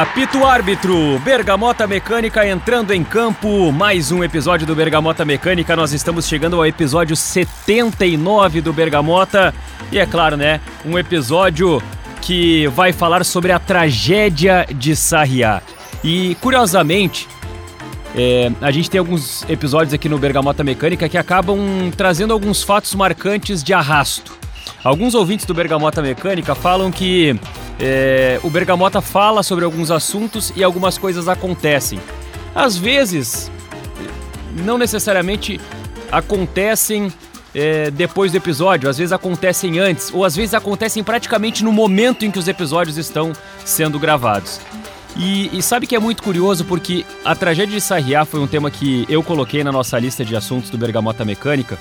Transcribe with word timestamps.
Apito 0.00 0.46
árbitro, 0.46 1.18
Bergamota 1.18 1.86
Mecânica 1.86 2.48
entrando 2.48 2.90
em 2.94 3.04
campo. 3.04 3.70
Mais 3.70 4.10
um 4.10 4.24
episódio 4.24 4.66
do 4.66 4.74
Bergamota 4.74 5.26
Mecânica. 5.26 5.76
Nós 5.76 5.92
estamos 5.92 6.26
chegando 6.26 6.56
ao 6.56 6.64
episódio 6.64 7.14
79 7.14 8.62
do 8.62 8.72
Bergamota. 8.72 9.54
E 9.92 9.98
é 9.98 10.06
claro, 10.06 10.38
né? 10.38 10.58
Um 10.86 10.98
episódio 10.98 11.82
que 12.22 12.66
vai 12.68 12.94
falar 12.94 13.26
sobre 13.26 13.52
a 13.52 13.58
tragédia 13.58 14.66
de 14.74 14.96
Sarriá. 14.96 15.60
E 16.02 16.34
curiosamente, 16.36 17.28
é, 18.16 18.50
a 18.62 18.70
gente 18.70 18.88
tem 18.88 19.00
alguns 19.00 19.44
episódios 19.50 19.92
aqui 19.92 20.08
no 20.08 20.16
Bergamota 20.16 20.64
Mecânica 20.64 21.10
que 21.10 21.18
acabam 21.18 21.58
trazendo 21.94 22.32
alguns 22.32 22.62
fatos 22.62 22.94
marcantes 22.94 23.62
de 23.62 23.74
arrasto. 23.74 24.39
Alguns 24.82 25.14
ouvintes 25.14 25.44
do 25.44 25.52
Bergamota 25.52 26.00
Mecânica 26.00 26.54
falam 26.54 26.90
que 26.90 27.38
é, 27.78 28.40
o 28.42 28.48
Bergamota 28.48 29.00
fala 29.00 29.42
sobre 29.42 29.64
alguns 29.64 29.90
assuntos 29.90 30.52
e 30.56 30.64
algumas 30.64 30.96
coisas 30.96 31.28
acontecem. 31.28 32.00
Às 32.54 32.76
vezes, 32.76 33.50
não 34.64 34.78
necessariamente 34.78 35.60
acontecem 36.10 37.12
é, 37.54 37.90
depois 37.90 38.32
do 38.32 38.36
episódio, 38.36 38.88
às 38.88 38.96
vezes 38.96 39.12
acontecem 39.12 39.78
antes, 39.78 40.12
ou 40.14 40.24
às 40.24 40.34
vezes 40.34 40.54
acontecem 40.54 41.04
praticamente 41.04 41.62
no 41.62 41.72
momento 41.72 42.24
em 42.24 42.30
que 42.30 42.38
os 42.38 42.48
episódios 42.48 42.96
estão 42.96 43.32
sendo 43.64 43.98
gravados. 43.98 44.60
E, 45.16 45.50
e, 45.58 45.60
sabe 45.60 45.88
que 45.88 45.96
é 45.96 45.98
muito 45.98 46.22
curioso 46.22 46.64
porque 46.64 47.04
a 47.24 47.34
tragédia 47.34 47.74
de 47.74 47.80
Sarriá 47.80 48.24
foi 48.24 48.38
um 48.38 48.46
tema 48.46 48.70
que 48.70 49.04
eu 49.08 49.22
coloquei 49.24 49.64
na 49.64 49.72
nossa 49.72 49.98
lista 49.98 50.24
de 50.24 50.36
assuntos 50.36 50.70
do 50.70 50.78
Bergamota 50.78 51.24
Mecânica 51.24 51.76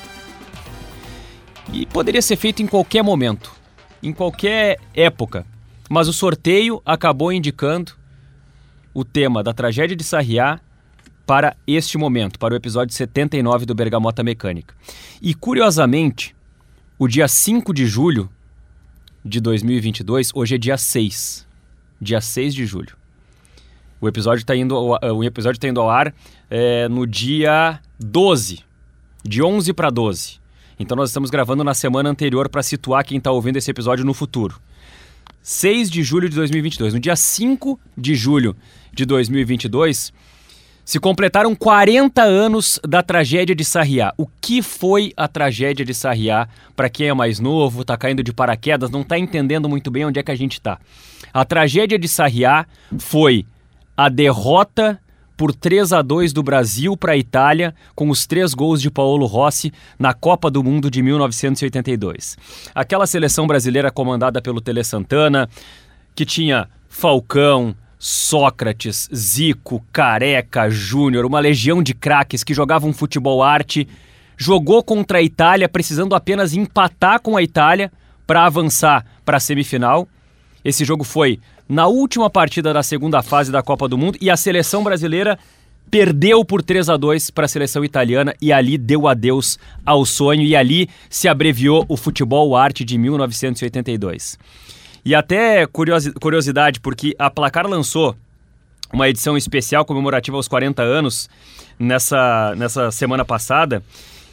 e 1.73 1.85
poderia 1.85 2.21
ser 2.21 2.35
feito 2.35 2.61
em 2.61 2.67
qualquer 2.67 3.03
momento, 3.03 3.51
em 4.01 4.11
qualquer 4.13 4.79
época. 4.93 5.45
Mas 5.89 6.07
o 6.07 6.13
sorteio 6.13 6.81
acabou 6.85 7.31
indicando 7.31 7.93
o 8.93 9.03
tema 9.03 9.43
da 9.43 9.53
tragédia 9.53 9.95
de 9.95 10.03
Sarriá 10.03 10.59
para 11.25 11.55
este 11.67 11.97
momento, 11.97 12.39
para 12.39 12.53
o 12.53 12.57
episódio 12.57 12.93
79 12.93 13.65
do 13.65 13.75
Bergamota 13.75 14.23
Mecânica. 14.23 14.73
E 15.21 15.33
curiosamente, 15.33 16.35
o 16.97 17.07
dia 17.07 17.27
5 17.27 17.73
de 17.73 17.85
julho 17.85 18.29
de 19.23 19.39
2022, 19.39 20.31
hoje 20.33 20.55
é 20.55 20.57
dia 20.57 20.77
6. 20.77 21.47
Dia 22.01 22.21
6 22.21 22.55
de 22.55 22.65
julho. 22.65 22.97
O 24.01 24.07
episódio 24.07 24.41
está 24.41 24.55
indo, 24.55 24.75
ao, 24.75 24.99
tá 24.99 25.67
indo 25.67 25.81
ao 25.81 25.89
ar 25.89 26.13
é, 26.49 26.87
no 26.87 27.05
dia 27.05 27.79
12, 27.99 28.63
de 29.23 29.43
11 29.43 29.73
para 29.73 29.89
12. 29.89 30.38
Então 30.79 30.95
nós 30.95 31.09
estamos 31.09 31.29
gravando 31.29 31.61
na 31.61 31.73
semana 31.73 32.09
anterior 32.09 32.47
para 32.47 32.63
situar 32.63 33.03
quem 33.03 33.17
está 33.17 33.29
ouvindo 33.31 33.57
esse 33.57 33.69
episódio 33.69 34.05
no 34.05 34.13
futuro. 34.13 34.59
6 35.43 35.91
de 35.91 36.01
julho 36.03 36.29
de 36.29 36.37
2022. 36.37 36.93
No 36.93 36.99
dia 37.01 37.17
5 37.17 37.77
de 37.97 38.15
julho 38.15 38.55
de 38.93 39.05
2022, 39.05 40.13
se 40.85 40.99
completaram 40.99 41.53
40 41.53 42.23
anos 42.23 42.79
da 42.87 43.03
tragédia 43.03 43.53
de 43.53 43.65
Sarriá. 43.65 44.13
O 44.17 44.25
que 44.25 44.61
foi 44.61 45.11
a 45.17 45.27
tragédia 45.27 45.83
de 45.83 45.93
Sarriá? 45.93 46.47
Para 46.75 46.89
quem 46.89 47.09
é 47.09 47.13
mais 47.13 47.41
novo, 47.41 47.81
está 47.81 47.97
caindo 47.97 48.23
de 48.23 48.31
paraquedas, 48.31 48.89
não 48.89 49.01
está 49.01 49.19
entendendo 49.19 49.67
muito 49.67 49.91
bem 49.91 50.05
onde 50.05 50.19
é 50.19 50.23
que 50.23 50.31
a 50.31 50.35
gente 50.35 50.53
está. 50.53 50.79
A 51.33 51.43
tragédia 51.43 51.99
de 51.99 52.07
Sarriá 52.07 52.65
foi 52.97 53.45
a 53.97 54.07
derrota 54.07 54.99
por 55.39 55.55
3 55.55 55.93
a 55.93 56.01
2 56.01 56.33
do 56.33 56.43
Brasil 56.43 56.97
para 56.97 57.13
a 57.13 57.17
Itália, 57.17 57.73
com 57.95 58.09
os 58.09 58.27
três 58.27 58.53
gols 58.53 58.81
de 58.81 58.91
Paulo 58.91 59.25
Rossi 59.25 59.71
na 59.97 60.13
Copa 60.13 60.51
do 60.51 60.61
Mundo 60.61 60.91
de 60.91 61.01
1982. 61.01 62.37
Aquela 62.75 63.07
seleção 63.07 63.47
brasileira 63.47 63.89
comandada 63.89 64.41
pelo 64.41 64.59
Tele 64.59 64.83
Santana, 64.83 65.49
que 66.13 66.25
tinha 66.25 66.67
Falcão, 66.89 67.73
Sócrates, 67.97 69.07
Zico, 69.15 69.81
Careca, 69.93 70.69
Júnior, 70.69 71.25
uma 71.25 71.39
legião 71.39 71.81
de 71.81 71.93
craques 71.93 72.43
que 72.43 72.53
jogavam 72.53 72.91
futebol 72.91 73.41
arte, 73.41 73.87
jogou 74.35 74.83
contra 74.83 75.19
a 75.19 75.23
Itália 75.23 75.69
precisando 75.69 76.15
apenas 76.15 76.53
empatar 76.53 77.21
com 77.21 77.37
a 77.37 77.41
Itália 77.41 77.89
para 78.27 78.45
avançar 78.45 79.05
para 79.23 79.37
a 79.37 79.39
semifinal. 79.39 80.05
Esse 80.63 80.83
jogo 80.83 81.03
foi 81.03 81.39
na 81.67 81.87
última 81.87 82.29
partida 82.29 82.73
da 82.73 82.83
segunda 82.83 83.21
fase 83.21 83.51
da 83.51 83.61
Copa 83.61 83.87
do 83.87 83.97
Mundo 83.97 84.17
e 84.21 84.29
a 84.29 84.37
seleção 84.37 84.83
brasileira 84.83 85.37
perdeu 85.89 86.45
por 86.45 86.61
3 86.61 86.89
a 86.89 86.97
2 86.97 87.31
para 87.31 87.45
a 87.45 87.47
seleção 87.47 87.83
italiana 87.83 88.33
e 88.41 88.53
ali 88.53 88.77
deu 88.77 89.07
adeus 89.07 89.57
ao 89.85 90.05
sonho 90.05 90.43
e 90.43 90.55
ali 90.55 90.89
se 91.09 91.27
abreviou 91.27 91.85
o 91.87 91.97
futebol 91.97 92.55
arte 92.55 92.83
de 92.83 92.97
1982. 92.97 94.37
E 95.03 95.15
até 95.15 95.65
curiosidade, 95.65 96.79
porque 96.79 97.15
a 97.17 97.29
Placar 97.29 97.65
lançou 97.67 98.15
uma 98.93 99.07
edição 99.07 99.37
especial 99.37 99.85
comemorativa 99.85 100.35
aos 100.37 100.47
40 100.47 100.81
anos 100.81 101.29
nessa, 101.77 102.53
nessa 102.55 102.91
semana 102.91 103.23
passada. 103.23 103.81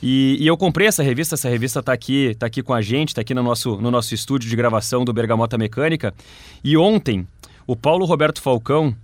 E, 0.02 0.36
e, 0.40 0.46
eu 0.46 0.56
comprei 0.56 0.86
essa 0.86 1.02
revista, 1.02 1.34
essa 1.34 1.48
revista 1.48 1.80
está 1.80 1.92
aqui, 1.92 2.34
tá 2.38 2.46
aqui 2.46 2.62
com 2.62 2.74
a 2.74 2.82
gente, 2.82 3.08
está 3.08 3.22
aqui 3.22 3.34
no 3.34 3.42
nosso, 3.42 3.76
no 3.76 3.90
nosso 3.90 4.14
estúdio 4.14 4.48
de 4.48 4.56
gravação 4.56 5.04
do 5.04 5.12
Bergamota 5.12 5.56
Mecânica. 5.56 6.14
E 6.62 6.76
ontem, 6.76 7.26
o 7.66 7.74
Paulo 7.74 8.04
Roberto 8.04 8.40
Falcão 8.40 8.94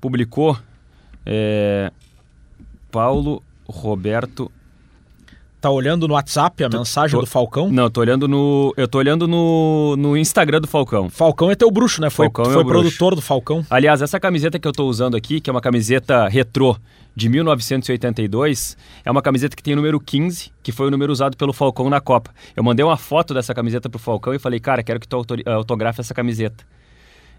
publicou. 0.00 0.56
É, 1.26 1.90
Paulo 2.90 3.42
Roberto 3.66 4.52
Tá 5.64 5.70
olhando 5.70 6.06
no 6.06 6.12
WhatsApp 6.12 6.62
a 6.62 6.68
tô, 6.68 6.76
mensagem 6.76 7.16
tô, 7.16 7.22
do 7.22 7.26
Falcão? 7.26 7.70
Não, 7.70 7.88
tô 7.88 8.02
olhando 8.02 8.28
no. 8.28 8.74
Eu 8.76 8.86
tô 8.86 8.98
olhando 8.98 9.26
no, 9.26 9.96
no 9.96 10.14
Instagram 10.14 10.60
do 10.60 10.68
Falcão. 10.68 11.08
Falcão 11.08 11.50
é 11.50 11.54
teu 11.54 11.70
bruxo, 11.70 12.02
né? 12.02 12.10
Foi, 12.10 12.26
Falcão 12.26 12.44
é 12.44 12.52
foi 12.52 12.60
é 12.60 12.66
produtor 12.66 13.12
bruxo. 13.12 13.22
do 13.22 13.26
Falcão. 13.26 13.64
Aliás, 13.70 14.02
essa 14.02 14.20
camiseta 14.20 14.58
que 14.58 14.68
eu 14.68 14.72
tô 14.72 14.84
usando 14.84 15.16
aqui, 15.16 15.40
que 15.40 15.48
é 15.48 15.50
uma 15.50 15.62
camiseta 15.62 16.28
retrô 16.28 16.76
de 17.14 17.28
1982, 17.28 18.76
é 19.04 19.10
uma 19.10 19.22
camiseta 19.22 19.54
que 19.54 19.62
tem 19.62 19.74
o 19.74 19.76
número 19.76 20.00
15, 20.00 20.50
que 20.62 20.72
foi 20.72 20.88
o 20.88 20.90
número 20.90 21.12
usado 21.12 21.36
pelo 21.36 21.52
Falcão 21.52 21.88
na 21.88 22.00
Copa. 22.00 22.34
Eu 22.56 22.64
mandei 22.64 22.84
uma 22.84 22.96
foto 22.96 23.32
dessa 23.32 23.54
camiseta 23.54 23.88
pro 23.88 23.98
Falcão 23.98 24.34
e 24.34 24.38
falei, 24.38 24.58
cara, 24.58 24.82
quero 24.82 24.98
que 24.98 25.06
tu 25.06 25.24
autografe 25.46 26.00
essa 26.00 26.12
camiseta. 26.12 26.64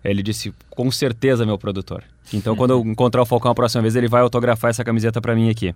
Ele 0.09 0.21
disse, 0.21 0.53
com 0.69 0.91
certeza, 0.91 1.45
meu 1.45 1.57
produtor. 1.57 2.03
Então, 2.33 2.55
quando 2.55 2.71
eu 2.71 2.79
encontrar 2.81 3.21
o 3.21 3.25
Falcão 3.25 3.51
a 3.51 3.55
próxima 3.55 3.81
vez, 3.81 3.95
ele 3.95 4.07
vai 4.07 4.21
autografar 4.21 4.69
essa 4.69 4.83
camiseta 4.83 5.21
para 5.21 5.35
mim 5.35 5.49
aqui. 5.49 5.75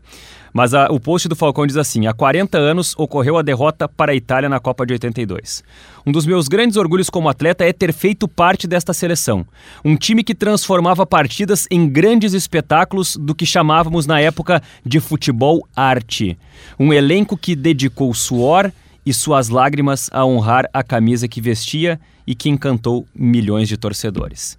Mas 0.51 0.73
a, 0.73 0.88
o 0.88 1.00
post 1.00 1.28
do 1.28 1.35
Falcão 1.35 1.66
diz 1.66 1.78
assim: 1.78 2.07
há 2.07 2.13
40 2.13 2.57
anos 2.57 2.95
ocorreu 2.97 3.38
a 3.38 3.41
derrota 3.41 3.88
para 3.88 4.12
a 4.12 4.16
Itália 4.16 4.50
na 4.50 4.59
Copa 4.59 4.85
de 4.85 4.94
82. 4.94 5.63
Um 6.06 6.12
dos 6.12 6.25
meus 6.25 6.47
grandes 6.47 6.75
orgulhos 6.75 7.09
como 7.09 7.29
atleta 7.29 7.63
é 7.63 7.72
ter 7.72 7.94
feito 7.94 8.28
parte 8.28 8.67
desta 8.67 8.94
seleção. 8.94 9.45
Um 9.85 9.95
time 9.95 10.23
que 10.23 10.34
transformava 10.34 11.06
partidas 11.06 11.67
em 11.69 11.88
grandes 11.88 12.34
espetáculos 12.34 13.16
do 13.16 13.35
que 13.35 13.46
chamávamos 13.46 14.07
na 14.07 14.19
época 14.19 14.61
de 14.84 15.00
futebol 15.00 15.67
arte. 15.75 16.38
Um 16.79 16.91
elenco 16.91 17.38
que 17.38 17.56
dedicou 17.56 18.13
suor 18.13 18.72
e 19.09 19.14
suas 19.14 19.50
lágrimas 19.50 20.08
a 20.14 20.24
honrar 20.24 20.70
a 20.72 20.84
camisa 20.84 21.28
que 21.28 21.42
vestia 21.42 22.00
e 22.28 22.36
que 22.36 22.47
encantou 22.47 23.08
milhões 23.16 23.68
de 23.68 23.75
torcedores. 23.75 24.56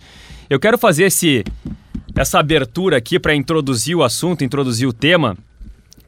Eu 0.50 0.58
quero 0.58 0.76
fazer 0.76 1.04
esse, 1.04 1.44
essa 2.16 2.40
abertura 2.40 2.96
aqui 2.96 3.20
para 3.20 3.32
introduzir 3.32 3.94
o 3.94 4.02
assunto, 4.02 4.42
introduzir 4.42 4.88
o 4.88 4.92
tema 4.92 5.38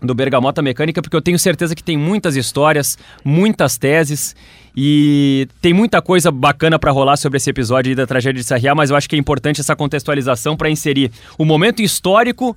do 0.03 0.12
Bergamota 0.12 0.60
Mecânica, 0.60 1.00
porque 1.00 1.14
eu 1.14 1.22
tenho 1.22 1.38
certeza 1.38 1.76
que 1.76 1.84
tem 1.84 1.97
muitas 1.97 2.34
histórias, 2.34 2.98
muitas 3.25 3.78
teses 3.78 4.34
e 4.76 5.47
tem 5.60 5.72
muita 5.72 6.03
coisa 6.03 6.32
bacana 6.32 6.80
para 6.80 6.91
rolar 6.91 7.16
sobre 7.16 7.36
esse 7.36 7.48
episódio 7.48 7.94
da 7.94 8.09
tragédia 8.09 8.42
de 8.42 8.44
Sarriá, 8.44 8.74
mas 8.74 8.91
eu 8.91 8.97
acho 8.97 9.09
que 9.09 9.14
é 9.14 9.19
importante 9.20 9.60
essa 9.60 9.76
contextualização 9.76 10.56
para 10.56 10.69
inserir 10.69 11.12
o 11.38 11.44
momento 11.44 11.80
histórico 11.80 12.56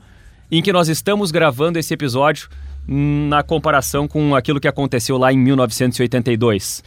em 0.51 0.63
que 0.63 0.73
nós 0.73 0.87
estamos 0.87 1.29
gravando 1.29 1.77
esse 1.77 1.93
episódio 1.93 2.49
na 2.87 3.43
comparação 3.43 4.07
com 4.07 4.35
aquilo 4.35 4.59
que 4.59 4.67
aconteceu 4.67 5.17
lá 5.17 5.31
em 5.33 5.37
1982 5.37 6.83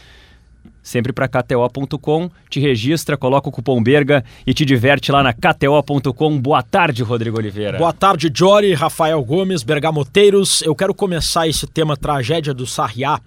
sempre 0.89 1.13
para 1.13 1.29
KTO.com, 1.29 2.31
te 2.49 2.59
registra, 2.59 3.17
coloca 3.17 3.49
o 3.49 3.53
cupom 3.53 3.83
BERGA 3.83 4.25
e 4.47 4.55
te 4.55 4.65
diverte 4.65 5.13
lá 5.13 5.23
na 5.23 5.35
KTO.com. 5.35 6.41
Boa 6.41 6.63
tarde, 6.63 7.03
Rodrigo 7.03 7.37
Oliveira. 7.37 7.77
Boa 7.77 7.93
tarde, 7.93 8.33
Jory, 8.35 8.73
Rafael 8.73 9.23
Gomes, 9.23 9.63
Bergamoteiros. 9.63 10.63
Eu 10.63 10.75
quero 10.75 10.95
começar 10.95 11.47
esse 11.47 11.67
tema 11.67 11.97
Tragédia 11.97 12.55
do 12.55 12.67
Sarriá 12.67 13.21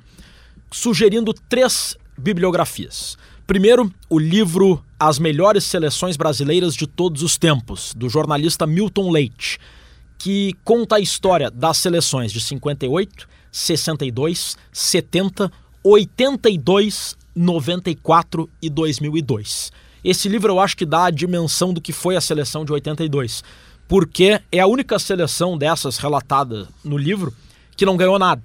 sugerindo 0.72 1.34
três 1.48 1.96
bibliografias. 2.18 3.18
Primeiro, 3.46 3.92
o 4.10 4.18
livro 4.18 4.84
As 5.00 5.20
Melhores 5.20 5.64
Seleções 5.64 6.18
Brasileiras 6.18 6.74
de 6.74 6.88
Todos 6.88 7.22
os 7.22 7.38
Tempos, 7.38 7.94
do 7.96 8.10
jornalista 8.10 8.66
Milton 8.66 9.12
Leite, 9.12 9.60
que 10.22 10.56
conta 10.64 10.98
a 10.98 11.00
história 11.00 11.50
das 11.50 11.78
seleções 11.78 12.32
de 12.32 12.40
58, 12.40 13.28
62, 13.52 14.56
70, 14.72 15.52
82 15.84 17.18
94 17.36 18.48
e 18.62 18.70
2002. 18.70 19.72
Esse 20.04 20.30
livro 20.30 20.54
eu 20.54 20.60
acho 20.60 20.78
que 20.78 20.86
dá 20.86 21.06
a 21.06 21.10
dimensão 21.10 21.74
do 21.74 21.82
que 21.82 21.92
foi 21.92 22.16
a 22.16 22.22
seleção 22.22 22.64
de 22.64 22.72
82, 22.72 23.44
porque 23.88 24.40
é 24.52 24.60
a 24.60 24.68
única 24.68 25.00
seleção 25.00 25.58
dessas 25.58 25.98
relatada 25.98 26.68
no 26.84 26.98
livro 26.98 27.34
que 27.76 27.86
não 27.86 27.98
ganhou 27.98 28.20
nada. 28.20 28.44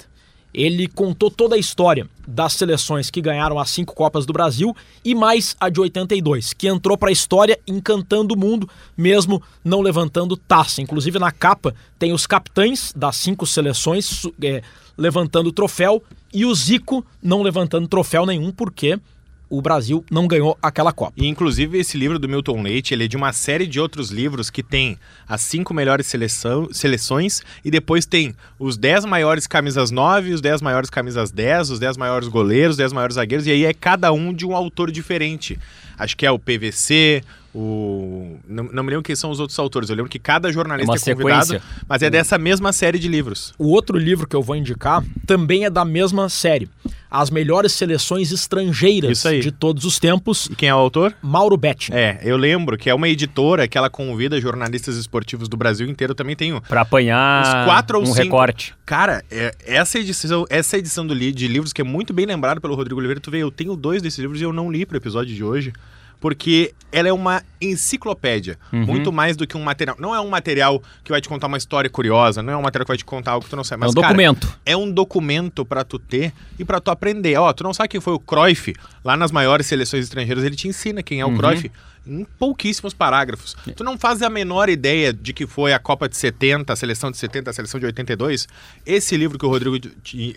Ele 0.56 0.88
contou 0.88 1.30
toda 1.30 1.54
a 1.54 1.58
história 1.58 2.08
das 2.26 2.54
seleções 2.54 3.10
que 3.10 3.20
ganharam 3.20 3.58
as 3.58 3.68
cinco 3.68 3.94
Copas 3.94 4.24
do 4.24 4.32
Brasil 4.32 4.74
e 5.04 5.14
mais 5.14 5.54
a 5.60 5.68
de 5.68 5.78
82, 5.78 6.54
que 6.54 6.66
entrou 6.66 6.96
para 6.96 7.10
a 7.10 7.12
história 7.12 7.60
encantando 7.68 8.32
o 8.32 8.38
mundo, 8.38 8.66
mesmo 8.96 9.42
não 9.62 9.82
levantando 9.82 10.34
taça. 10.34 10.80
Inclusive 10.80 11.18
na 11.18 11.30
capa 11.30 11.74
tem 11.98 12.14
os 12.14 12.26
capitães 12.26 12.90
das 12.96 13.16
cinco 13.16 13.46
seleções 13.46 14.22
é, 14.42 14.62
levantando 14.96 15.52
troféu 15.52 16.02
e 16.32 16.46
o 16.46 16.54
Zico 16.54 17.04
não 17.22 17.42
levantando 17.42 17.86
troféu 17.86 18.24
nenhum, 18.24 18.50
porque 18.50 18.98
o 19.48 19.62
Brasil 19.62 20.04
não 20.10 20.26
ganhou 20.26 20.56
aquela 20.60 20.92
Copa. 20.92 21.12
E 21.16 21.26
inclusive 21.26 21.78
esse 21.78 21.96
livro 21.96 22.18
do 22.18 22.28
Milton 22.28 22.62
Leite, 22.62 22.94
ele 22.94 23.04
é 23.04 23.08
de 23.08 23.16
uma 23.16 23.32
série 23.32 23.66
de 23.66 23.80
outros 23.80 24.10
livros 24.10 24.50
que 24.50 24.62
tem 24.62 24.98
as 25.28 25.40
cinco 25.40 25.72
melhores 25.72 26.06
seleção, 26.06 26.68
seleções 26.72 27.42
e 27.64 27.70
depois 27.70 28.06
tem 28.06 28.34
os 28.58 28.76
dez 28.76 29.04
maiores 29.04 29.46
camisas 29.46 29.90
9, 29.90 30.32
os 30.32 30.40
dez 30.40 30.60
maiores 30.60 30.90
camisas 30.90 31.30
10, 31.30 31.70
os 31.70 31.78
dez 31.78 31.96
maiores 31.96 32.28
goleiros, 32.28 32.72
os 32.72 32.76
dez 32.76 32.92
maiores 32.92 33.14
zagueiros, 33.14 33.46
e 33.46 33.50
aí 33.50 33.64
é 33.64 33.74
cada 33.74 34.12
um 34.12 34.32
de 34.32 34.46
um 34.46 34.54
autor 34.54 34.90
diferente. 34.90 35.58
Acho 35.98 36.16
que 36.16 36.26
é 36.26 36.30
o 36.30 36.38
PVC, 36.38 37.22
o... 37.56 38.36
Não, 38.46 38.64
não, 38.64 38.82
me 38.82 38.90
lembro 38.90 39.02
quem 39.02 39.16
são 39.16 39.30
os 39.30 39.40
outros 39.40 39.58
autores. 39.58 39.88
Eu 39.88 39.96
lembro 39.96 40.10
que 40.10 40.18
cada 40.18 40.52
jornalista 40.52 40.92
é, 40.92 41.12
é 41.12 41.14
convidado, 41.14 41.46
sequência. 41.46 41.68
mas 41.88 42.02
é 42.02 42.10
dessa 42.10 42.36
mesma 42.36 42.70
série 42.70 42.98
de 42.98 43.08
livros. 43.08 43.54
O 43.58 43.68
outro 43.68 43.96
livro 43.96 44.28
que 44.28 44.36
eu 44.36 44.42
vou 44.42 44.54
indicar 44.56 45.02
também 45.26 45.64
é 45.64 45.70
da 45.70 45.84
mesma 45.84 46.28
série. 46.28 46.68
As 47.16 47.30
melhores 47.30 47.72
seleções 47.72 48.30
estrangeiras 48.30 49.22
de 49.22 49.50
todos 49.50 49.84
os 49.84 49.98
tempos. 49.98 50.48
E 50.50 50.54
quem 50.54 50.68
é 50.68 50.74
o 50.74 50.78
autor? 50.78 51.14
Mauro 51.22 51.56
Betti. 51.56 51.92
É, 51.92 52.20
eu 52.22 52.36
lembro 52.36 52.76
que 52.76 52.90
é 52.90 52.94
uma 52.94 53.08
editora 53.08 53.66
que 53.66 53.78
ela 53.78 53.88
convida 53.88 54.38
jornalistas 54.40 54.96
esportivos 54.96 55.48
do 55.48 55.56
Brasil 55.56 55.88
inteiro. 55.88 56.14
também 56.14 56.36
tenho. 56.36 56.60
Para 56.60 56.82
apanhar 56.82 57.64
quatro 57.64 57.96
ou 57.98 58.02
um 58.02 58.06
cinco. 58.06 58.18
recorte. 58.18 58.74
Cara, 58.84 59.24
é, 59.30 59.54
essa 59.64 59.98
edição, 59.98 60.44
essa 60.50 60.76
edição 60.76 61.06
do, 61.06 61.14
de 61.14 61.48
livros 61.48 61.72
que 61.72 61.80
é 61.80 61.84
muito 61.84 62.12
bem 62.12 62.26
lembrado 62.26 62.60
pelo 62.60 62.74
Rodrigo 62.74 62.98
Oliveira, 62.98 63.20
tu 63.20 63.30
vê, 63.30 63.38
eu 63.38 63.50
tenho 63.50 63.74
dois 63.76 64.02
desses 64.02 64.18
livros 64.18 64.40
e 64.40 64.44
eu 64.44 64.52
não 64.52 64.70
li 64.70 64.84
para 64.84 64.94
o 64.94 64.98
episódio 64.98 65.34
de 65.34 65.42
hoje 65.42 65.72
porque 66.20 66.74
ela 66.90 67.08
é 67.08 67.12
uma 67.12 67.42
enciclopédia, 67.60 68.58
uhum. 68.72 68.86
muito 68.86 69.12
mais 69.12 69.36
do 69.36 69.46
que 69.46 69.56
um 69.56 69.62
material. 69.62 69.96
Não 69.98 70.14
é 70.14 70.20
um 70.20 70.28
material 70.28 70.82
que 71.04 71.10
vai 71.10 71.20
te 71.20 71.28
contar 71.28 71.46
uma 71.46 71.58
história 71.58 71.90
curiosa, 71.90 72.42
não 72.42 72.52
é 72.52 72.56
um 72.56 72.62
material 72.62 72.86
que 72.86 72.90
vai 72.90 72.96
te 72.96 73.04
contar 73.04 73.32
algo 73.32 73.44
que 73.44 73.50
tu 73.50 73.56
não 73.56 73.64
sabe. 73.64 73.80
Mas, 73.80 73.88
é 73.88 73.90
um 73.90 73.94
cara, 74.00 74.08
documento. 74.08 74.58
É 74.64 74.76
um 74.76 74.90
documento 74.90 75.64
para 75.64 75.84
tu 75.84 75.98
ter 75.98 76.32
e 76.58 76.64
para 76.64 76.80
tu 76.80 76.90
aprender. 76.90 77.36
Ó, 77.38 77.52
tu 77.52 77.64
não 77.64 77.74
sabe 77.74 77.88
quem 77.88 78.00
foi 78.00 78.14
o 78.14 78.18
Cruyff 78.18 78.74
lá 79.04 79.16
nas 79.16 79.30
maiores 79.30 79.66
seleções 79.66 80.04
estrangeiras, 80.04 80.44
ele 80.44 80.56
te 80.56 80.68
ensina 80.68 81.02
quem 81.02 81.20
é 81.20 81.24
o 81.24 81.28
uhum. 81.28 81.36
Cruyff 81.36 81.70
em 82.06 82.24
pouquíssimos 82.38 82.94
parágrafos. 82.94 83.56
Tu 83.74 83.82
não 83.82 83.98
faz 83.98 84.22
a 84.22 84.30
menor 84.30 84.68
ideia 84.68 85.12
de 85.12 85.32
que 85.32 85.46
foi 85.46 85.72
a 85.72 85.78
Copa 85.78 86.08
de 86.08 86.16
70, 86.16 86.72
a 86.72 86.76
seleção 86.76 87.10
de 87.10 87.16
70, 87.16 87.50
a 87.50 87.52
seleção 87.52 87.80
de 87.80 87.86
82. 87.86 88.48
Esse 88.84 89.16
livro 89.16 89.38
que 89.38 89.44
o 89.44 89.48
Rodrigo 89.48 89.76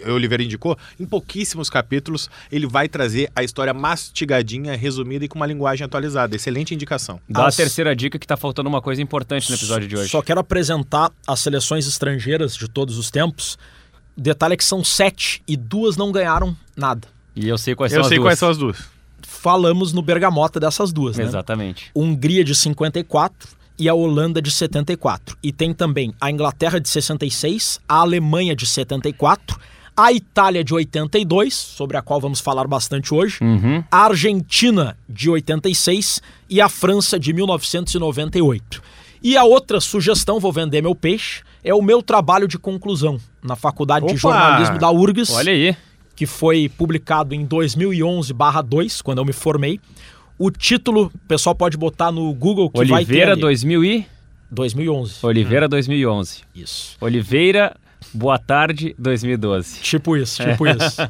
Oliveira 0.08 0.44
indicou, 0.44 0.78
em 1.00 1.06
pouquíssimos 1.06 1.70
capítulos, 1.70 2.30
ele 2.52 2.68
vai 2.68 2.88
trazer 2.88 3.32
a 3.36 3.44
história 3.44 3.74
mastigadinha, 3.74 4.76
resumida 4.76 5.26
e 5.26 5.28
com 5.28 5.38
uma 5.38 5.46
linguagem 5.46 5.86
atualizada. 5.86 6.36
Excelente 6.36 6.74
indicação. 6.74 7.20
Dá 7.30 7.48
as... 7.48 7.54
a 7.54 7.58
terceira 7.58 7.96
dica 7.96 8.18
que 8.18 8.26
está 8.26 8.38
faltando 8.38 8.70
uma 8.70 8.82
coisa 8.82 9.02
importante 9.02 9.50
no 9.50 9.56
episódio 9.56 9.88
de 9.88 9.96
hoje. 9.96 10.10
Só 10.10 10.22
quero 10.22 10.40
apresentar 10.40 11.12
as 11.28 11.40
seleções 11.40 11.88
estrangeiras 11.88 12.56
de 12.56 12.68
todos 12.68 12.98
os 12.98 13.12
tempos. 13.12 13.58
O 14.18 14.22
detalhe 14.22 14.54
é 14.54 14.58
que 14.58 14.66
são 14.66 14.84
sete 14.84 15.42
e 15.48 15.56
duas 15.56 15.96
não 15.96 16.12
ganharam 16.12 16.56
nada. 16.76 17.08
E 17.36 17.48
eu 17.48 17.58
sei 17.58 17.76
quais 17.76 17.94
eu 17.94 17.98
são 17.98 18.02
as 18.04 18.10
duas. 18.10 18.12
Eu 18.12 18.16
sei 18.18 18.24
quais 18.24 18.40
são 18.40 18.50
as 18.50 18.58
duas 18.58 18.99
falamos 19.30 19.94
no 19.94 20.02
Bergamota 20.02 20.60
dessas 20.60 20.92
duas, 20.92 21.18
né? 21.18 21.24
Exatamente. 21.24 21.92
Hungria 21.96 22.44
de 22.44 22.56
54 22.56 23.50
e 23.78 23.88
a 23.88 23.94
Holanda 23.94 24.42
de 24.42 24.52
74. 24.52 25.38
E 25.42 25.54
tem 25.54 25.74
também 25.74 26.14
a 26.20 26.30
Inglaterra 26.30 26.80
de 26.80 26.90
66, 26.90 27.80
a 27.88 27.96
Alemanha 28.00 28.56
de 28.56 28.66
74, 28.66 29.58
a 29.96 30.12
Itália 30.12 30.64
de 30.64 30.74
82, 30.74 31.54
sobre 31.54 31.96
a 31.96 32.02
qual 32.02 32.20
vamos 32.20 32.40
falar 32.40 32.68
bastante 32.68 33.14
hoje, 33.14 33.38
uhum. 33.42 33.84
a 33.92 34.06
Argentina 34.06 34.98
de 35.08 35.30
86 35.30 36.22
e 36.50 36.60
a 36.60 36.68
França 36.68 37.20
de 37.20 37.32
1998. 37.32 38.82
E 39.22 39.38
a 39.38 39.44
outra 39.44 39.80
sugestão, 39.80 40.40
vou 40.40 40.52
vender 40.52 40.82
meu 40.82 40.96
peixe, 40.96 41.44
é 41.64 41.74
o 41.74 41.82
meu 41.82 42.02
trabalho 42.02 42.48
de 42.48 42.58
conclusão 42.58 43.20
na 43.44 43.56
Faculdade 43.56 44.06
Opa! 44.06 44.14
de 44.14 44.20
Jornalismo 44.20 44.78
da 44.80 44.90
URGS. 44.90 45.32
Olha 45.32 45.52
aí 45.52 45.76
que 46.20 46.26
foi 46.26 46.68
publicado 46.68 47.34
em 47.34 47.46
2011/2, 47.46 49.02
quando 49.02 49.20
eu 49.20 49.26
me 49.26 49.32
formei. 49.32 49.80
O 50.38 50.52
título, 50.52 51.10
o 51.16 51.18
pessoal 51.30 51.56
pode 51.56 51.78
botar 51.78 52.12
no 52.12 52.34
Google 52.34 52.70
que 52.70 52.78
Oliveira 52.78 52.98
vai 52.98 53.06
ter 53.06 53.12
Oliveira 53.14 53.36
2000 53.38 53.86
e 53.86 54.06
2011. 54.52 55.26
Oliveira 55.26 55.66
hum. 55.68 55.70
2011. 55.70 56.42
Isso. 56.54 56.98
Oliveira, 57.00 57.74
boa 58.14 58.38
tarde 58.38 58.94
2012. 59.00 59.80
Tipo 59.80 60.18
isso, 60.18 60.44
tipo 60.44 60.68
é. 60.68 60.72
isso. 60.76 61.02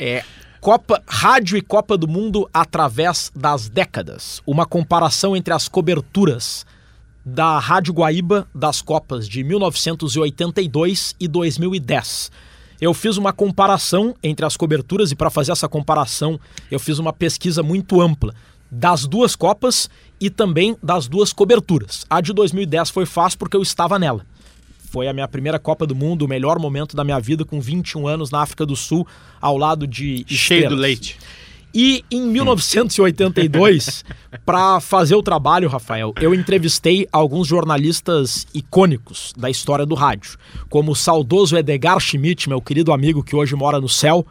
É 0.00 0.24
Copa, 0.60 1.00
Rádio 1.06 1.56
e 1.56 1.60
Copa 1.60 1.96
do 1.96 2.08
Mundo 2.08 2.50
através 2.52 3.30
das 3.36 3.68
décadas. 3.68 4.42
Uma 4.44 4.66
comparação 4.66 5.36
entre 5.36 5.54
as 5.54 5.68
coberturas 5.68 6.66
da 7.24 7.60
Rádio 7.60 7.94
Guaíba 7.94 8.48
das 8.52 8.82
Copas 8.82 9.28
de 9.28 9.44
1982 9.44 11.14
e 11.20 11.28
2010 11.28 12.32
eu 12.82 12.92
fiz 12.92 13.16
uma 13.16 13.32
comparação 13.32 14.12
entre 14.24 14.44
as 14.44 14.56
coberturas 14.56 15.12
e 15.12 15.14
para 15.14 15.30
fazer 15.30 15.52
essa 15.52 15.68
comparação 15.68 16.38
eu 16.68 16.80
fiz 16.80 16.98
uma 16.98 17.12
pesquisa 17.12 17.62
muito 17.62 18.00
ampla 18.00 18.34
das 18.68 19.06
duas 19.06 19.36
Copas 19.36 19.88
e 20.20 20.28
também 20.28 20.76
das 20.82 21.06
duas 21.06 21.32
coberturas. 21.32 22.04
A 22.10 22.20
de 22.20 22.32
2010 22.32 22.90
foi 22.90 23.06
fácil 23.06 23.38
porque 23.38 23.56
eu 23.56 23.62
estava 23.62 24.00
nela. 24.00 24.26
Foi 24.90 25.06
a 25.06 25.12
minha 25.12 25.28
primeira 25.28 25.60
Copa 25.60 25.86
do 25.86 25.94
Mundo, 25.94 26.22
o 26.22 26.28
melhor 26.28 26.58
momento 26.58 26.96
da 26.96 27.04
minha 27.04 27.20
vida, 27.20 27.44
com 27.44 27.60
21 27.60 28.08
anos 28.08 28.32
na 28.32 28.42
África 28.42 28.66
do 28.66 28.74
Sul, 28.74 29.06
ao 29.40 29.56
lado 29.56 29.86
de. 29.86 30.24
Cheio 30.26 30.68
do 30.68 30.74
leite. 30.74 31.18
E 31.74 32.04
em 32.10 32.22
1982, 32.22 34.04
para 34.44 34.78
fazer 34.80 35.14
o 35.14 35.22
trabalho, 35.22 35.68
Rafael, 35.68 36.12
eu 36.20 36.34
entrevistei 36.34 37.08
alguns 37.10 37.48
jornalistas 37.48 38.46
icônicos 38.54 39.32
da 39.36 39.48
história 39.48 39.86
do 39.86 39.94
rádio, 39.94 40.38
como 40.68 40.92
o 40.92 40.96
saudoso 40.96 41.56
Edgar 41.56 41.98
Schmidt, 41.98 42.48
meu 42.48 42.60
querido 42.60 42.92
amigo 42.92 43.22
que 43.22 43.34
hoje 43.34 43.54
mora 43.54 43.80
no 43.80 43.88
céu. 43.88 44.26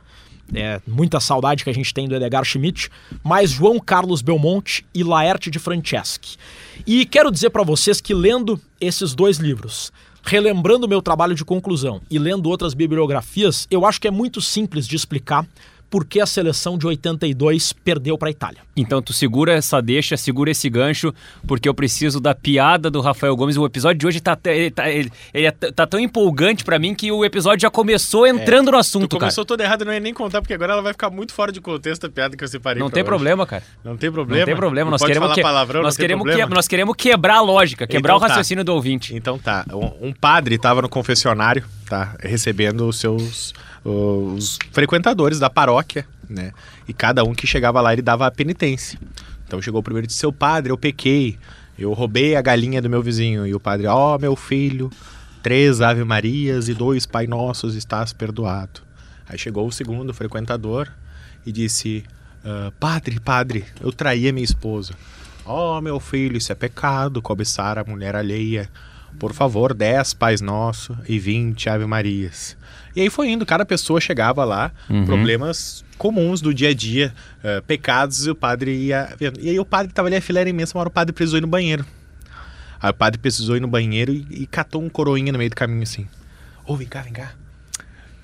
É 0.54 0.82
muita 0.86 1.20
saudade 1.20 1.64
que 1.64 1.70
a 1.70 1.74
gente 1.74 1.94
tem 1.94 2.08
do 2.08 2.16
Edgar 2.16 2.44
Schmidt, 2.44 2.90
mas 3.24 3.52
João 3.52 3.80
Carlos 3.80 4.22
Belmonte 4.22 4.86
e 4.94 5.02
Laerte 5.02 5.50
de 5.50 5.58
Franceschi. 5.60 6.38
E 6.86 7.06
quero 7.06 7.32
dizer 7.32 7.52
para 7.52 7.64
vocês 7.64 8.02
que 8.02 8.14
lendo 8.14 8.60
esses 8.80 9.16
dois 9.16 9.38
livros, 9.38 9.94
relembrando 10.24 10.88
meu 10.88 11.02
trabalho 11.02 11.36
de 11.36 11.46
conclusão 11.46 12.02
e 12.10 12.20
lendo 12.20 12.50
outras 12.50 12.74
bibliografias, 12.74 13.66
eu 13.72 13.86
acho 13.86 14.00
que 14.00 14.08
é 14.08 14.12
muito 14.12 14.42
simples 14.42 14.88
de 14.88 14.96
explicar 14.96 15.48
por 15.92 16.06
que 16.06 16.22
a 16.22 16.26
seleção 16.26 16.78
de 16.78 16.88
82 16.88 17.74
perdeu 17.74 18.18
para 18.18 18.30
a 18.30 18.32
Itália. 18.32 18.62
Então 18.78 19.02
tu 19.02 19.12
segura 19.12 19.52
essa 19.52 19.82
deixa, 19.82 20.16
segura 20.16 20.50
esse 20.50 20.70
gancho, 20.70 21.14
porque 21.46 21.68
eu 21.68 21.74
preciso 21.74 22.22
da 22.22 22.34
piada 22.34 22.90
do 22.90 23.02
Rafael 23.02 23.36
Gomes. 23.36 23.58
O 23.58 23.66
episódio 23.66 24.00
de 24.00 24.08
hoje 24.08 24.22
tá, 24.22 24.40
ele 24.46 24.72
tá, 24.72 24.90
ele, 24.90 25.12
ele 25.34 25.52
tá 25.52 25.86
tão 25.86 26.00
empolgante 26.00 26.64
para 26.64 26.80
mim 26.80 26.96
que 26.96 27.12
o 27.12 27.26
episódio 27.26 27.64
já 27.64 27.70
começou 27.70 28.26
entrando 28.26 28.70
é, 28.70 28.72
no 28.72 28.78
assunto, 28.78 29.10
tu 29.10 29.20
começou 29.20 29.44
cara. 29.44 29.58
todo 29.58 29.62
errado, 29.62 29.84
não 29.84 29.92
ia 29.92 30.00
nem 30.00 30.14
contar, 30.14 30.42
porque 30.42 30.54
agora 30.54 30.72
ela 30.72 30.82
vai 30.82 30.94
ficar 30.94 31.10
muito 31.10 31.34
fora 31.34 31.52
de 31.52 31.60
contexto 31.60 32.06
a 32.06 32.10
piada 32.10 32.38
que 32.38 32.44
eu 32.44 32.48
separei. 32.48 32.82
Não 32.82 32.90
tem 32.90 33.04
hoje. 33.04 33.10
problema, 33.10 33.46
cara. 33.46 33.64
Não 33.84 33.98
tem 33.98 34.10
problema. 34.10 34.40
Não 34.40 34.46
tem 34.46 34.56
problema. 34.56 34.86
Não 34.86 34.92
nós 34.92 35.04
queremos 35.04 35.34
que... 35.34 35.42
palavrão, 35.42 35.82
nós 35.82 35.98
queremos 35.98 36.34
que... 36.34 36.46
nós 36.46 36.68
queremos 36.70 36.96
quebrar 36.96 37.36
a 37.36 37.42
lógica, 37.42 37.86
quebrar 37.86 38.14
então, 38.14 38.18
o 38.18 38.20
tá. 38.22 38.28
raciocínio 38.28 38.64
tá. 38.64 38.72
do 38.72 38.76
ouvinte. 38.76 39.14
Então 39.14 39.38
tá. 39.38 39.66
Um, 39.74 40.08
um 40.08 40.14
padre 40.14 40.56
estava 40.56 40.82
no 40.82 40.88
confessionário, 40.88 41.66
tá, 41.86 42.16
recebendo 42.22 42.88
os 42.88 42.98
seus 42.98 43.54
os 43.84 44.60
frequentadores 44.72 45.40
da 45.40 45.50
paróquia, 45.50 46.06
né? 46.30 46.52
E 46.88 46.94
cada 46.94 47.24
um 47.24 47.34
que 47.34 47.48
chegava 47.48 47.82
lá 47.82 47.94
ele 47.94 48.02
dava 48.02 48.26
a 48.28 48.32
penitência. 48.32 49.00
Então 49.46 49.62
chegou 49.62 49.82
o 49.82 49.84
primeiro 49.84 50.06
e 50.06 50.08
disse: 50.08 50.20
Seu 50.20 50.32
padre, 50.32 50.72
eu 50.72 50.78
pequei, 50.78 51.38
eu 51.78 51.92
roubei 51.94 52.36
a 52.36 52.42
galinha 52.42 52.82
do 52.82 52.90
meu 52.90 53.02
vizinho. 53.02 53.46
E 53.46 53.54
o 53.54 53.60
padre: 53.60 53.88
Ó, 53.88 54.16
oh, 54.16 54.20
meu 54.20 54.36
filho, 54.36 54.90
três 55.42 55.82
Ave 55.82 56.04
Marias 56.04 56.68
e 56.70 56.74
dois 56.74 57.06
Pai 57.06 57.28
Nossos 57.28 57.76
estás 57.76 58.14
perdoado. 58.14 58.82
Aí 59.28 59.38
chegou 59.38 59.68
o 59.68 59.72
segundo 59.72 60.14
frequentador 60.14 60.88
e 61.46 61.52
disse: 61.52 62.04
uh, 62.46 62.72
Padre, 62.80 63.20
padre, 63.20 63.66
eu 63.82 63.92
traí 63.92 64.28
a 64.28 64.34
minha 64.34 64.46
esposa. 64.46 64.94
Ó, 65.46 65.78
oh, 65.78 65.82
meu 65.82 66.00
filho, 66.00 66.38
isso 66.38 66.52
é 66.52 66.56
pecado, 66.56 67.22
cobiçar 67.22 67.78
a 67.80 67.84
mulher 67.84 68.16
alheia. 68.16 68.70
Por 69.20 69.34
favor, 69.34 69.74
dez 69.74 70.14
Pais 70.14 70.40
Nosso 70.40 70.98
e 71.08 71.20
vinte 71.20 71.68
Ave 71.68 71.86
Marias. 71.86 72.56
E 72.96 73.02
aí 73.02 73.10
foi 73.10 73.30
indo, 73.30 73.46
cada 73.46 73.66
pessoa 73.66 74.02
chegava 74.02 74.44
lá, 74.44 74.72
uhum. 74.90 75.06
problemas 75.06 75.84
comuns 75.98 76.42
do 76.42 76.54
dia 76.54 76.70
a 76.70 76.74
dia, 76.74 77.14
uh, 77.44 77.62
pecados, 77.64 78.26
e 78.26 78.32
o 78.32 78.36
padre 78.36 78.76
ia 78.76 79.14
vendo. 79.18 79.40
E 79.40 79.50
aí 79.50 79.60
o 79.60 79.66
padre 79.66 79.92
estava 79.92 80.08
ali, 80.08 80.16
a 80.16 80.22
fileira 80.22 80.50
imensa, 80.50 80.76
uma 80.78 80.82
hora 80.82 80.90
o 80.90 80.92
padre 80.92 81.14
precisou 81.14 81.38
ir 81.38 81.42
no 81.42 81.48
banheiro. 81.48 81.86
Aí 82.82 82.90
o 82.90 82.94
padre 82.94 83.20
precisou 83.20 83.56
ir 83.56 83.60
no 83.60 83.68
banheiro 83.68 84.12
e, 84.12 84.26
e 84.32 84.48
catou 84.48 84.82
um 84.82 84.90
coroinha 84.90 85.32
no 85.32 85.38
meio 85.38 85.50
do 85.50 85.56
caminho 85.56 85.84
assim. 85.84 86.08
Ô, 86.66 86.74
oh, 86.74 86.76
vem 86.76 86.88
cá, 86.88 87.02
vem 87.02 87.14
cá. 87.14 87.32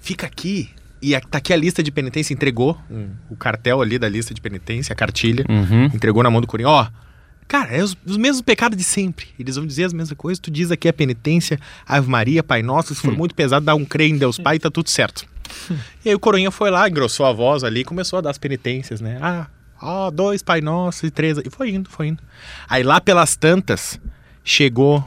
Fica 0.02 0.26
aqui. 0.26 0.70
E 1.00 1.20
tá 1.20 1.38
aqui 1.38 1.54
a 1.54 1.56
lista 1.56 1.84
de 1.84 1.92
penitência, 1.92 2.34
entregou 2.34 2.76
um, 2.90 3.10
o 3.30 3.36
cartel 3.36 3.82
ali 3.82 4.00
da 4.00 4.10
lista 4.10 4.34
de 4.34 4.42
penitência, 4.42 4.94
a 4.94 4.96
cartilha, 4.96 5.46
uhum. 5.48 5.86
entregou 5.86 6.24
na 6.24 6.32
mão 6.32 6.42
do 6.42 6.48
Corinho. 6.48 6.70
Ó, 6.70 6.84
oh, 6.84 7.07
Cara, 7.48 7.75
é 7.75 7.82
os, 7.82 7.96
os, 8.06 8.18
mesmos 8.18 8.42
pecados 8.42 8.77
de 8.77 8.84
sempre. 8.84 9.27
Eles 9.39 9.56
vão 9.56 9.66
dizer 9.66 9.86
as 9.86 9.94
mesmas 9.94 10.18
coisas. 10.18 10.39
Tu 10.39 10.51
diz 10.51 10.70
aqui 10.70 10.88
a 10.89 10.94
penitência, 10.94 11.60
Ave 11.86 12.10
Maria, 12.10 12.44
Pai 12.44 12.62
Nosso. 12.62 12.94
Se 12.94 13.01
for 13.01 13.16
muito 13.16 13.34
pesado, 13.34 13.66
dá 13.66 13.74
um 13.74 13.86
creio 13.86 14.13
em 14.13 14.18
Deus 14.18 14.38
Pai 14.38 14.58
e 14.58 14.60
tá 14.60 14.70
tudo 14.70 14.89
certo. 14.89 15.25
e 16.04 16.10
aí 16.10 16.16
o 16.16 16.20
Coroinha 16.20 16.51
foi 16.51 16.70
lá, 16.70 16.89
engrossou 16.89 17.25
a 17.25 17.32
voz 17.32 17.63
ali 17.63 17.82
e 17.82 17.86
começou 17.86 18.20
a 18.20 18.22
dar 18.22 18.32
as 18.32 18.38
penitências, 18.38 19.00
né? 19.00 19.18
Ah, 19.22 19.48
ó, 19.82 20.12
dois 20.12 20.44
Pai 20.44 20.60
Nosso 20.60 21.06
e 21.06 21.12
três. 21.12 21.38
E 21.38 21.50
foi 21.50 21.70
indo, 21.70 21.89
foi 21.89 22.08
indo. 22.08 22.22
Aí 22.68 22.84
lá 22.84 23.00
pelas 23.00 23.36
tantas, 23.36 24.00
chegou. 24.44 25.06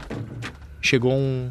Chegou 0.81 1.13
um. 1.13 1.51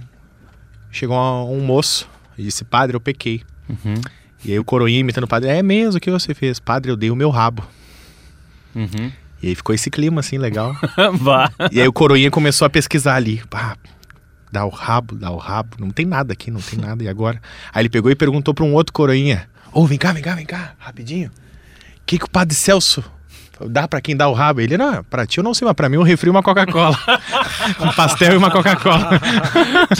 Chegou 0.91 1.15
um 1.51 1.61
moço 1.61 2.09
e 2.35 2.43
disse: 2.43 2.63
Padre, 2.63 2.95
eu 2.95 3.01
pequei. 3.01 3.43
Uhum. 3.69 4.01
E 4.43 4.51
aí 4.51 4.59
o 4.59 4.63
Coroinha 4.63 4.99
imitando 4.99 5.25
o 5.25 5.27
padre: 5.27 5.49
É 5.49 5.61
mesmo 5.61 5.97
o 5.97 6.01
que 6.01 6.09
você 6.09 6.33
fez? 6.33 6.59
Padre, 6.59 6.91
eu 6.91 6.95
dei 6.95 7.11
o 7.11 7.15
meu 7.15 7.29
rabo. 7.29 7.63
Uhum. 8.75 9.11
E 9.41 9.47
aí 9.47 9.55
ficou 9.55 9.73
esse 9.73 9.89
clima 9.89 10.19
assim 10.19 10.37
legal. 10.37 10.75
E 11.71 11.81
aí 11.81 11.87
o 11.87 11.93
Coroinha 11.93 12.29
começou 12.29 12.65
a 12.65 12.69
pesquisar 12.69 13.15
ali. 13.15 13.41
Pá, 13.49 13.77
dá 14.51 14.65
o 14.65 14.69
rabo, 14.69 15.15
dá 15.15 15.31
o 15.31 15.37
rabo. 15.37 15.77
Não 15.79 15.89
tem 15.89 16.05
nada 16.05 16.33
aqui, 16.33 16.51
não 16.51 16.61
tem 16.61 16.77
nada. 16.79 17.03
E 17.03 17.07
agora? 17.07 17.41
Aí 17.73 17.81
ele 17.81 17.89
pegou 17.89 18.11
e 18.11 18.15
perguntou 18.15 18.53
para 18.53 18.65
um 18.65 18.73
outro 18.73 18.93
Coroinha. 18.93 19.49
Ô, 19.71 19.85
vem 19.85 19.97
cá, 19.97 20.11
vem 20.11 20.23
cá, 20.23 20.35
vem 20.35 20.45
cá, 20.45 20.73
rapidinho. 20.79 21.29
O 21.29 22.01
que, 22.05 22.17
que 22.17 22.25
o 22.25 22.29
Padre 22.29 22.55
Celso 22.55 23.03
dá 23.67 23.87
para 23.87 23.99
quem 24.01 24.15
dá 24.15 24.27
o 24.27 24.33
rabo? 24.33 24.61
Ele, 24.61 24.77
não, 24.77 25.03
pra 25.03 25.25
ti 25.25 25.37
eu 25.39 25.43
não 25.43 25.53
sei, 25.53 25.65
mas 25.65 25.75
pra 25.75 25.89
mim 25.89 25.97
um 25.97 26.03
refri 26.03 26.27
e 26.27 26.31
uma 26.31 26.41
Coca-Cola. 26.43 26.97
um 27.79 27.91
pastel 27.93 28.33
e 28.33 28.37
uma 28.37 28.51
Coca-Cola. 28.51 29.09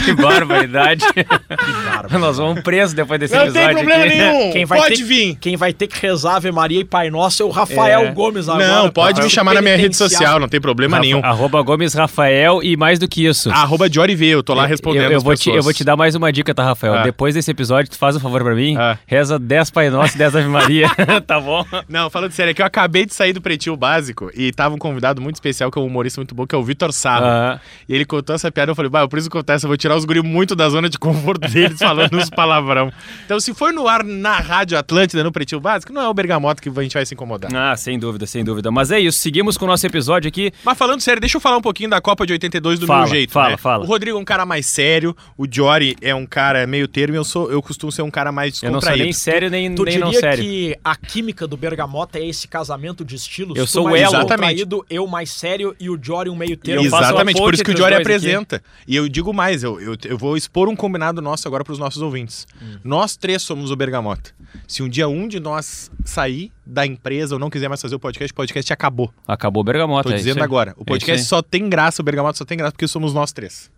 Que 0.04 0.12
barbaridade. 0.14 1.04
bárbaro. 1.84 2.18
Nós 2.18 2.36
vamos 2.38 2.62
presos 2.62 2.94
depois 2.94 3.18
desse 3.20 3.34
Não 3.34 3.42
episódio 3.44 3.66
tem 3.68 3.76
problema 3.76 4.04
aqui. 4.04 4.16
nenhum. 4.16 4.52
Quem 4.52 4.64
vai 4.64 4.78
Pode 4.80 4.96
ter, 4.96 5.04
vir. 5.04 5.36
Quem 5.36 5.56
vai 5.56 5.72
ter 5.72 5.86
que 5.86 6.00
rezar 6.00 6.36
Ave 6.36 6.52
Maria 6.52 6.80
e 6.80 6.84
Pai 6.84 7.10
Nosso 7.10 7.42
é 7.42 7.46
o 7.46 7.50
Rafael 7.50 8.00
É. 8.02 8.12
Gomes 8.12 8.48
agora. 8.48 8.66
Não, 8.66 8.90
pode 8.90 9.20
me 9.22 9.28
chamar 9.30 9.54
na 9.54 9.62
minha 9.62 9.76
rede 9.76 9.96
social, 9.96 10.38
não 10.38 10.48
tem 10.48 10.60
problema 10.60 10.96
Rafa- 10.96 11.06
nenhum. 11.06 11.20
Arroba 11.24 11.60
Gomes 11.62 11.94
Rafael 11.94 12.62
e 12.62 12.76
mais 12.76 12.98
do 12.98 13.08
que 13.08 13.26
isso. 13.26 13.50
Arroba 13.50 13.88
Diori 13.88 14.14
V, 14.14 14.26
eu 14.26 14.42
tô 14.42 14.54
lá 14.54 14.66
respondendo 14.66 15.04
Eu, 15.04 15.12
eu 15.12 15.20
vou 15.20 15.34
te, 15.34 15.38
pessoas. 15.40 15.56
eu 15.56 15.62
vou 15.62 15.72
te 15.72 15.84
dar 15.84 15.96
mais 15.96 16.14
uma 16.14 16.32
dica, 16.32 16.54
tá, 16.54 16.64
Rafael? 16.64 16.94
Ah. 16.94 17.02
Depois 17.02 17.34
desse 17.34 17.50
episódio, 17.50 17.90
tu 17.90 17.98
faz 17.98 18.16
um 18.16 18.20
favor 18.20 18.42
pra 18.42 18.54
mim. 18.54 18.76
Ah. 18.78 18.96
Reza 19.06 19.38
10 19.38 19.70
Pai 19.70 19.90
Nosso 19.90 20.14
e 20.14 20.18
10 20.18 20.36
Ave 20.36 20.48
Maria, 20.48 20.88
tá 21.26 21.40
bom? 21.40 21.64
Não, 21.88 22.08
falando 22.10 22.32
sério, 22.32 22.50
é 22.50 22.54
que 22.54 22.62
eu 22.62 22.66
acabei 22.66 23.04
de 23.06 23.14
sair 23.14 23.32
do 23.32 23.40
Pretinho 23.50 23.76
Básico 23.76 24.30
e 24.32 24.52
tava 24.52 24.76
um 24.76 24.78
convidado 24.78 25.20
muito 25.20 25.34
especial, 25.34 25.72
que 25.72 25.78
é 25.78 25.82
um 25.82 25.86
humorista 25.86 26.20
muito 26.20 26.36
bom, 26.36 26.46
que 26.46 26.54
é 26.54 26.58
o 26.58 26.62
Vitor 26.62 26.92
Sarro. 26.92 27.26
Ah. 27.26 27.60
E 27.88 27.94
ele 27.94 28.04
contou 28.04 28.32
essa 28.36 28.50
piada, 28.52 28.70
eu 28.70 28.76
falei, 28.76 28.88
bah, 28.88 29.00
eu 29.00 29.08
preciso 29.08 29.28
contar 29.28 29.54
essa, 29.54 29.66
eu 29.66 29.68
vou 29.68 29.76
tirar 29.76 29.96
os 29.96 30.04
guri 30.04 30.22
muito 30.22 30.54
da 30.54 30.68
zona 30.68 30.88
de 30.88 30.96
conforto 30.96 31.48
deles 31.48 31.78
falando 31.82 32.16
uns 32.16 32.30
palavrão. 32.30 32.92
Então, 33.24 33.40
se 33.40 33.52
for 33.52 33.72
no 33.72 33.88
ar 33.88 34.04
na 34.04 34.38
Rádio 34.38 34.78
Atlântida, 34.78 35.24
no 35.24 35.32
Pretinho 35.32 35.60
Básico, 35.60 35.92
não 35.92 36.00
é 36.02 36.08
o 36.08 36.14
Bergamoto 36.14 36.62
que 36.62 36.68
a 36.68 36.82
gente 36.82 36.94
vai 36.94 37.04
se 37.04 37.14
incomodar. 37.14 37.50
Ah, 37.52 37.76
sem 37.76 37.98
dúvida, 37.98 38.24
sem 38.24 38.44
dúvida. 38.44 38.70
Mas 38.70 38.92
é 38.92 39.00
isso, 39.00 39.18
seguimos 39.18 39.58
com 39.58 39.64
o 39.64 39.68
nosso 39.68 39.84
episódio 39.84 40.28
aqui. 40.28 40.52
Mas 40.64 40.78
falando 40.78 41.00
sério, 41.00 41.20
deixa 41.20 41.38
eu 41.38 41.40
falar 41.40 41.56
um 41.56 41.62
pouquinho 41.62 41.90
da 41.90 42.00
Copa 42.00 42.24
de 42.24 42.32
82 42.34 42.78
do 42.78 42.86
Fala, 42.86 43.00
meu 43.00 43.08
jeito. 43.08 43.32
fala, 43.32 43.50
né? 43.50 43.56
fala. 43.56 43.84
O 43.84 43.88
Rodrigo 43.88 44.16
é 44.16 44.20
um 44.20 44.24
cara 44.24 44.46
mais 44.46 44.64
sério, 44.66 45.16
o 45.36 45.44
Jory 45.50 45.96
é 46.00 46.14
um 46.14 46.24
cara 46.24 46.66
meio 46.68 46.86
termo 46.86 47.16
eu, 47.16 47.24
sou, 47.24 47.50
eu 47.50 47.60
costumo 47.60 47.90
ser 47.90 48.02
um 48.02 48.10
cara 48.12 48.30
mais 48.30 48.62
Eu 48.62 48.70
não 48.70 48.80
sou 48.80 48.90
descontraído. 48.90 49.02
nem 49.04 49.12
sério, 49.12 49.50
nem, 49.50 49.74
Tu 49.74 49.82
nem 49.82 49.94
diria 49.94 50.04
não 50.06 50.12
sério. 50.12 50.44
que 50.44 50.76
a 50.84 50.94
química 50.94 51.46
do 51.48 51.56
Bergamota 51.56 52.18
é 52.18 52.26
esse 52.26 52.46
casamento 52.46 53.04
de 53.04 53.16
estilos? 53.40 53.58
Eu 53.58 53.66
sou 53.66 53.86
o 53.86 53.96
elo. 53.96 54.10
descontraído, 54.12 54.84
eu 54.88 55.06
mais 55.06 55.30
sério 55.30 55.74
e 55.80 55.88
o 55.90 55.98
Jory 56.00 56.30
um 56.30 56.36
meio 56.36 56.56
termo. 56.56 56.84
Exatamente, 56.84 57.38
por 57.38 57.54
isso 57.54 57.64
que 57.64 57.70
o 57.70 57.76
Jory 57.76 57.90
dois 57.94 58.00
aqui. 58.00 58.02
apresenta. 58.02 58.62
E 58.86 58.94
eu 58.96 59.08
digo 59.08 59.32
mais, 59.32 59.62
eu, 59.62 59.80
eu, 59.80 59.96
eu 60.04 60.18
vou 60.18 60.36
expor 60.36 60.68
um 60.68 60.76
combinado 60.76 61.20
nosso 61.22 61.46
agora 61.48 61.64
para 61.64 61.72
os 61.72 61.78
nossos 61.78 62.02
ouvintes. 62.02 62.46
Hum. 62.62 62.78
Nós 62.84 63.16
três 63.16 63.42
somos 63.42 63.70
o 63.70 63.76
Bergamota. 63.76 64.30
Se 64.66 64.82
um 64.82 64.88
dia 64.88 65.08
um 65.08 65.26
de 65.28 65.40
nós 65.40 65.90
sair 66.04 66.52
da 66.66 66.86
empresa 66.86 67.34
ou 67.34 67.38
não 67.38 67.50
quiser 67.50 67.68
mais 67.68 67.80
fazer 67.80 67.94
o 67.94 68.00
podcast, 68.00 68.32
o 68.32 68.34
podcast 68.34 68.72
acabou. 68.72 69.12
Acabou 69.26 69.60
o 69.62 69.64
Bergamota. 69.64 70.08
Tô 70.08 70.14
é 70.14 70.18
dizendo 70.18 70.42
agora. 70.42 70.74
O 70.76 70.82
É 70.82 70.84
podcast 70.84 71.22
aí. 71.22 71.26
só 71.26 71.42
tem 71.42 71.68
graça, 71.68 72.02
o 72.02 72.04
Bergamota 72.04 72.38
só 72.38 72.44
tem 72.44 72.58
graça 72.58 72.72
porque 72.72 72.88
somos 72.88 73.12
nós 73.14 73.32
três. 73.32 73.70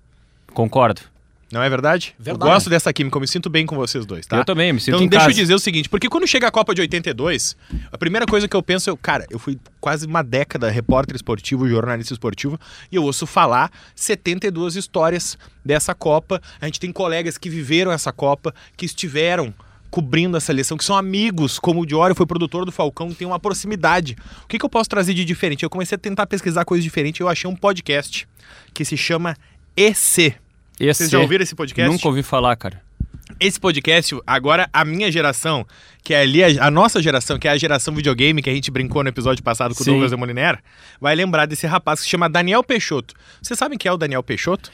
Concordo. 0.52 1.00
Não 1.52 1.62
é 1.62 1.68
verdade? 1.68 2.14
Verdade. 2.18 2.50
Eu 2.50 2.54
gosto 2.54 2.70
dessa 2.70 2.90
química, 2.94 3.14
eu 3.16 3.20
me 3.20 3.28
sinto 3.28 3.50
bem 3.50 3.66
com 3.66 3.76
vocês 3.76 4.06
dois, 4.06 4.24
tá? 4.24 4.38
Eu 4.38 4.44
também, 4.44 4.72
me 4.72 4.80
sinto 4.80 4.94
Então 4.94 5.06
deixa 5.06 5.26
casa. 5.26 5.38
eu 5.38 5.42
dizer 5.42 5.54
o 5.54 5.58
seguinte, 5.58 5.86
porque 5.86 6.08
quando 6.08 6.26
chega 6.26 6.48
a 6.48 6.50
Copa 6.50 6.74
de 6.74 6.80
82, 6.80 7.54
a 7.92 7.98
primeira 7.98 8.24
coisa 8.24 8.48
que 8.48 8.56
eu 8.56 8.62
penso, 8.62 8.88
eu, 8.88 8.96
cara, 8.96 9.26
eu 9.30 9.38
fui 9.38 9.58
quase 9.78 10.06
uma 10.06 10.22
década 10.22 10.70
repórter 10.70 11.14
esportivo, 11.14 11.68
jornalista 11.68 12.14
esportivo, 12.14 12.58
e 12.90 12.96
eu 12.96 13.04
ouço 13.04 13.26
falar 13.26 13.70
72 13.94 14.76
histórias 14.76 15.36
dessa 15.62 15.94
Copa. 15.94 16.40
A 16.58 16.64
gente 16.64 16.80
tem 16.80 16.90
colegas 16.90 17.36
que 17.36 17.50
viveram 17.50 17.92
essa 17.92 18.12
Copa, 18.12 18.54
que 18.74 18.86
estiveram 18.86 19.52
cobrindo 19.90 20.38
a 20.38 20.40
seleção, 20.40 20.78
que 20.78 20.84
são 20.84 20.96
amigos, 20.96 21.58
como 21.58 21.82
o 21.82 21.86
Diório 21.86 22.16
foi 22.16 22.24
produtor 22.24 22.64
do 22.64 22.72
Falcão, 22.72 23.12
tem 23.12 23.26
uma 23.26 23.38
proximidade. 23.38 24.16
O 24.42 24.48
que, 24.48 24.58
que 24.58 24.64
eu 24.64 24.70
posso 24.70 24.88
trazer 24.88 25.12
de 25.12 25.22
diferente? 25.22 25.64
Eu 25.64 25.68
comecei 25.68 25.96
a 25.96 25.98
tentar 25.98 26.26
pesquisar 26.26 26.64
coisas 26.64 26.82
diferentes 26.82 27.20
e 27.20 27.22
eu 27.22 27.28
achei 27.28 27.48
um 27.48 27.54
podcast 27.54 28.26
que 28.72 28.86
se 28.86 28.96
chama 28.96 29.36
EC. 29.76 30.40
Esse, 30.80 30.98
Vocês 30.98 31.10
já 31.10 31.18
ouviram 31.20 31.42
esse 31.42 31.54
podcast? 31.54 31.90
Nunca 31.92 32.08
ouvi 32.08 32.22
falar, 32.22 32.56
cara. 32.56 32.80
Esse 33.40 33.58
podcast, 33.58 34.14
agora 34.26 34.68
a 34.72 34.84
minha 34.84 35.10
geração, 35.10 35.66
que 36.02 36.12
é 36.12 36.20
ali 36.22 36.42
a, 36.44 36.66
a 36.66 36.70
nossa 36.70 37.00
geração, 37.02 37.38
que 37.38 37.48
é 37.48 37.50
a 37.50 37.56
geração 37.56 37.94
videogame, 37.94 38.42
que 38.42 38.50
a 38.50 38.54
gente 38.54 38.70
brincou 38.70 39.02
no 39.02 39.08
episódio 39.08 39.42
passado 39.42 39.74
com 39.74 39.80
o 39.80 39.84
Sim. 39.84 39.90
Douglas 39.92 40.10
de 40.10 40.16
Moliner, 40.16 40.58
vai 41.00 41.14
lembrar 41.14 41.46
desse 41.46 41.66
rapaz 41.66 42.00
que 42.00 42.04
se 42.04 42.10
chama 42.10 42.28
Daniel 42.28 42.62
Peixoto. 42.62 43.14
Vocês 43.40 43.58
sabem 43.58 43.78
quem 43.78 43.88
é 43.88 43.92
o 43.92 43.96
Daniel 43.96 44.22
Peixoto? 44.22 44.70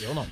Eu 0.00 0.14
não. 0.14 0.26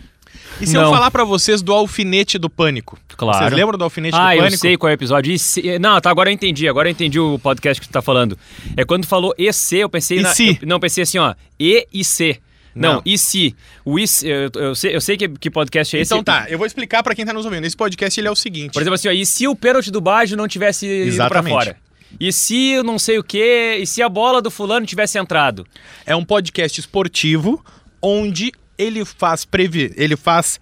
E 0.61 0.67
se 0.67 0.75
Não. 0.75 0.83
eu 0.85 0.91
falar 0.93 1.11
pra 1.11 1.25
vocês 1.25 1.63
do 1.63 1.73
alfinete 1.73 2.39
do 2.39 2.49
pânico? 2.51 2.99
Claro. 3.17 3.39
Vocês 3.39 3.53
lembram 3.53 3.77
do 3.79 3.85
alfinete 3.85 4.17
Ah, 4.17 4.29
do 4.29 4.33
eu 4.35 4.39
pânico? 4.45 4.59
sei 4.59 4.77
qual 4.77 4.89
é 4.91 4.93
o 4.93 4.95
episódio. 4.95 5.39
Se- 5.39 5.79
Não, 5.79 6.01
tá, 6.01 6.11
agora 6.11 6.31
eu 6.31 6.35
entendi. 6.35 6.69
Agora 6.69 6.89
eu 6.89 6.93
entendi 6.93 7.19
o 7.19 7.39
podcast 7.39 7.81
que 7.81 7.89
tu 7.89 7.93
tá 7.93 8.03
falando. 8.03 8.37
É 8.77 8.85
quando 8.85 9.03
tu 9.03 9.09
falou 9.09 9.35
EC, 9.39 9.73
eu 9.79 9.89
pensei 9.89 10.19
E 10.19 10.23
na. 10.23 10.35
se? 10.35 10.59
eu- 10.63 10.69
não, 10.69 10.81
pensei 10.81 11.03
assim, 11.03 11.19
ó. 11.19 11.35
E 11.61 11.87
e 11.93 12.05
C. 12.05 12.39
Não, 12.79 12.95
Não. 12.95 13.03
e 13.05 13.19
se? 13.19 13.55
O 13.85 13.99
e 13.99 14.07
se, 14.07 14.27
eu, 14.29 14.51
eu 14.55 14.75
sei, 14.75 14.95
eu 14.97 15.01
sei 15.01 15.17
que, 15.17 15.29
que 15.29 15.51
podcast 15.51 15.97
é 15.97 16.01
esse. 16.01 16.13
Então 16.13 16.23
tá, 16.23 16.47
eu 16.49 16.57
vou 16.59 16.67
explicar 16.67 17.03
pra 17.03 17.15
quem 17.15 17.25
tá 17.27 17.33
nos 17.33 17.45
ouvindo. 17.45 17.65
Esse 17.67 17.77
podcast 17.77 18.19
ele 18.21 18.29
é 18.29 18.31
o 18.31 18.37
seguinte. 18.37 18.73
Por 18.73 18.81
exemplo, 18.83 18.95
assim, 18.95 19.09
ó, 19.09 19.13
e 19.13 19.27
se 19.27 19.47
o 19.49 19.57
pênalti 19.57 19.91
do 19.91 20.01
Baggio 20.01 20.37
não 20.37 20.47
tivesse 20.49 20.87
ido 20.87 21.17
pra 21.17 21.25
Exatamente. 21.27 21.53
fora? 21.53 21.77
E 22.19 22.33
se 22.33 22.71
eu 22.71 22.83
não 22.85 22.99
sei 22.99 23.19
o 23.19 23.23
quê? 23.25 23.79
E 23.81 23.87
se 23.87 24.03
a 24.03 24.09
bola 24.09 24.41
do 24.41 24.51
fulano 24.51 24.87
tivesse 24.87 25.19
entrado? 25.19 25.67
É 26.07 26.17
um 26.17 26.25
podcast 26.25 26.81
esportivo 26.81 27.63
onde 28.01 28.53
ele 28.79 29.05
faz 29.05 29.45
previ... 29.45 29.93
ele 29.97 30.17
faz 30.17 30.59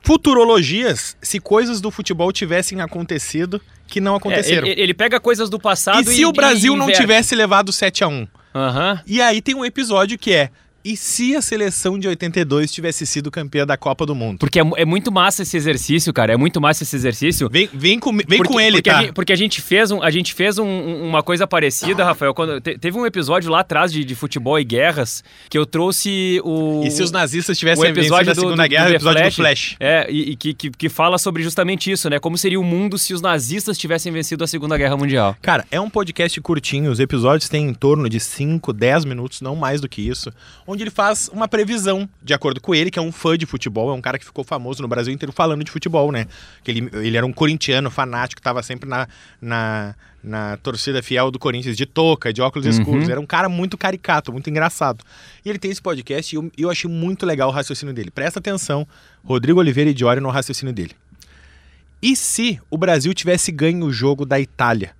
futurologias 0.00 1.16
se 1.22 1.38
coisas 1.38 1.80
do 1.80 1.90
futebol 1.90 2.32
tivessem 2.32 2.80
acontecido 2.80 3.60
que 3.86 4.00
não 4.00 4.14
É, 4.14 4.16
aconteceram. 4.16 4.66
ele, 4.66 4.80
ele 4.80 4.94
pega 4.94 5.20
coisas 5.20 5.48
do 5.48 5.58
passado 5.58 6.08
e 6.10 6.12
e 6.12 6.16
se 6.16 6.24
o 6.24 6.32
Brasil 6.32 6.76
não 6.76 6.90
tivesse 6.92 7.34
levado 7.34 7.72
7 7.72 8.04
a 8.04 8.08
1 8.08 8.26
Aham. 8.54 9.00
E 9.06 9.20
aí 9.22 9.40
tem 9.40 9.54
um 9.54 9.64
episódio 9.64 10.18
que 10.18 10.32
é 10.32 10.50
e 10.84 10.96
se 10.96 11.34
a 11.36 11.42
seleção 11.42 11.98
de 11.98 12.08
82 12.08 12.70
tivesse 12.72 13.06
sido 13.06 13.30
campeã 13.30 13.66
da 13.66 13.76
Copa 13.76 14.04
do 14.06 14.14
Mundo? 14.14 14.38
Porque 14.38 14.60
é, 14.60 14.62
é 14.76 14.84
muito 14.84 15.10
massa 15.12 15.42
esse 15.42 15.56
exercício, 15.56 16.12
cara. 16.12 16.32
É 16.32 16.36
muito 16.36 16.60
massa 16.60 16.82
esse 16.82 16.94
exercício. 16.96 17.48
Vem, 17.50 17.68
vem, 17.72 17.98
com, 17.98 18.12
vem 18.16 18.24
porque, 18.38 18.44
com 18.52 18.60
ele, 18.60 18.76
porque 18.78 18.90
tá? 18.90 18.98
A 18.98 19.02
gente, 19.02 19.12
porque 19.12 19.32
a 19.32 19.36
gente 19.36 19.60
fez, 19.62 19.90
um, 19.90 20.02
a 20.02 20.10
gente 20.10 20.34
fez 20.34 20.58
um- 20.58 20.64
um- 20.66 21.08
uma 21.08 21.22
coisa 21.22 21.46
parecida, 21.46 22.04
Rafael. 22.04 22.34
Quando, 22.34 22.60
te- 22.60 22.76
teve 22.78 22.98
um 22.98 23.06
episódio 23.06 23.50
lá 23.50 23.60
atrás 23.60 23.92
de, 23.92 24.04
de 24.04 24.14
futebol 24.14 24.58
e 24.58 24.64
guerras 24.64 25.22
que 25.48 25.56
eu 25.56 25.64
trouxe 25.66 26.40
o. 26.44 26.82
E 26.84 26.90
se 26.90 27.02
os 27.02 27.10
nazistas 27.10 27.56
o 27.56 27.58
tivessem 27.60 27.90
episódio 27.90 28.30
a 28.30 28.34
do, 28.34 28.40
Segunda 28.40 28.62
do- 28.64 28.68
Guerra, 28.68 28.84
do 28.84 28.88
o 28.88 28.90
The 28.92 28.96
episódio 28.96 29.24
do 29.24 29.32
Flash. 29.32 29.76
É, 29.78 30.06
e, 30.10 30.30
e 30.32 30.36
que, 30.36 30.54
que, 30.54 30.70
que 30.70 30.88
fala 30.88 31.18
sobre 31.18 31.42
justamente 31.42 31.90
isso, 31.90 32.08
né? 32.10 32.18
Como 32.18 32.36
seria 32.36 32.58
o 32.60 32.64
mundo 32.64 32.98
se 32.98 33.14
os 33.14 33.20
nazistas 33.20 33.78
tivessem 33.78 34.12
vencido 34.12 34.42
a 34.44 34.46
Segunda 34.46 34.76
Guerra 34.76 34.96
Mundial. 34.96 35.36
Cara, 35.42 35.64
é 35.70 35.80
um 35.80 35.88
podcast 35.90 36.40
curtinho, 36.40 36.90
os 36.90 37.00
episódios 37.00 37.48
têm 37.48 37.66
em 37.68 37.74
torno 37.74 38.08
de 38.08 38.18
5, 38.20 38.72
10 38.72 39.04
minutos, 39.04 39.40
não 39.40 39.54
mais 39.56 39.80
do 39.80 39.88
que 39.88 40.00
isso, 40.06 40.32
onde 40.72 40.82
ele 40.82 40.90
faz 40.90 41.28
uma 41.32 41.46
previsão, 41.46 42.08
de 42.22 42.34
acordo 42.34 42.60
com 42.60 42.74
ele, 42.74 42.90
que 42.90 42.98
é 42.98 43.02
um 43.02 43.12
fã 43.12 43.36
de 43.38 43.46
futebol, 43.46 43.90
é 43.90 43.92
um 43.94 44.00
cara 44.00 44.18
que 44.18 44.24
ficou 44.24 44.42
famoso 44.42 44.82
no 44.82 44.88
Brasil 44.88 45.12
inteiro 45.12 45.32
falando 45.32 45.62
de 45.64 45.70
futebol, 45.70 46.10
né? 46.10 46.26
Que 46.64 46.70
ele, 46.70 46.90
ele 46.94 47.16
era 47.16 47.24
um 47.26 47.32
corintiano 47.32 47.90
fanático, 47.90 48.40
estava 48.40 48.62
sempre 48.62 48.88
na, 48.88 49.06
na, 49.40 49.94
na 50.22 50.56
torcida 50.56 51.02
fiel 51.02 51.30
do 51.30 51.38
Corinthians, 51.38 51.76
de 51.76 51.86
touca, 51.86 52.32
de 52.32 52.40
óculos 52.42 52.66
escuros, 52.66 53.08
era 53.08 53.20
um 53.20 53.26
cara 53.26 53.48
muito 53.48 53.76
caricato, 53.78 54.32
muito 54.32 54.48
engraçado. 54.50 55.04
E 55.44 55.48
ele 55.50 55.58
tem 55.58 55.70
esse 55.70 55.82
podcast 55.82 56.34
e 56.34 56.38
eu, 56.38 56.50
eu 56.56 56.70
achei 56.70 56.90
muito 56.90 57.24
legal 57.26 57.48
o 57.48 57.52
raciocínio 57.52 57.94
dele. 57.94 58.10
Presta 58.10 58.38
atenção, 58.38 58.86
Rodrigo 59.24 59.60
Oliveira 59.60 59.90
e 59.90 59.94
Diori 59.94 60.20
no 60.20 60.30
raciocínio 60.30 60.74
dele. 60.74 60.92
E 62.00 62.16
se 62.16 62.60
o 62.68 62.76
Brasil 62.76 63.14
tivesse 63.14 63.52
ganho 63.52 63.84
o 63.86 63.92
jogo 63.92 64.26
da 64.26 64.40
Itália? 64.40 64.90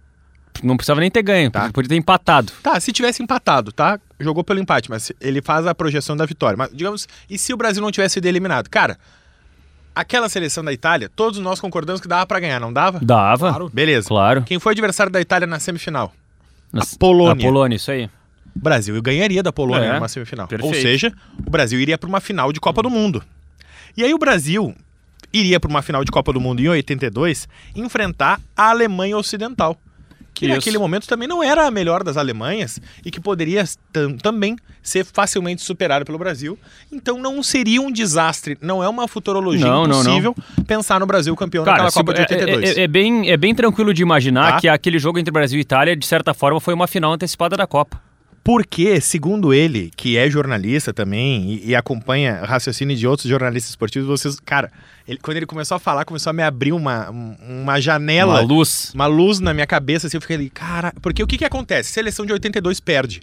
Não 0.63 0.77
precisava 0.77 1.01
nem 1.01 1.11
ter 1.11 1.23
ganho, 1.23 1.51
Tá. 1.51 1.71
podia 1.73 1.89
ter 1.89 1.97
empatado. 1.97 2.53
Tá, 2.63 2.79
se 2.79 2.93
tivesse 2.93 3.23
empatado, 3.23 3.73
tá? 3.73 3.99
Jogou 4.23 4.45
pelo 4.45 4.61
empate, 4.61 4.89
mas 4.91 5.13
ele 5.21 5.43
faz 5.43 5.67
a 5.67 5.75
projeção 5.75 6.17
da 6.17 6.25
vitória. 6.25 6.57
Mas, 6.57 6.71
digamos, 6.73 7.09
e 7.29 7.37
se 7.39 7.53
o 7.53 7.57
Brasil 7.57 7.83
não 7.83 7.91
tivesse 7.91 8.15
sido 8.15 8.27
eliminado? 8.27 8.69
Cara, 8.69 8.99
aquela 9.95 10.29
seleção 10.29 10.65
da 10.65 10.73
Itália, 10.73 11.11
todos 11.15 11.39
nós 11.41 11.61
concordamos 11.61 12.01
que 12.01 12.09
dava 12.09 12.27
pra 12.27 12.41
ganhar, 12.41 12.61
não 12.61 12.73
dava? 12.73 12.99
Dava. 13.01 13.49
Claro. 13.51 13.71
Beleza. 13.73 14.09
Claro. 14.09 14.43
Quem 14.43 14.59
foi 14.59 14.73
adversário 14.73 15.13
da 15.13 15.21
Itália 15.21 15.47
na 15.47 15.59
semifinal? 15.59 16.13
Nas- 16.73 16.95
Polônia. 16.95 17.45
A 17.45 17.49
Polônia, 17.49 17.77
isso 17.77 17.91
aí. 17.91 18.09
O 18.55 18.59
Brasil 18.61 19.01
ganharia 19.03 19.43
da 19.43 19.53
Polônia 19.53 19.87
É, 19.87 19.93
numa 19.95 20.09
semifinal. 20.09 20.47
perfeito. 20.47 20.75
Ou 20.75 20.81
seja, 20.81 21.13
o 21.47 21.51
Brasil 21.51 21.81
iria 21.81 21.97
pra 21.99 22.09
uma 22.09 22.21
final 22.21 22.53
de 22.53 22.61
Copa 22.61 22.83
do 22.83 22.91
Mundo. 22.91 23.23
E 23.97 24.05
aí 24.05 24.13
o 24.15 24.19
Brasil 24.19 24.75
iria 25.33 25.59
pra 25.59 25.71
uma 25.71 25.81
final 25.83 26.05
de 26.05 26.11
Copa 26.11 26.33
do 26.33 26.41
Mundo 26.41 26.61
em 26.61 26.69
82 26.69 27.49
enfrentar 27.75 28.41
a 28.57 28.71
Alemanha 28.71 29.17
Ocidental, 29.17 29.79
que 30.35 30.47
Isso. 30.47 30.55
naquele 30.55 30.79
momento 30.79 31.07
também 31.07 31.29
não 31.29 31.43
era 31.43 31.67
a 31.67 31.71
melhor 31.71 32.03
das 32.03 32.17
Alemanhas 32.17 32.81
e 33.05 33.11
que 33.11 33.21
poderia 33.21 33.65
tam- 33.93 34.17
também 34.17 34.57
ser 34.83 35.05
facilmente 35.05 35.63
superada 35.63 36.05
pelo 36.05 36.19
Brasil. 36.19 36.59
Então 36.91 37.19
não 37.19 37.43
seria 37.43 37.81
um 37.81 37.93
desastre, 37.93 38.57
não 38.61 38.83
é 38.83 38.89
uma 38.89 39.07
futurologia 39.07 39.67
Não, 39.67 39.87
não, 39.87 40.01
impossível 40.01 40.35
pensar 40.67 40.99
no 41.01 41.07
Brasil 41.07 41.35
campeão 41.37 41.65
Cara, 41.65 41.85
naquela 41.85 41.93
Copa 41.93 42.15
de 42.15 42.21
é- 42.21 42.23
82. 42.23 42.77
É, 42.79 42.83
é 42.83 42.89
bem, 42.89 43.31
é 43.31 43.37
bem 43.37 43.55
tranquilo 43.55 43.93
de 43.95 44.03
imaginar 44.03 44.53
Tá. 44.55 44.61
que 44.61 44.69
aquele 44.69 44.99
jogo 44.99 45.19
entre 45.19 45.31
Brasil 45.31 45.59
e 45.59 45.63
Itália, 45.63 45.95
de 45.95 46.07
certa 46.07 46.33
forma, 46.35 46.59
foi 46.61 46.75
uma 46.75 46.87
final 46.87 47.13
antecipada 47.13 47.57
da 47.57 47.67
Copa. 47.67 48.01
Porque, 48.45 49.01
segundo 49.01 49.55
ele, 49.55 49.91
que 49.97 50.17
é 50.17 50.29
jornalista 50.29 50.93
também 50.93 51.53
e, 51.63 51.69
e 51.71 51.75
acompanha 51.77 52.41
o 52.43 52.47
raciocínio 52.47 52.97
de 52.97 53.07
outros 53.07 53.29
jornalistas 53.29 53.71
esportivos, 53.71 54.09
vocês. 54.09 54.41
Cara, 54.41 54.71
ele- 55.07 55.19
quando 55.23 55.37
ele 55.37 55.47
começou 55.47 55.77
a 55.77 55.79
falar, 55.79 56.05
começou 56.05 56.31
a 56.31 56.33
me 56.33 56.43
abrir 56.43 56.73
uma, 56.73 57.09
um- 57.11 57.37
uma 57.63 57.81
janela. 57.81 58.35
Uma 58.35 58.41
luz. 58.41 58.91
uma 58.95 59.07
luz 59.07 59.39
na 59.39 59.55
minha 59.55 59.67
cabeça, 59.67 60.09
assim, 60.09 60.17
eu 60.17 60.21
fiquei 60.21 60.35
ali, 60.37 60.51
cara, 60.51 60.93
porque 61.01 61.23
o 61.23 61.27
que 61.27 61.39
que 61.39 61.45
acontece? 61.45 61.93
Seleção 61.93 62.27
de 62.27 62.33
82 62.33 62.81
perde. 62.81 63.21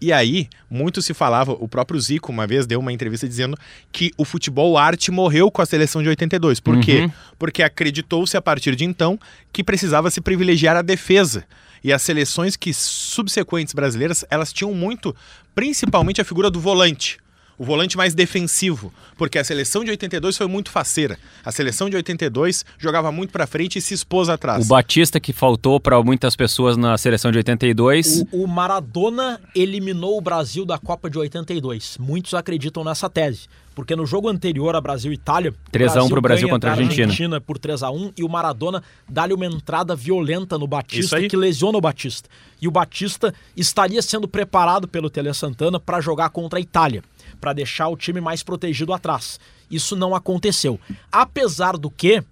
E 0.00 0.12
aí, 0.12 0.48
muito 0.70 1.02
se 1.02 1.12
falava, 1.12 1.52
o 1.52 1.66
próprio 1.66 2.00
Zico 2.00 2.30
uma 2.30 2.46
vez 2.46 2.66
deu 2.68 2.78
uma 2.78 2.92
entrevista 2.92 3.26
dizendo 3.28 3.56
que 3.92 4.12
o 4.16 4.24
futebol 4.24 4.78
arte 4.78 5.10
morreu 5.10 5.50
com 5.50 5.60
a 5.60 5.66
seleção 5.66 6.02
de 6.02 6.08
82. 6.08 6.60
Por 6.60 6.78
quê? 6.80 7.00
Uhum. 7.00 7.10
Porque 7.36 7.64
acreditou-se 7.64 8.36
a 8.36 8.42
partir 8.42 8.76
de 8.76 8.84
então 8.84 9.18
que 9.52 9.62
precisava 9.64 10.08
se 10.08 10.20
privilegiar 10.20 10.76
a 10.76 10.82
defesa. 10.82 11.44
E 11.82 11.92
as 11.92 12.02
seleções 12.02 12.56
que 12.56 12.72
subsequentes 12.74 13.74
brasileiras, 13.74 14.24
elas 14.30 14.52
tinham 14.52 14.74
muito, 14.74 15.14
principalmente 15.54 16.20
a 16.20 16.24
figura 16.24 16.50
do 16.50 16.60
volante. 16.60 17.18
O 17.58 17.64
volante 17.64 17.96
mais 17.96 18.14
defensivo, 18.14 18.92
porque 19.16 19.36
a 19.36 19.42
seleção 19.42 19.82
de 19.82 19.90
82 19.90 20.36
foi 20.36 20.46
muito 20.46 20.70
faceira. 20.70 21.18
A 21.44 21.50
seleção 21.50 21.90
de 21.90 21.96
82 21.96 22.64
jogava 22.78 23.10
muito 23.10 23.32
pra 23.32 23.48
frente 23.48 23.80
e 23.80 23.82
se 23.82 23.94
expôs 23.94 24.28
atrás. 24.28 24.64
O 24.64 24.68
Batista 24.68 25.18
que 25.18 25.32
faltou 25.32 25.80
para 25.80 26.00
muitas 26.00 26.36
pessoas 26.36 26.76
na 26.76 26.96
seleção 26.96 27.32
de 27.32 27.38
82. 27.38 28.20
O, 28.30 28.44
o 28.44 28.46
Maradona 28.46 29.40
eliminou 29.56 30.16
o 30.16 30.20
Brasil 30.20 30.64
da 30.64 30.78
Copa 30.78 31.10
de 31.10 31.18
82. 31.18 31.98
Muitos 31.98 32.32
acreditam 32.32 32.84
nessa 32.84 33.10
tese. 33.10 33.48
Porque 33.78 33.94
no 33.94 34.04
jogo 34.04 34.28
anterior 34.28 34.74
a 34.74 34.80
Brasil 34.80 35.12
e 35.12 35.14
Itália, 35.14 35.54
3 35.70 35.96
a 35.96 36.02
1 36.02 36.08
pro 36.08 36.20
Brasil 36.20 36.48
contra 36.48 36.72
a 36.72 36.74
da 36.74 36.82
Argentina. 36.82 37.40
por 37.40 37.58
3 37.58 37.84
a 37.84 37.90
1 37.92 38.10
e 38.16 38.24
o 38.24 38.28
Maradona 38.28 38.82
dá-lhe 39.08 39.32
uma 39.32 39.46
entrada 39.46 39.94
violenta 39.94 40.58
no 40.58 40.66
Batista 40.66 41.22
que 41.28 41.36
lesiona 41.36 41.78
o 41.78 41.80
Batista. 41.80 42.28
E 42.60 42.66
o 42.66 42.72
Batista 42.72 43.32
estaria 43.56 44.02
sendo 44.02 44.26
preparado 44.26 44.88
pelo 44.88 45.08
Tele 45.08 45.32
Santana 45.32 45.78
para 45.78 46.00
jogar 46.00 46.30
contra 46.30 46.58
a 46.58 46.60
Itália, 46.60 47.04
para 47.40 47.52
deixar 47.52 47.86
o 47.86 47.96
time 47.96 48.20
mais 48.20 48.42
protegido 48.42 48.92
atrás. 48.92 49.38
Isso 49.70 49.94
não 49.94 50.12
aconteceu. 50.12 50.80
Apesar 51.12 51.76
do 51.76 51.88
que 51.88 52.24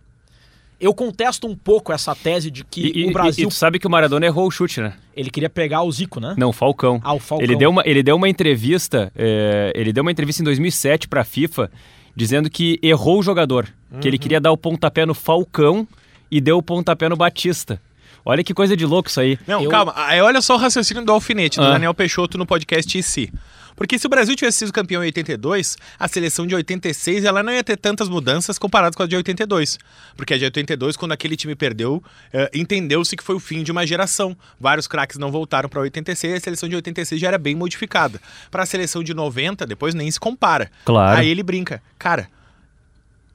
eu 0.80 0.92
contesto 0.94 1.46
um 1.46 1.56
pouco 1.56 1.92
essa 1.92 2.14
tese 2.14 2.50
de 2.50 2.64
que 2.64 2.92
E, 2.94 3.04
e- 3.04 3.08
o 3.08 3.12
Brasil 3.12 3.46
e 3.46 3.48
tu 3.48 3.54
sabe 3.54 3.78
que 3.78 3.86
o 3.86 3.90
Maradona 3.90 4.26
errou 4.26 4.46
o 4.46 4.50
chute, 4.50 4.80
né? 4.80 4.94
ele 5.16 5.30
queria 5.30 5.48
pegar 5.48 5.82
o 5.82 5.90
Zico, 5.90 6.20
né? 6.20 6.34
Não, 6.36 6.52
Falcão. 6.52 7.00
Ah, 7.02 7.14
o 7.14 7.18
Falcão. 7.18 7.42
Ele 7.44 7.56
deu 7.56 7.70
uma, 7.70 7.82
ele 7.86 8.02
deu 8.02 8.16
uma 8.16 8.28
entrevista, 8.28 9.10
é, 9.16 9.72
ele 9.74 9.92
deu 9.92 10.02
uma 10.02 10.12
entrevista 10.12 10.42
em 10.42 10.44
2007 10.44 11.08
para 11.08 11.22
a 11.22 11.24
FIFA, 11.24 11.70
dizendo 12.14 12.50
que 12.50 12.78
errou 12.82 13.18
o 13.18 13.22
jogador, 13.22 13.66
que 14.00 14.06
ele 14.06 14.18
queria 14.18 14.40
dar 14.40 14.52
o 14.52 14.56
pontapé 14.56 15.06
no 15.06 15.14
Falcão 15.14 15.88
e 16.30 16.40
deu 16.40 16.58
o 16.58 16.62
pontapé 16.62 17.08
no 17.08 17.16
Batista. 17.16 17.80
Olha 18.28 18.42
que 18.42 18.52
coisa 18.52 18.76
de 18.76 18.84
louco 18.84 19.08
isso 19.08 19.20
aí. 19.20 19.38
Não, 19.46 19.62
Eu- 19.62 19.70
calma. 19.70 19.92
Aí 19.94 20.20
olha 20.20 20.42
só 20.42 20.56
o 20.56 20.58
raciocínio 20.58 21.04
do 21.04 21.12
alfinete, 21.12 21.58
do 21.60 21.64
Ah. 21.64 21.70
Daniel 21.70 21.94
Peixoto 21.94 22.36
no 22.36 22.44
podcast 22.44 22.98
IC. 22.98 23.32
Porque 23.76 23.98
se 23.98 24.06
o 24.06 24.08
Brasil 24.08 24.34
tivesse 24.34 24.58
sido 24.58 24.72
campeão 24.72 25.02
em 25.04 25.06
82, 25.06 25.76
a 25.98 26.08
seleção 26.08 26.46
de 26.46 26.54
86 26.54 27.24
ela 27.24 27.42
não 27.42 27.52
ia 27.52 27.62
ter 27.62 27.76
tantas 27.76 28.08
mudanças 28.08 28.58
comparadas 28.58 28.96
com 28.96 29.02
a 29.02 29.06
de 29.06 29.14
82. 29.14 29.78
Porque 30.16 30.32
a 30.34 30.38
de 30.38 30.44
82, 30.46 30.96
quando 30.96 31.12
aquele 31.12 31.36
time 31.36 31.54
perdeu, 31.54 32.02
eh, 32.32 32.50
entendeu-se 32.54 33.14
que 33.16 33.22
foi 33.22 33.34
o 33.36 33.38
fim 33.38 33.62
de 33.62 33.70
uma 33.70 33.86
geração. 33.86 34.34
Vários 34.58 34.88
craques 34.88 35.18
não 35.18 35.30
voltaram 35.30 35.68
para 35.68 35.80
86 35.82 36.32
e 36.32 36.36
a 36.36 36.40
seleção 36.40 36.68
de 36.68 36.74
86 36.74 37.20
já 37.20 37.28
era 37.28 37.38
bem 37.38 37.54
modificada. 37.54 38.18
Para 38.50 38.62
a 38.62 38.66
seleção 38.66 39.04
de 39.04 39.12
90, 39.14 39.66
depois 39.66 39.94
nem 39.94 40.10
se 40.10 40.18
compara. 40.18 40.68
Claro. 40.84 41.20
Aí 41.20 41.28
ele 41.28 41.42
brinca. 41.42 41.82
Cara, 41.98 42.28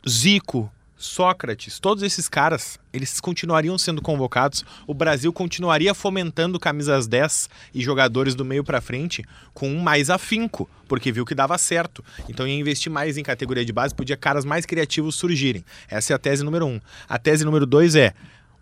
Zico, 0.10 0.72
Sócrates, 1.02 1.80
todos 1.80 2.04
esses 2.04 2.30
caras, 2.30 2.80
eles 2.94 3.20
continuariam 3.20 3.78
sendo 3.78 4.02
convocados. 4.02 4.64
O 4.86 4.94
Brasil 4.94 5.34
continuaria 5.34 5.94
fomentando 5.94 6.60
camisas 6.60 7.08
10 7.08 7.50
e 7.74 7.82
jogadores 7.82 8.36
do 8.36 8.46
meio 8.46 8.64
pra 8.64 8.80
frente 8.80 9.24
com 9.54 9.70
um 9.70 9.80
mais 9.80 10.10
afinco, 10.10 10.70
porque 10.88 11.12
viu 11.12 11.26
que 11.26 11.36
dava 11.36 11.58
certo. 11.58 12.04
Então 12.30 12.48
ia 12.48 12.56
investir 12.56 12.92
mais 12.92 13.18
em 13.18 13.24
categoria 13.24 13.66
de 13.66 13.74
base, 13.74 13.96
podia 13.96 14.16
caras 14.16 14.46
mais 14.46 14.66
criativos 14.66 15.16
surgirem. 15.16 15.66
Essa 15.90 16.14
é 16.14 16.16
a 16.16 16.20
tese 16.20 16.44
número 16.44 16.66
um. 16.66 16.80
A 17.10 17.18
tese 17.18 17.44
número 17.44 17.66
dois 17.66 17.96
é 17.96 18.14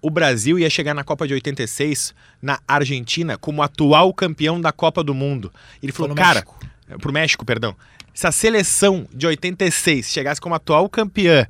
o 0.01 0.09
Brasil 0.09 0.57
ia 0.57 0.69
chegar 0.69 0.93
na 0.93 1.03
Copa 1.03 1.27
de 1.27 1.33
86 1.33 2.13
na 2.41 2.59
Argentina 2.67 3.37
como 3.37 3.61
atual 3.61 4.13
campeão 4.13 4.59
da 4.59 4.71
Copa 4.71 5.03
do 5.03 5.13
Mundo. 5.13 5.51
Ele 5.83 5.91
falou, 5.91 6.15
cara, 6.15 6.43
México. 6.45 6.59
pro 6.99 7.11
México, 7.11 7.45
perdão. 7.45 7.75
Se 8.13 8.27
a 8.27 8.31
seleção 8.31 9.07
de 9.13 9.27
86 9.27 10.07
chegasse 10.07 10.41
como 10.41 10.55
atual 10.55 10.89
campeã 10.89 11.47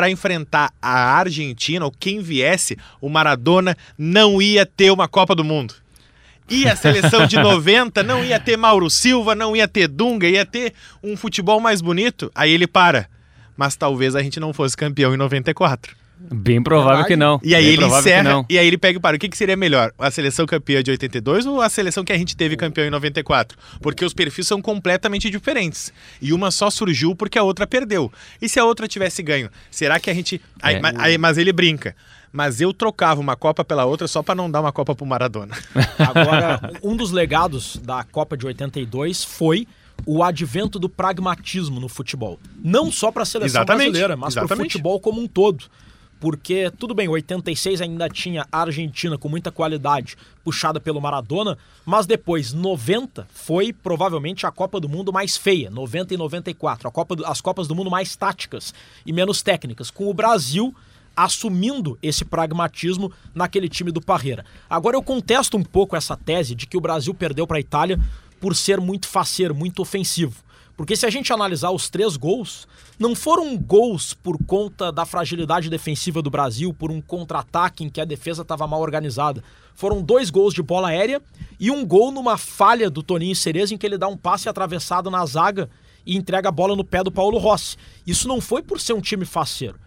para 0.00 0.08
enfrentar 0.08 0.72
a 0.80 1.18
Argentina 1.18 1.84
ou 1.84 1.92
quem 1.92 2.22
viesse, 2.22 2.74
o 3.02 3.10
Maradona 3.10 3.76
não 3.98 4.40
ia 4.40 4.64
ter 4.64 4.90
uma 4.90 5.06
Copa 5.06 5.34
do 5.34 5.44
Mundo. 5.44 5.74
E 6.48 6.66
a 6.66 6.74
seleção 6.74 7.26
de 7.26 7.36
90 7.38 8.02
não 8.02 8.24
ia 8.24 8.40
ter 8.40 8.56
Mauro 8.56 8.88
Silva, 8.88 9.34
não 9.34 9.54
ia 9.54 9.68
ter 9.68 9.86
Dunga, 9.88 10.26
ia 10.26 10.46
ter 10.46 10.72
um 11.04 11.18
futebol 11.18 11.60
mais 11.60 11.82
bonito. 11.82 12.32
Aí 12.34 12.50
ele 12.50 12.66
para. 12.66 13.10
Mas 13.54 13.76
talvez 13.76 14.16
a 14.16 14.22
gente 14.22 14.40
não 14.40 14.54
fosse 14.54 14.74
campeão 14.74 15.12
em 15.12 15.18
94. 15.18 15.94
Bem 16.32 16.62
provável 16.62 16.90
Verdade. 16.90 17.08
que 17.08 17.16
não. 17.16 17.40
E 17.42 17.54
aí 17.54 17.64
Bem 17.64 17.72
ele 17.74 17.84
encerra, 17.86 18.22
não. 18.22 18.46
e 18.48 18.58
aí 18.58 18.66
ele 18.66 18.76
pega 18.78 18.98
e 18.98 19.00
para. 19.00 19.16
O 19.16 19.18
que, 19.18 19.28
que 19.28 19.36
seria 19.36 19.56
melhor? 19.56 19.92
A 19.98 20.10
seleção 20.10 20.44
campeã 20.46 20.82
de 20.82 20.90
82 20.90 21.46
ou 21.46 21.60
a 21.60 21.68
seleção 21.68 22.04
que 22.04 22.12
a 22.12 22.18
gente 22.18 22.36
teve 22.36 22.56
campeão 22.56 22.86
em 22.86 22.90
94? 22.90 23.56
Porque 23.80 24.04
os 24.04 24.12
perfis 24.12 24.46
são 24.46 24.60
completamente 24.60 25.30
diferentes. 25.30 25.92
E 26.20 26.32
uma 26.32 26.50
só 26.50 26.68
surgiu 26.70 27.14
porque 27.16 27.38
a 27.38 27.42
outra 27.42 27.66
perdeu. 27.66 28.12
E 28.40 28.48
se 28.48 28.58
a 28.60 28.64
outra 28.64 28.86
tivesse 28.86 29.22
ganho? 29.22 29.48
Será 29.70 29.98
que 29.98 30.10
a 30.10 30.14
gente. 30.14 30.40
Aí, 30.62 30.76
É. 30.76 30.80
aí- 30.98 31.18
mas 31.18 31.38
ele 31.38 31.52
brinca. 31.52 31.96
Mas 32.32 32.60
eu 32.60 32.72
trocava 32.72 33.20
uma 33.20 33.34
Copa 33.34 33.64
pela 33.64 33.84
outra 33.84 34.06
só 34.06 34.22
pra 34.22 34.34
não 34.36 34.48
dar 34.48 34.60
uma 34.60 34.70
Copa 34.70 34.94
pro 34.94 35.04
Maradona. 35.04 35.56
Agora, 35.98 36.72
um 36.82 36.94
dos 36.96 37.10
legados 37.10 37.76
da 37.82 38.04
Copa 38.04 38.36
de 38.36 38.46
82 38.46 39.24
foi 39.24 39.66
o 40.06 40.22
advento 40.22 40.78
do 40.78 40.88
pragmatismo 40.88 41.80
no 41.80 41.88
futebol. 41.88 42.38
Não 42.62 42.90
só 42.90 43.10
para 43.10 43.22
a 43.24 43.26
seleção 43.26 43.60
Exatamente, 43.62 43.86
brasileira, 43.90 44.16
mas 44.16 44.34
para 44.34 44.44
o 44.44 44.48
futebol 44.56 45.00
como 45.00 45.20
um 45.20 45.26
todo. 45.26 45.64
Porque, 46.20 46.70
tudo 46.78 46.94
bem, 46.94 47.08
86 47.08 47.80
ainda 47.80 48.06
tinha 48.08 48.46
a 48.52 48.60
Argentina 48.60 49.16
com 49.16 49.26
muita 49.26 49.50
qualidade, 49.50 50.16
puxada 50.44 50.78
pelo 50.78 51.00
Maradona, 51.00 51.56
mas 51.84 52.04
depois, 52.06 52.52
90 52.52 53.26
foi 53.32 53.72
provavelmente 53.72 54.46
a 54.46 54.50
Copa 54.50 54.78
do 54.78 54.86
Mundo 54.88 55.12
mais 55.12 55.38
feia, 55.38 55.70
90 55.70 56.12
e 56.12 56.16
94, 56.18 56.86
a 56.86 56.90
Copa 56.90 57.16
do- 57.16 57.24
as 57.24 57.40
Copas 57.40 57.66
do 57.66 57.74
Mundo 57.74 57.90
mais 57.90 58.14
táticas 58.14 58.74
e 59.06 59.12
menos 59.14 59.40
técnicas, 59.40 59.90
com 59.90 60.08
o 60.10 60.14
Brasil 60.14 60.74
assumindo 61.16 61.98
esse 62.02 62.24
pragmatismo 62.24 63.12
naquele 63.34 63.68
time 63.68 63.90
do 63.90 64.00
Parreira. 64.00 64.44
Agora 64.68 64.96
eu 64.96 65.02
contesto 65.02 65.56
um 65.56 65.62
pouco 65.62 65.96
essa 65.96 66.16
tese 66.16 66.54
de 66.54 66.66
que 66.66 66.76
o 66.76 66.80
Brasil 66.80 67.12
perdeu 67.14 67.46
para 67.46 67.56
a 67.56 67.60
Itália 67.60 67.98
por 68.40 68.54
ser 68.54 68.80
muito 68.80 69.08
faceiro, 69.08 69.54
muito 69.54 69.82
ofensivo. 69.82 70.36
Porque 70.80 70.96
se 70.96 71.04
a 71.04 71.10
gente 71.10 71.30
analisar 71.30 71.72
os 71.72 71.90
três 71.90 72.16
gols, 72.16 72.66
não 72.98 73.14
foram 73.14 73.54
gols 73.54 74.14
por 74.14 74.42
conta 74.46 74.90
da 74.90 75.04
fragilidade 75.04 75.68
defensiva 75.68 76.22
do 76.22 76.30
Brasil, 76.30 76.72
por 76.72 76.90
um 76.90 77.02
contra-ataque 77.02 77.84
em 77.84 77.90
que 77.90 78.00
a 78.00 78.04
defesa 78.06 78.40
estava 78.40 78.66
mal 78.66 78.80
organizada. 78.80 79.44
Foram 79.74 80.00
dois 80.00 80.30
gols 80.30 80.54
de 80.54 80.62
bola 80.62 80.88
aérea 80.88 81.20
e 81.60 81.70
um 81.70 81.84
gol 81.84 82.10
numa 82.10 82.38
falha 82.38 82.88
do 82.88 83.02
Toninho 83.02 83.36
Cereza 83.36 83.74
em 83.74 83.76
que 83.76 83.84
ele 83.84 83.98
dá 83.98 84.08
um 84.08 84.16
passe 84.16 84.48
atravessado 84.48 85.10
na 85.10 85.26
zaga 85.26 85.68
e 86.06 86.16
entrega 86.16 86.48
a 86.48 86.52
bola 86.52 86.74
no 86.74 86.82
pé 86.82 87.04
do 87.04 87.12
Paulo 87.12 87.36
Rossi. 87.36 87.76
Isso 88.06 88.26
não 88.26 88.40
foi 88.40 88.62
por 88.62 88.80
ser 88.80 88.94
um 88.94 89.02
time 89.02 89.26
faceiro. 89.26 89.78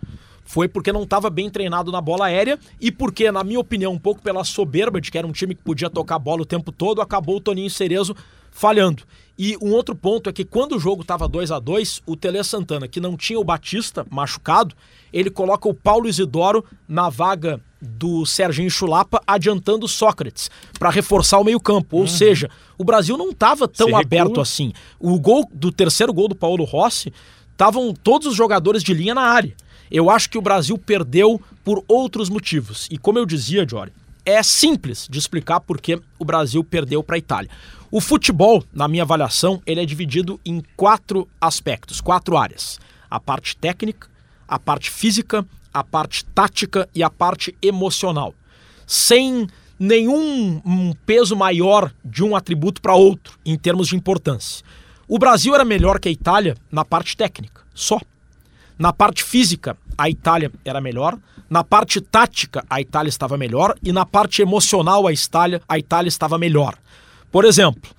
Foi 0.45 0.67
porque 0.67 0.93
não 0.93 1.01
estava 1.01 1.31
bem 1.31 1.49
treinado 1.49 1.91
na 1.91 2.01
bola 2.01 2.27
aérea 2.27 2.59
e 2.79 2.91
porque, 2.91 3.31
na 3.31 3.43
minha 3.43 3.59
opinião, 3.59 3.93
um 3.93 3.99
pouco 3.99 4.21
pela 4.21 4.43
soberba 4.43 5.01
de 5.01 5.09
que 5.09 5.17
era 5.17 5.25
um 5.25 5.31
time 5.31 5.55
que 5.55 5.63
podia 5.63 5.89
tocar 5.89 6.17
a 6.17 6.19
bola 6.19 6.43
o 6.43 6.45
tempo 6.45 6.71
todo, 6.71 7.01
acabou 7.01 7.37
o 7.37 7.41
Toninho 7.41 7.71
Cerezo 7.71 8.15
falhando. 8.53 9.03
E 9.37 9.57
um 9.61 9.71
outro 9.71 9.95
ponto 9.95 10.29
é 10.29 10.33
que 10.33 10.45
quando 10.45 10.75
o 10.75 10.79
jogo 10.79 11.01
estava 11.01 11.27
2 11.27 11.51
a 11.51 11.59
2 11.59 12.03
o 12.05 12.15
Tele 12.15 12.43
Santana, 12.43 12.87
que 12.87 12.99
não 12.99 13.17
tinha 13.17 13.39
o 13.39 13.43
Batista 13.43 14.05
machucado, 14.09 14.75
ele 15.11 15.29
coloca 15.29 15.67
o 15.67 15.73
Paulo 15.73 16.07
Isidoro 16.07 16.63
na 16.87 17.09
vaga 17.09 17.59
do 17.81 18.25
Serginho 18.25 18.69
Chulapa, 18.69 19.21
adiantando 19.25 19.85
o 19.85 19.89
Sócrates, 19.89 20.49
para 20.79 20.89
reforçar 20.89 21.39
o 21.39 21.43
meio-campo. 21.43 21.97
Ou 21.97 22.07
seja, 22.07 22.49
o 22.77 22.83
Brasil 22.83 23.17
não 23.17 23.31
estava 23.31 23.67
tão 23.67 23.97
aberto 23.97 24.39
assim. 24.39 24.71
O 24.99 25.19
gol 25.19 25.49
do 25.51 25.71
terceiro 25.71 26.13
gol 26.13 26.27
do 26.27 26.35
Paulo 26.35 26.63
Rossi, 26.63 27.11
estavam 27.53 27.93
todos 27.93 28.27
os 28.27 28.35
jogadores 28.35 28.83
de 28.83 28.93
linha 28.93 29.15
na 29.15 29.21
área. 29.21 29.55
Eu 29.89 30.09
acho 30.09 30.29
que 30.29 30.37
o 30.37 30.41
Brasil 30.41 30.77
perdeu 30.77 31.39
por 31.63 31.83
outros 31.87 32.29
motivos. 32.29 32.87
E 32.91 32.97
como 32.97 33.19
eu 33.19 33.25
dizia, 33.25 33.65
Jory, 33.67 33.93
é 34.25 34.41
simples 34.41 35.07
de 35.09 35.19
explicar 35.19 35.59
por 35.59 35.79
que 35.79 35.99
o 36.17 36.25
Brasil 36.25 36.63
perdeu 36.63 37.03
para 37.03 37.15
a 37.15 37.19
Itália. 37.19 37.51
O 37.95 38.01
futebol, 38.01 38.63
na 38.73 38.87
minha 38.87 39.03
avaliação, 39.03 39.61
ele 39.67 39.79
é 39.79 39.85
dividido 39.85 40.39
em 40.43 40.63
quatro 40.75 41.29
aspectos, 41.39 42.01
quatro 42.01 42.35
áreas: 42.35 42.79
a 43.07 43.19
parte 43.19 43.55
técnica, 43.55 44.07
a 44.47 44.57
parte 44.57 44.89
física, 44.89 45.45
a 45.71 45.83
parte 45.83 46.25
tática 46.25 46.89
e 46.95 47.03
a 47.03 47.09
parte 47.11 47.55
emocional. 47.61 48.33
Sem 48.87 49.47
nenhum 49.77 50.59
um 50.65 50.95
peso 51.05 51.35
maior 51.35 51.93
de 52.03 52.23
um 52.23 52.35
atributo 52.35 52.81
para 52.81 52.95
outro 52.95 53.37
em 53.45 53.55
termos 53.55 53.89
de 53.89 53.95
importância. 53.95 54.65
O 55.07 55.19
Brasil 55.19 55.53
era 55.53 55.63
melhor 55.63 55.99
que 55.99 56.09
a 56.09 56.11
Itália 56.11 56.57
na 56.71 56.83
parte 56.83 57.15
técnica, 57.15 57.61
só. 57.75 57.99
Na 58.75 58.91
parte 58.91 59.23
física, 59.23 59.77
a 59.95 60.09
Itália 60.09 60.51
era 60.65 60.81
melhor. 60.81 61.15
Na 61.47 61.63
parte 61.63 62.01
tática, 62.01 62.65
a 62.67 62.81
Itália 62.81 63.09
estava 63.09 63.37
melhor. 63.37 63.75
E 63.83 63.91
na 63.91 64.03
parte 64.03 64.41
emocional, 64.41 65.05
a 65.05 65.13
Itália, 65.13 65.61
a 65.69 65.77
Itália 65.77 66.09
estava 66.09 66.39
melhor. 66.39 66.75
Por 67.33 67.45
exemplo, 67.45 67.89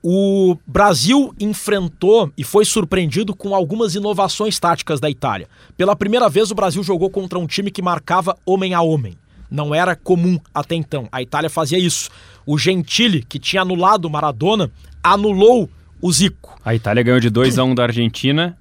o 0.00 0.56
Brasil 0.64 1.34
enfrentou 1.40 2.30
e 2.38 2.44
foi 2.44 2.64
surpreendido 2.64 3.34
com 3.34 3.52
algumas 3.52 3.96
inovações 3.96 4.60
táticas 4.60 5.00
da 5.00 5.10
Itália. 5.10 5.48
Pela 5.76 5.96
primeira 5.96 6.28
vez, 6.28 6.52
o 6.52 6.54
Brasil 6.54 6.84
jogou 6.84 7.10
contra 7.10 7.36
um 7.36 7.48
time 7.48 7.72
que 7.72 7.82
marcava 7.82 8.38
homem 8.46 8.74
a 8.74 8.80
homem. 8.80 9.14
Não 9.50 9.74
era 9.74 9.96
comum 9.96 10.38
até 10.54 10.76
então. 10.76 11.08
A 11.10 11.20
Itália 11.20 11.50
fazia 11.50 11.76
isso. 11.76 12.08
O 12.46 12.56
Gentili, 12.56 13.24
que 13.24 13.40
tinha 13.40 13.62
anulado 13.62 14.04
o 14.04 14.10
Maradona, 14.10 14.70
anulou 15.02 15.68
o 16.00 16.12
Zico. 16.12 16.56
A 16.64 16.72
Itália 16.72 17.02
ganhou 17.02 17.18
de 17.18 17.28
2 17.28 17.58
a 17.58 17.64
1 17.64 17.74
da 17.74 17.82
Argentina 17.82 18.56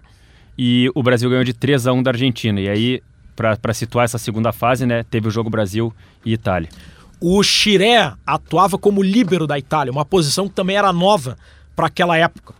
e 0.57 0.89
o 0.95 1.03
Brasil 1.03 1.29
ganhou 1.29 1.43
de 1.43 1.53
3 1.53 1.85
a 1.85 1.93
1 1.93 2.01
da 2.01 2.09
Argentina. 2.09 2.59
E 2.59 2.67
aí, 2.67 3.03
para 3.35 3.75
situar 3.75 4.05
essa 4.05 4.17
segunda 4.17 4.51
fase, 4.51 4.87
né, 4.87 5.03
teve 5.03 5.27
o 5.27 5.31
jogo 5.31 5.51
Brasil 5.51 5.93
e 6.25 6.33
Itália. 6.33 6.69
O 7.19 7.41
Chiré 7.43 8.13
atuava 8.25 8.77
como 8.77 9.01
líbero 9.01 9.47
da 9.47 9.57
Itália, 9.57 9.91
uma 9.91 10.05
posição 10.05 10.47
que 10.47 10.53
também 10.53 10.77
era 10.77 10.91
nova 10.91 11.37
para 11.75 11.87
aquela 11.87 12.17
época. 12.17 12.53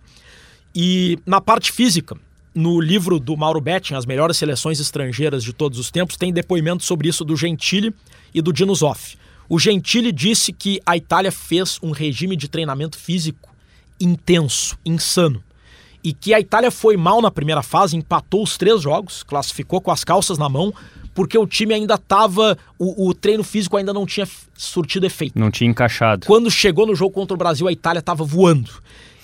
E 0.74 1.20
na 1.26 1.40
parte 1.40 1.72
física, 1.72 2.18
no 2.54 2.80
livro 2.80 3.20
do 3.20 3.36
Mauro 3.36 3.60
Betting, 3.60 3.96
As 3.96 4.06
Melhores 4.06 4.38
Seleções 4.38 4.80
Estrangeiras 4.80 5.44
de 5.44 5.54
Todos 5.54 5.78
os 5.78 5.92
Tempos, 5.92 6.18
tem 6.18 6.32
depoimento 6.32 6.84
sobre 6.84 7.10
isso 7.10 7.26
do 7.26 7.36
Gentili 7.36 7.94
e 8.34 8.42
do 8.42 8.54
Dino 8.54 8.74
Zoff. 8.74 9.18
O 9.48 9.60
Gentili 9.60 10.12
disse 10.12 10.52
que 10.52 10.82
a 10.86 10.98
Itália 10.98 11.32
fez 11.32 11.80
um 11.84 11.92
regime 11.92 12.36
de 12.36 12.48
treinamento 12.48 12.98
físico 12.98 13.54
intenso, 14.00 14.78
insano. 14.86 15.44
E 16.04 16.14
que 16.14 16.34
a 16.34 16.40
Itália 16.40 16.72
foi 16.72 16.96
mal 16.98 17.22
na 17.22 17.32
primeira 17.32 17.64
fase, 17.64 17.96
empatou 17.96 18.44
os 18.44 18.58
três 18.58 18.82
jogos, 18.82 19.24
classificou 19.24 19.82
com 19.82 19.92
as 19.92 20.04
calças 20.04 20.38
na 20.38 20.48
mão, 20.48 20.74
porque 21.16 21.38
o 21.38 21.48
time 21.48 21.74
ainda 21.74 21.96
estava. 21.96 22.56
O, 22.78 23.10
o, 23.10 23.14
treino 23.16 23.44
físico 23.44 23.78
ainda 23.78 23.94
não 23.94 24.06
tinha 24.06 24.28
surtido 24.54 25.06
efeito. 25.06 25.40
Não 25.40 25.50
tinha 25.50 25.70
encaixado. 25.70 26.28
Quando 26.28 26.52
chegou 26.52 26.86
no 26.86 26.94
jogo 26.94 27.12
contra 27.12 27.34
o 27.34 27.38
Brasil, 27.38 27.68
a 27.68 27.72
Itália 27.72 28.00
estava 28.00 28.24
voando. 28.24 28.70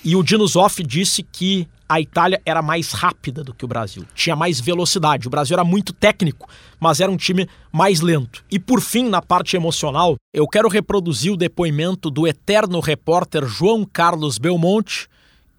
E 0.04 0.16
o 0.16 0.22
Dino 0.24 0.44
Zoff 0.48 0.82
disse 0.82 1.22
que 1.22 1.68
a 1.88 2.00
Itália 2.00 2.40
era 2.46 2.62
mais 2.62 2.92
rápida 2.92 3.44
do 3.44 3.52
que 3.52 3.66
o 3.66 3.68
Brasil, 3.68 4.04
tinha 4.14 4.34
mais 4.34 4.58
velocidade. 4.58 5.28
O 5.28 5.30
Brasil 5.30 5.54
era 5.54 5.62
muito 5.62 5.92
técnico, 5.92 6.48
mas 6.80 7.00
era 7.00 7.12
um 7.12 7.18
time 7.18 7.46
mais 7.70 8.00
lento. 8.00 8.42
E 8.50 8.58
por 8.58 8.80
fim, 8.80 9.08
na 9.08 9.20
parte 9.20 9.56
emocional, 9.56 10.16
eu 10.32 10.48
quero 10.48 10.68
reproduzir 10.68 11.30
o 11.30 11.36
depoimento 11.36 12.10
do 12.10 12.26
eterno 12.26 12.80
repórter 12.80 13.46
João 13.46 13.84
Carlos 13.84 14.38
Belmonte, 14.38 15.06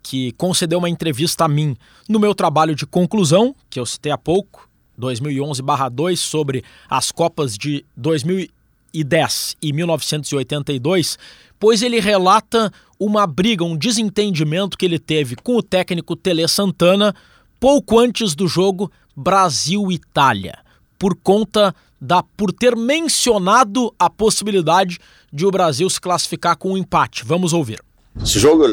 que 0.01 0.31
concedeu 0.33 0.79
uma 0.79 0.89
entrevista 0.89 1.45
a 1.45 1.47
mim 1.47 1.77
no 2.09 2.19
meu 2.19 2.33
trabalho 2.33 2.75
de 2.75 2.87
conclusão, 2.87 3.55
que 3.69 3.79
eu 3.79 3.85
citei 3.85 4.11
há 4.11 4.17
pouco, 4.17 4.67
2011/2 4.99 6.19
sobre 6.19 6.63
as 6.89 7.11
Copas 7.11 7.57
de 7.57 7.85
2010 7.97 9.55
e 9.61 9.73
1982, 9.73 11.17
pois 11.59 11.81
ele 11.81 11.99
relata 11.99 12.71
uma 12.99 13.25
briga, 13.27 13.63
um 13.63 13.75
desentendimento 13.75 14.77
que 14.77 14.85
ele 14.85 14.99
teve 14.99 15.35
com 15.35 15.57
o 15.57 15.63
técnico 15.63 16.15
Tele 16.15 16.47
Santana 16.47 17.13
pouco 17.59 17.99
antes 17.99 18.35
do 18.35 18.47
jogo 18.47 18.91
Brasil-Itália, 19.15 20.57
por 20.99 21.15
conta 21.15 21.73
da 21.99 22.21
por 22.21 22.51
ter 22.51 22.75
mencionado 22.75 23.93
a 23.97 24.09
possibilidade 24.09 24.99
de 25.31 25.45
o 25.45 25.51
Brasil 25.51 25.89
se 25.89 26.01
classificar 26.01 26.57
com 26.57 26.73
um 26.73 26.77
empate. 26.77 27.23
Vamos 27.25 27.53
ouvir. 27.53 27.81
Esse 28.21 28.39
jogo, 28.39 28.65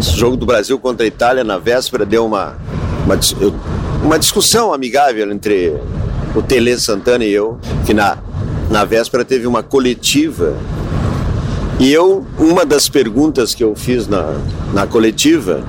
esse 0.00 0.16
jogo 0.16 0.36
do 0.36 0.46
Brasil 0.46 0.78
contra 0.78 1.04
a 1.04 1.06
Itália 1.06 1.44
na 1.44 1.58
véspera 1.58 2.06
deu 2.06 2.24
uma 2.24 2.56
uma, 3.06 3.16
uma 4.06 4.20
discussão 4.20 4.72
amigável 4.72 5.32
entre 5.32 5.74
o 6.32 6.40
Tele 6.40 6.78
Santana 6.78 7.24
e 7.24 7.32
eu, 7.32 7.58
que 7.84 7.92
na, 7.92 8.16
na 8.70 8.84
véspera 8.84 9.24
teve 9.24 9.48
uma 9.48 9.64
coletiva. 9.64 10.56
E 11.80 11.92
eu, 11.92 12.24
uma 12.38 12.64
das 12.64 12.88
perguntas 12.88 13.52
que 13.52 13.64
eu 13.64 13.74
fiz 13.74 14.06
na, 14.06 14.40
na 14.72 14.86
coletiva 14.86 15.64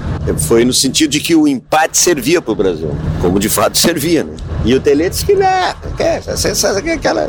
foi 0.48 0.64
no 0.64 0.72
sentido 0.72 1.10
de 1.10 1.20
que 1.20 1.36
o 1.36 1.48
empate 1.48 1.98
servia 1.98 2.40
para 2.40 2.52
o 2.52 2.56
Brasil, 2.56 2.96
como 3.22 3.40
de 3.40 3.50
fato 3.50 3.76
servia. 3.76 4.24
Né? 4.24 4.36
E 4.64 4.76
o 4.76 4.80
Tele 4.80 5.10
disse 5.10 5.26
que 5.26 5.34
não, 5.34 5.74
que, 5.98 6.92
aquela, 6.92 7.28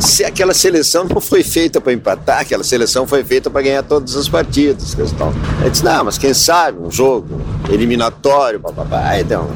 se 0.00 0.24
aquela 0.24 0.52
seleção 0.52 1.04
não 1.04 1.20
foi 1.20 1.44
feita 1.44 1.80
para 1.80 1.92
empatar, 1.92 2.40
aquela 2.40 2.64
seleção 2.64 3.06
foi 3.06 3.22
feita 3.22 3.48
para 3.48 3.62
ganhar 3.62 3.84
todas 3.84 4.16
as 4.16 4.28
partidas. 4.28 4.92
Ele 4.98 5.70
disse, 5.70 5.84
não, 5.84 6.04
mas 6.04 6.18
quem 6.18 6.34
sabe, 6.34 6.80
um 6.80 6.90
jogo 6.90 7.40
eliminatório, 7.70 8.58
papapá. 8.58 9.22
Deu 9.22 9.48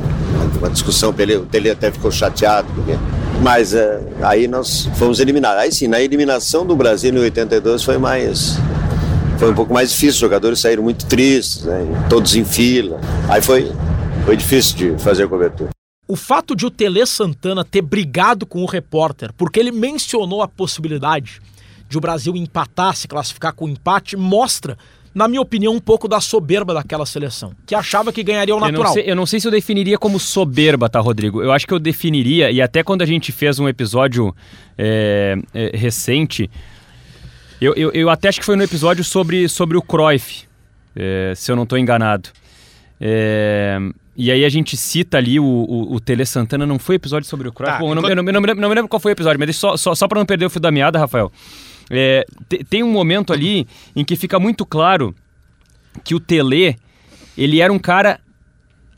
uma, 0.58 0.70
discussão, 0.70 1.10
o 1.10 1.46
Tele 1.46 1.70
até 1.70 1.90
ficou 1.90 2.10
chateado, 2.10 2.68
porque... 2.74 2.92
mas 3.42 3.74
é, 3.74 4.00
aí 4.22 4.48
nós 4.48 4.88
fomos 4.96 5.20
eliminados. 5.20 5.60
Aí 5.60 5.72
sim, 5.72 5.88
na 5.88 6.00
eliminação 6.00 6.66
do 6.66 6.76
Brasil 6.76 7.12
em 7.12 7.18
82 7.18 7.82
foi 7.82 7.98
mais. 7.98 8.58
Foi 9.38 9.50
um 9.50 9.54
pouco 9.54 9.72
mais 9.72 9.90
difícil, 9.90 10.12
os 10.12 10.18
jogadores 10.18 10.60
saíram 10.60 10.82
muito 10.82 11.06
tristes, 11.06 11.64
né, 11.64 11.86
todos 12.10 12.36
em 12.36 12.44
fila. 12.44 13.00
Aí 13.28 13.40
foi, 13.40 13.72
foi 14.26 14.36
difícil 14.36 14.76
de 14.76 15.02
fazer 15.02 15.24
a 15.24 15.28
cobertura. 15.28 15.70
O 16.06 16.16
fato 16.16 16.56
de 16.56 16.66
o 16.66 16.70
Tele 16.70 17.06
Santana 17.06 17.64
ter 17.64 17.80
brigado 17.80 18.44
com 18.44 18.62
o 18.62 18.66
repórter, 18.66 19.32
porque 19.36 19.60
ele 19.60 19.70
mencionou 19.70 20.42
a 20.42 20.48
possibilidade 20.48 21.40
de 21.88 21.96
o 21.96 22.00
Brasil 22.00 22.36
empatar, 22.36 22.94
se 22.94 23.08
classificar 23.08 23.52
com 23.52 23.68
empate, 23.68 24.16
mostra, 24.16 24.76
na 25.14 25.26
minha 25.26 25.40
opinião, 25.40 25.74
um 25.74 25.80
pouco 25.80 26.06
da 26.06 26.20
soberba 26.20 26.72
daquela 26.72 27.04
seleção, 27.04 27.52
que 27.66 27.74
achava 27.74 28.12
que 28.12 28.22
ganharia 28.22 28.54
o 28.54 28.60
natural. 28.60 28.80
Eu 28.80 28.84
não, 28.84 28.92
sei, 28.92 29.10
eu 29.10 29.16
não 29.16 29.26
sei 29.26 29.40
se 29.40 29.48
eu 29.48 29.50
definiria 29.50 29.98
como 29.98 30.20
soberba, 30.20 30.88
tá, 30.88 31.00
Rodrigo? 31.00 31.42
Eu 31.42 31.52
acho 31.52 31.66
que 31.66 31.74
eu 31.74 31.78
definiria, 31.78 32.50
e 32.50 32.62
até 32.62 32.82
quando 32.82 33.02
a 33.02 33.06
gente 33.06 33.32
fez 33.32 33.58
um 33.58 33.68
episódio 33.68 34.34
é, 34.78 35.36
é, 35.52 35.76
recente, 35.76 36.48
eu, 37.60 37.74
eu, 37.74 37.90
eu, 37.92 38.08
até 38.08 38.28
acho 38.28 38.38
que 38.38 38.46
foi 38.46 38.56
no 38.56 38.62
episódio 38.62 39.02
sobre, 39.02 39.48
sobre 39.48 39.76
o 39.76 39.82
Cruyff, 39.82 40.44
é, 40.94 41.32
se 41.34 41.50
eu 41.50 41.56
não 41.56 41.64
estou 41.64 41.78
enganado. 41.78 42.28
É, 43.00 43.78
e 44.16 44.30
aí 44.30 44.44
a 44.44 44.48
gente 44.48 44.76
cita 44.76 45.18
ali 45.18 45.40
o, 45.40 45.44
o, 45.44 45.94
o 45.94 46.00
Tele 46.00 46.24
Santana, 46.24 46.64
não 46.64 46.78
foi 46.78 46.96
episódio 46.96 47.28
sobre 47.28 47.48
o 47.48 47.52
Cruyff? 47.52 47.72
Tá, 47.72 47.78
Bom, 47.80 47.90
eu, 47.90 47.94
não, 47.96 48.08
eu, 48.08 48.14
não, 48.14 48.22
eu 48.22 48.32
não, 48.32 48.40
não, 48.40 48.68
me 48.68 48.74
lembro 48.74 48.88
qual 48.88 49.00
foi 49.00 49.10
o 49.10 49.14
episódio, 49.14 49.40
mas 49.40 49.56
só, 49.56 49.76
só, 49.76 49.94
só 49.94 50.06
para 50.06 50.20
não 50.20 50.26
perder 50.26 50.46
o 50.46 50.50
fio 50.50 50.60
da 50.60 50.70
meada, 50.70 50.98
Rafael. 50.98 51.32
É, 51.90 52.24
tem 52.68 52.82
um 52.82 52.92
momento 52.92 53.32
ali 53.32 53.66
em 53.96 54.04
que 54.04 54.16
fica 54.16 54.38
muito 54.38 54.64
claro 54.64 55.14
que 56.04 56.14
o 56.14 56.20
Tele, 56.20 56.76
ele 57.36 57.60
era 57.60 57.72
um 57.72 57.78
cara 57.78 58.20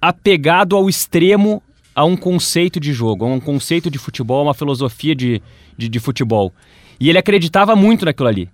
apegado 0.00 0.76
ao 0.76 0.88
extremo 0.88 1.62
a 1.94 2.04
um 2.04 2.16
conceito 2.16 2.78
de 2.78 2.92
jogo, 2.92 3.24
a 3.24 3.28
um 3.28 3.40
conceito 3.40 3.90
de 3.90 3.98
futebol, 3.98 4.40
a 4.40 4.44
uma 4.44 4.54
filosofia 4.54 5.14
de, 5.14 5.40
de, 5.76 5.88
de 5.88 6.00
futebol. 6.00 6.52
E 7.00 7.08
ele 7.08 7.18
acreditava 7.18 7.74
muito 7.74 8.04
naquilo 8.04 8.28
ali. 8.28 8.50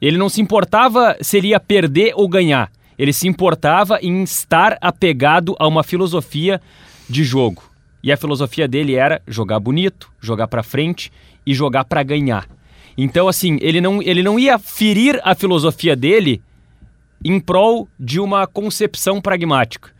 Ele 0.00 0.16
não 0.16 0.28
se 0.28 0.40
importava 0.40 1.16
se 1.20 1.36
ele 1.36 1.48
ia 1.48 1.60
perder 1.60 2.12
ou 2.14 2.28
ganhar 2.28 2.70
ele 3.00 3.14
se 3.14 3.26
importava 3.26 3.98
em 4.02 4.22
estar 4.22 4.76
apegado 4.78 5.56
a 5.58 5.66
uma 5.66 5.82
filosofia 5.82 6.60
de 7.08 7.24
jogo. 7.24 7.62
E 8.02 8.12
a 8.12 8.16
filosofia 8.16 8.68
dele 8.68 8.94
era 8.94 9.22
jogar 9.26 9.58
bonito, 9.58 10.12
jogar 10.20 10.48
para 10.48 10.62
frente 10.62 11.10
e 11.46 11.54
jogar 11.54 11.86
para 11.86 12.02
ganhar. 12.02 12.46
Então, 12.96 13.28
assim, 13.28 13.58
ele 13.60 13.80
não, 13.80 14.02
ele 14.02 14.22
não 14.22 14.38
ia 14.38 14.58
ferir 14.58 15.20
a 15.24 15.34
filosofia 15.34 15.96
dele 15.96 16.42
em 17.24 17.38
prol 17.38 17.88
de 17.98 18.18
uma 18.18 18.46
concepção 18.46 19.20
pragmática. 19.20 19.90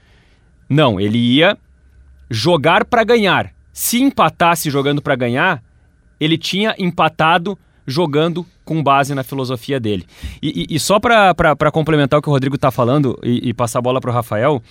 Não, 0.69 1.01
ele 1.01 1.19
ia 1.19 1.59
jogar 2.31 2.85
para 2.85 3.05
ganhar. 3.05 3.53
Se 3.73 4.01
empatasse 4.01 4.71
jogando 4.71 5.03
para 5.03 5.17
ganhar, 5.17 5.63
ele 6.19 6.39
tinha 6.39 6.75
empatado 6.79 7.59
jogando 7.87 8.47
com 8.65 8.83
base 8.83 9.15
na 9.15 9.25
filosofia 9.25 9.81
dele. 9.81 10.07
E, 10.41 10.67
e, 10.71 10.77
e 10.77 10.79
só 10.79 11.01
para 11.01 11.73
complementar 11.73 12.19
o 12.19 12.23
que 12.23 12.29
o 12.29 12.33
Rodrigo 12.33 12.55
está 12.55 12.71
falando 12.71 13.19
e, 13.23 13.49
e, 13.49 13.55
passar 13.55 13.81
a 13.81 13.83
bola 13.83 14.01
para 14.01 14.11
o 14.11 14.15
Rafael, 14.15 14.63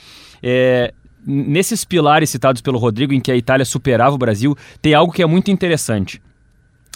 é, 0.41 0.93
nesses 1.25 1.83
pilares 1.83 2.29
citados 2.29 2.61
pelo 2.61 2.79
Rodrigo, 2.79 3.13
em 3.13 3.19
que 3.19 3.31
a 3.31 3.35
Itália 3.35 3.65
superava 3.65 4.15
o 4.15 4.17
Brasil, 4.17 4.55
tem 4.81 4.93
algo 4.93 5.11
que 5.11 5.21
é 5.21 5.25
muito 5.25 5.51
interessante. 5.51 6.21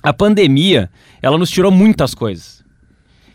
A 0.03 0.13
pandemia, 0.13 0.89
ela 1.21 1.37
nos 1.37 1.49
tirou 1.49 1.71
muitas 1.71 2.13
coisas. 2.13 2.61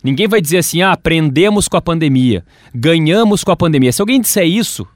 Ninguém 0.04 0.28
vai 0.28 0.40
dizer 0.40 0.59
assim, 0.59 0.83
ah, 0.83 0.92
aprendemos 0.92 1.66
com 1.66 1.76
a 1.76 1.83
pandemia, 1.83 2.44
ganhamos 2.72 3.42
com 3.42 3.50
a 3.50 3.57
pandemia. 3.57 3.90
Se 3.90 4.00
alguém 4.00 4.20
disser 4.20 4.46
isso, 4.46 4.87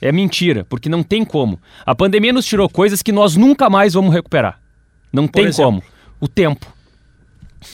é 0.00 0.10
mentira, 0.10 0.64
porque 0.64 0.88
não 0.88 1.02
tem 1.02 1.24
como. 1.24 1.60
A 1.84 1.94
pandemia 1.94 2.32
nos 2.32 2.46
tirou 2.46 2.68
coisas 2.68 3.02
que 3.02 3.12
nós 3.12 3.36
nunca 3.36 3.68
mais 3.68 3.92
vamos 3.92 4.14
recuperar. 4.14 4.58
Não 5.12 5.26
Por 5.26 5.32
tem 5.32 5.46
exemplo? 5.46 5.64
como. 5.64 5.82
O 6.20 6.28
tempo 6.28 6.80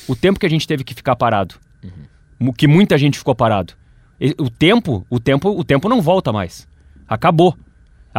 o 0.09 0.17
tempo 0.17 0.39
que 0.39 0.47
a 0.47 0.51
gente 0.51 0.67
teve 0.67 0.85
que 0.85 0.95
ficar 0.95 1.17
parado. 1.17 1.55
Uhum. 2.41 2.53
Que 2.53 2.67
muita 2.67 2.99
gente 2.99 3.19
ficou 3.19 3.35
parado. 3.35 3.75
O 4.39 4.51
tempo, 4.51 5.07
o 5.11 5.21
tempo, 5.21 5.51
o 5.51 5.65
tempo 5.65 5.89
não 5.89 6.01
volta 6.01 6.33
mais. 6.33 6.67
Acabou. 7.09 7.57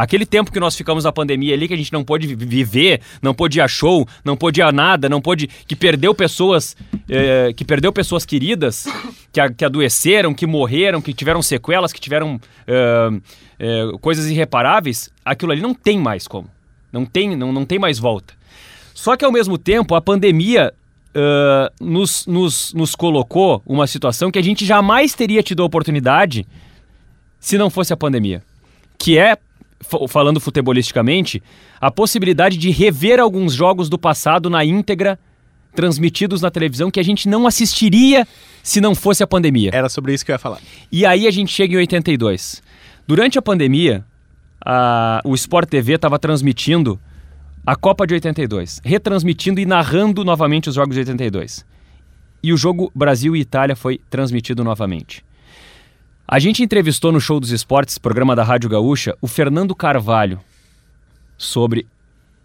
Aquele 0.00 0.24
tempo 0.24 0.52
que 0.52 0.60
nós 0.60 0.76
ficamos 0.76 1.04
na 1.04 1.12
pandemia 1.12 1.54
ali, 1.54 1.66
que 1.66 1.74
a 1.74 1.76
gente 1.76 1.92
não 1.92 2.04
pôde 2.04 2.34
viver, 2.34 3.00
não 3.20 3.34
pôde 3.34 3.58
ir 3.58 3.62
a 3.62 3.68
show, 3.68 4.06
não 4.24 4.36
pôde 4.36 4.60
ir 4.60 4.62
a 4.62 4.70
nada, 4.70 5.08
não 5.08 5.20
pôde. 5.20 5.48
que 5.66 5.74
perdeu 5.74 6.14
pessoas. 6.14 6.76
Eh, 7.08 7.52
que 7.56 7.64
perdeu 7.64 7.92
pessoas 7.92 8.24
queridas, 8.24 8.86
que, 9.32 9.40
a- 9.40 9.50
que 9.50 9.64
adoeceram, 9.64 10.32
que 10.34 10.46
morreram, 10.46 11.00
que 11.02 11.12
tiveram 11.12 11.42
sequelas, 11.42 11.92
que 11.92 12.00
tiveram 12.00 12.40
eh, 12.66 13.10
eh, 13.58 13.90
coisas 14.00 14.26
irreparáveis, 14.30 15.10
aquilo 15.24 15.52
ali 15.52 15.60
não 15.60 15.74
tem 15.74 15.98
mais 15.98 16.28
como. 16.28 16.48
Não 16.92 17.04
tem, 17.04 17.34
não, 17.36 17.52
não 17.52 17.64
tem 17.64 17.78
mais 17.78 17.98
volta. 17.98 18.34
Só 18.94 19.16
que 19.16 19.24
ao 19.24 19.32
mesmo 19.32 19.56
tempo, 19.58 19.94
a 19.94 20.00
pandemia 20.00 20.72
ah, 21.14 21.72
nos, 21.80 22.26
nos, 22.26 22.72
nos 22.74 22.94
colocou 22.94 23.62
uma 23.66 23.86
situação 23.86 24.30
que 24.30 24.38
a 24.38 24.42
gente 24.42 24.64
jamais 24.64 25.14
teria 25.14 25.42
tido 25.42 25.62
a 25.62 25.66
oportunidade 25.66 26.46
se 27.40 27.58
não 27.58 27.70
fosse 27.70 27.92
a 27.92 27.96
pandemia. 27.96 28.42
Que 28.98 29.18
é, 29.18 29.36
falando 30.08 30.40
futebolisticamente, 30.40 31.42
a 31.80 31.90
possibilidade 31.90 32.56
de 32.56 32.70
rever 32.70 33.20
alguns 33.20 33.54
jogos 33.54 33.88
do 33.88 33.98
passado 33.98 34.50
na 34.50 34.64
íntegra, 34.64 35.18
transmitidos 35.74 36.40
na 36.42 36.50
televisão, 36.50 36.90
que 36.90 36.98
a 36.98 37.04
gente 37.04 37.28
não 37.28 37.46
assistiria 37.46 38.26
se 38.62 38.80
não 38.80 38.94
fosse 38.94 39.22
a 39.22 39.26
pandemia. 39.26 39.70
Era 39.72 39.88
sobre 39.88 40.12
isso 40.12 40.24
que 40.24 40.32
eu 40.32 40.34
ia 40.34 40.38
falar. 40.38 40.58
E 40.90 41.06
aí 41.06 41.26
a 41.26 41.30
gente 41.30 41.52
chega 41.52 41.74
em 41.74 41.78
82. 41.78 42.62
Durante 43.06 43.38
a 43.38 43.42
pandemia, 43.42 44.04
a- 44.64 45.20
o 45.24 45.34
Sport 45.34 45.68
TV 45.68 45.94
estava 45.94 46.18
transmitindo 46.18 46.98
a 47.64 47.76
Copa 47.76 48.06
de 48.06 48.14
82, 48.14 48.80
retransmitindo 48.84 49.60
e 49.60 49.66
narrando 49.66 50.24
novamente 50.24 50.68
os 50.68 50.74
jogos 50.74 50.94
de 50.94 51.00
82. 51.00 51.64
E 52.42 52.52
o 52.52 52.56
jogo 52.56 52.90
Brasil 52.94 53.36
e 53.36 53.40
Itália 53.40 53.76
foi 53.76 54.00
transmitido 54.10 54.64
novamente. 54.64 55.24
A 56.30 56.38
gente 56.38 56.62
entrevistou 56.62 57.10
no 57.10 57.20
Show 57.20 57.40
dos 57.40 57.50
Esportes, 57.50 57.96
programa 57.96 58.36
da 58.36 58.44
Rádio 58.44 58.68
Gaúcha, 58.68 59.16
o 59.20 59.26
Fernando 59.26 59.74
Carvalho 59.74 60.38
sobre 61.38 61.86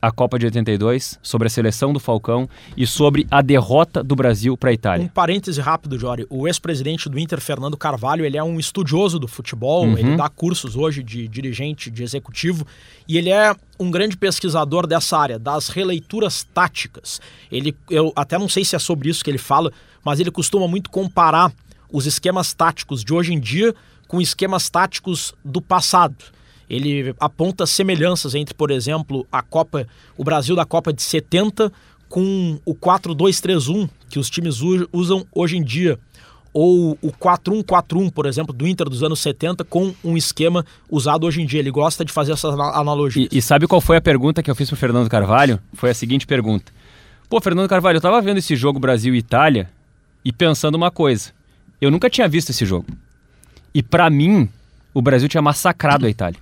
a 0.02 0.10
Copa 0.12 0.38
de 0.40 0.46
82, 0.46 1.18
sobre 1.22 1.48
a 1.48 1.50
seleção 1.50 1.92
do 1.94 2.00
Falcão 2.00 2.48
e 2.78 2.86
sobre 2.88 3.26
a 3.32 3.42
derrota 3.42 4.02
do 4.04 4.16
Brasil 4.16 4.56
para 4.58 4.70
a 4.70 4.72
Um 4.72 4.74
Itália. 4.74 5.12
parêntese 5.14 5.60
rápido, 5.62 5.98
Jori. 5.98 6.26
O 6.30 6.46
ex-presidente 6.48 7.10
do 7.10 7.18
Inter, 7.20 7.40
Fernando 7.42 7.76
Carvalho, 7.78 8.26
ele 8.26 8.38
é 8.38 8.44
um 8.44 8.58
estudioso 8.60 9.18
do 9.20 9.28
futebol, 9.30 9.86
Uhum. 9.86 9.98
ele 9.98 10.16
dá 10.18 10.28
cursos 10.30 10.76
hoje 10.76 11.02
de 11.04 11.28
dirigente, 11.28 11.90
de 11.90 12.04
executivo, 12.04 12.66
e 13.08 13.18
ele 13.18 13.30
é 13.30 13.54
um 13.80 13.90
grande 13.90 14.16
pesquisador 14.18 14.86
dessa 14.88 15.18
área, 15.18 15.40
das 15.40 15.70
releituras 15.70 16.44
táticas. 16.54 17.22
Ele, 17.52 17.74
eu 17.90 18.12
até 18.16 18.38
não 18.38 18.50
sei 18.50 18.64
se 18.66 18.76
é 18.76 18.80
sobre 18.80 19.10
isso 19.10 19.24
que 19.24 19.32
ele 19.32 19.38
fala, 19.38 19.72
mas 20.04 20.20
ele 20.20 20.32
costuma 20.32 20.68
muito 20.68 20.90
comparar 20.90 21.52
os 21.94 22.06
esquemas 22.06 22.52
táticos 22.54 23.02
de 23.06 23.14
hoje 23.14 23.32
em 23.34 23.40
dia 23.40 23.74
com 24.08 24.20
esquemas 24.20 24.70
táticos 24.70 25.34
do 25.46 25.62
passado. 25.62 26.16
Ele 26.70 27.14
aponta 27.20 27.66
semelhanças 27.66 28.36
entre, 28.36 28.54
por 28.54 28.72
exemplo, 28.72 29.26
a 29.32 29.42
Copa, 29.42 29.88
o 30.18 30.24
Brasil 30.24 30.56
da 30.56 30.66
Copa 30.66 30.92
de 30.92 31.02
70 31.04 31.72
com 32.10 32.60
o 32.66 32.74
4-2-3-1 32.76 33.90
que 34.10 34.20
os 34.20 34.30
times 34.30 34.60
usam 34.92 35.26
hoje 35.34 35.58
em 35.58 35.64
dia, 35.64 35.98
ou 36.54 36.98
o 37.02 37.12
4-1-4-1, 37.12 38.12
por 38.12 38.28
exemplo, 38.28 38.54
do 38.54 38.68
Inter 38.68 38.88
dos 38.88 39.02
anos 39.02 39.20
70 39.20 39.64
com 39.64 39.94
um 40.04 40.16
esquema 40.16 40.64
usado 40.90 41.26
hoje 41.26 41.42
em 41.42 41.46
dia. 41.48 41.60
Ele 41.60 41.72
gosta 41.72 42.06
de 42.06 42.12
fazer 42.12 42.34
essas 42.34 42.54
ana- 42.54 42.78
analogias. 42.78 43.28
E, 43.32 43.38
e 43.40 43.42
sabe 43.42 43.66
qual 43.68 43.82
foi 43.82 43.98
a 43.98 44.02
pergunta 44.02 44.44
que 44.44 44.52
eu 44.52 44.56
fiz 44.56 44.70
pro 44.70 44.78
Fernando 44.78 45.10
Carvalho? 45.10 45.60
Foi 45.74 45.90
a 45.90 45.94
seguinte 45.96 46.28
pergunta. 46.28 46.72
Pô, 47.28 47.42
Fernando 47.42 47.68
Carvalho, 47.68 47.98
eu 47.98 48.02
tava 48.02 48.22
vendo 48.22 48.38
esse 48.38 48.56
jogo 48.56 48.80
Brasil 48.80 49.16
e 49.16 49.18
Itália 49.18 49.68
e 50.24 50.32
pensando 50.32 50.76
uma 50.76 50.92
coisa. 50.92 51.32
Eu 51.84 51.92
nunca 51.92 52.10
tinha 52.10 52.28
visto 52.30 52.50
esse 52.52 52.66
jogo. 52.66 52.88
E 53.74 53.84
pra 53.84 54.10
mim, 54.10 54.48
o 54.94 55.02
Brasil 55.02 55.28
tinha 55.28 55.42
massacrado 55.42 56.06
a 56.06 56.10
Itália. 56.10 56.40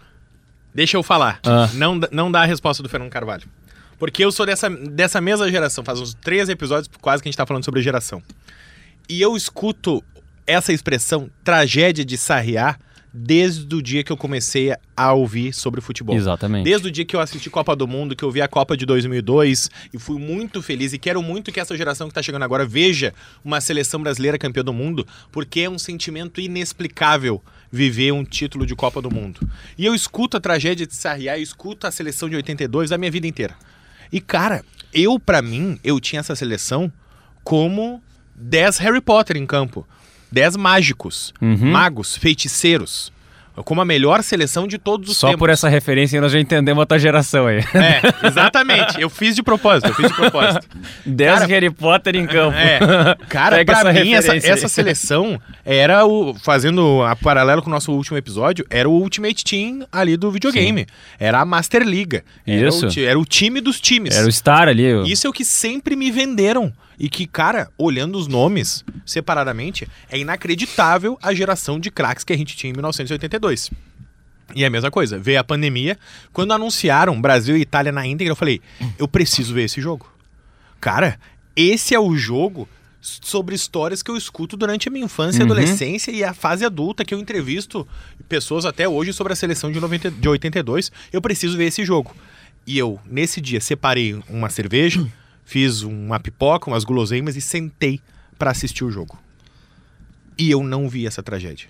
Deixa 0.74 0.98
eu 0.98 1.02
falar. 1.04 1.40
Ah. 1.44 1.68
Não, 1.74 1.98
dá- 1.98 2.10
não 2.12 2.32
dá 2.32 2.42
a 2.42 2.46
resposta 2.46 2.84
do 2.84 2.88
Fernando 2.90 3.10
Carvalho. 3.10 3.48
Porque 3.98 4.24
eu 4.24 4.32
sou 4.32 4.46
dessa, 4.46 4.70
dessa 4.70 5.20
mesma 5.20 5.50
geração. 5.50 5.84
Faz 5.84 6.00
uns 6.00 6.14
três 6.14 6.48
episódios 6.48 6.90
quase 7.02 7.24
que 7.24 7.28
a 7.28 7.32
gente 7.32 7.38
tá 7.38 7.46
falando 7.46 7.66
sobre 7.66 7.82
geração. 7.82 8.22
E 9.10 9.20
eu 9.22 9.36
escuto 9.36 10.04
essa 10.46 10.72
expressão 10.72 11.30
tragédia 11.44 12.06
de 12.06 12.18
Sarriá 12.18 12.78
desde 13.14 13.76
o 13.76 13.82
dia 13.82 14.04
que 14.04 14.12
eu 14.12 14.18
comecei 14.18 14.74
a 14.96 15.14
ouvir 15.14 15.54
sobre 15.54 15.82
futebol. 15.82 16.16
Exatamente. 16.16 16.64
Desde 16.64 16.88
o 16.88 16.92
dia 16.92 17.04
que 17.04 17.16
eu 17.16 17.20
assisti 17.20 17.50
Copa 17.50 17.76
do 17.76 17.88
Mundo, 17.88 18.16
que 18.16 18.24
eu 18.24 18.32
vi 18.32 18.42
a 18.42 18.48
Copa 18.48 18.78
de 18.78 18.86
2002 18.86 19.70
e 19.94 20.00
fui 20.00 20.18
muito 20.18 20.62
feliz 20.62 20.94
e 20.94 20.98
quero 20.98 21.22
muito 21.22 21.52
que 21.52 21.60
essa 21.60 21.76
geração 21.76 22.08
que 22.08 22.12
está 22.12 22.22
chegando 22.22 22.44
agora 22.44 22.66
veja 22.66 23.14
uma 23.44 23.60
seleção 23.60 24.02
brasileira 24.02 24.38
campeã 24.38 24.64
do 24.64 24.74
mundo, 24.74 25.06
porque 25.32 25.62
é 25.62 25.70
um 25.70 25.78
sentimento 25.78 26.40
inexplicável 26.40 27.44
viver 27.72 28.12
um 28.12 28.24
título 28.24 28.66
de 28.66 28.76
Copa 28.76 29.02
do 29.02 29.12
Mundo. 29.12 29.40
E 29.78 29.86
eu 29.86 29.94
escuto 29.94 30.38
a 30.38 30.40
tragédia 30.40 30.88
de 30.88 30.96
Sarriá, 30.96 31.38
eu 31.38 31.44
escuto 31.44 31.88
a 31.88 31.92
seleção 31.92 32.30
de 32.30 32.36
82 32.36 32.92
a 32.92 32.98
minha 32.98 33.12
vida 33.12 33.28
inteira. 33.28 33.56
E 34.12 34.20
cara, 34.20 34.64
eu 34.94 35.20
pra 35.20 35.42
mim, 35.42 35.80
eu 35.84 36.00
tinha 36.00 36.20
essa 36.20 36.36
seleção 36.36 36.92
como 37.44 38.02
10 38.36 38.78
Harry 38.80 39.02
Potter 39.02 39.38
em 39.38 39.46
campo. 39.46 39.88
10 40.32 40.56
mágicos, 40.56 41.34
Uhum. 41.42 41.72
magos, 41.72 42.16
feiticeiros. 42.16 43.12
Como 43.66 43.82
a 43.82 43.86
melhor 43.86 44.24
seleção 44.24 44.66
de 44.66 44.78
todos 44.78 45.10
os 45.10 45.18
Só 45.18 45.28
tempos. 45.28 45.40
por 45.40 45.50
essa 45.50 45.68
referência 45.68 46.20
nós 46.22 46.32
já 46.32 46.40
entendemos 46.40 46.82
a 46.82 46.86
tua 46.86 46.98
geração 46.98 47.48
aí. 47.48 47.58
É, 47.76 48.02
exatamente. 48.26 49.00
Eu 49.00 49.10
fiz 49.10 49.36
de 49.36 49.44
propósito, 49.44 49.90
eu 49.90 49.94
fiz 49.94 50.08
de 50.08 50.14
propósito. 50.16 50.66
10 51.06 51.34
Cara- 51.34 51.46
Harry 51.48 51.70
Potter 51.70 52.16
em 52.16 52.26
campo. 52.26 52.58
É. 52.58 52.80
Cara, 53.28 53.58
Pega 53.58 53.74
pra 53.82 53.92
essa 53.92 54.04
mim, 54.04 54.14
essa, 54.14 54.36
essa 54.38 54.68
seleção 54.70 55.40
era 55.66 56.06
o. 56.06 56.34
Fazendo 56.34 57.04
a 57.04 57.14
paralelo 57.16 57.62
com 57.62 57.68
o 57.70 57.74
nosso 57.74 57.92
último 57.92 58.18
episódio, 58.18 58.66
era 58.70 58.90
o 58.90 58.94
Ultimate 58.94 59.44
Team 59.44 59.86
ali 59.92 60.16
do 60.16 60.32
videogame. 60.32 60.88
Era 61.20 61.42
a 61.42 61.46
Master 61.46 61.84
Liga. 61.84 62.24
Era 62.48 62.70
Isso. 62.70 62.88
O, 62.88 63.00
era 63.06 63.20
o 63.20 63.26
time 63.26 63.60
dos 63.60 63.82
times. 63.82 64.16
Era 64.16 64.28
o 64.28 64.32
Star 64.32 64.70
ali. 64.70 64.92
o- 64.94 65.04
Isso 65.06 65.28
é 65.28 65.30
o 65.30 65.34
que 65.34 65.44
sempre 65.44 65.96
me 65.98 66.10
venderam. 66.10 66.72
E 67.04 67.10
que, 67.10 67.26
cara, 67.26 67.68
olhando 67.80 68.16
os 68.16 68.28
nomes 68.28 68.86
separadamente, 69.04 69.88
é 70.08 70.20
inacreditável 70.20 71.18
a 71.20 71.34
geração 71.34 71.80
de 71.80 71.90
craques 71.90 72.24
que 72.24 72.32
a 72.32 72.38
gente 72.38 72.56
tinha 72.56 72.70
em 72.70 72.74
1982. 72.74 73.72
E 74.54 74.64
é 74.64 74.68
a 74.68 74.70
mesma 74.70 74.92
coisa, 74.92 75.18
veio 75.18 75.40
a 75.40 75.44
pandemia. 75.44 75.98
Quando 76.32 76.54
anunciaram 76.54 77.20
Brasil 77.20 77.58
e 77.58 77.62
Itália 77.62 77.92
na 77.92 78.06
íntegra, 78.06 78.32
eu 78.34 78.36
falei, 78.36 78.62
eu 79.00 79.08
preciso 79.08 79.52
ver 79.52 79.64
esse 79.64 79.82
jogo. 79.82 80.14
Cara, 80.80 81.20
esse 81.56 81.96
é 81.96 82.00
o 82.00 82.16
jogo 82.16 82.70
sobre 83.02 83.56
histórias 83.56 84.04
que 84.04 84.12
eu 84.12 84.16
escuto 84.16 84.56
durante 84.56 84.88
a 84.88 84.92
minha 84.92 85.06
infância 85.06 85.40
e 85.40 85.42
Uhum. 85.44 85.52
adolescência 85.52 86.12
e 86.12 86.24
a 86.24 86.36
fase 86.36 86.64
adulta 86.64 87.04
que 87.04 87.16
eu 87.16 87.20
entrevisto 87.20 87.88
pessoas 88.30 88.64
até 88.64 88.88
hoje 88.88 89.12
sobre 89.12 89.34
a 89.34 89.36
seleção 89.36 89.72
de, 89.72 89.80
90, 89.80 90.12
de 90.12 90.30
82. 90.30 90.92
Eu 91.12 91.20
preciso 91.20 91.58
ver 91.58 91.66
esse 91.66 91.84
jogo. 91.84 92.16
E 92.68 92.78
eu, 92.78 93.00
nesse 93.10 93.42
dia, 93.42 93.60
separei 93.60 94.22
uma 94.30 94.52
cerveja, 94.52 95.04
fiz 95.46 95.82
uma 95.82 96.20
pipoca, 96.20 96.70
umas 96.70 96.84
guloseimas 96.84 97.36
e 97.36 97.42
sentei 97.42 98.00
pra 98.38 98.52
assistir 98.52 98.84
o 98.84 98.92
jogo. 98.92 99.20
E 100.38 100.50
eu 100.50 100.64
não 100.64 100.90
vi 100.90 101.06
essa 101.06 101.22
tragédia. 101.22 101.68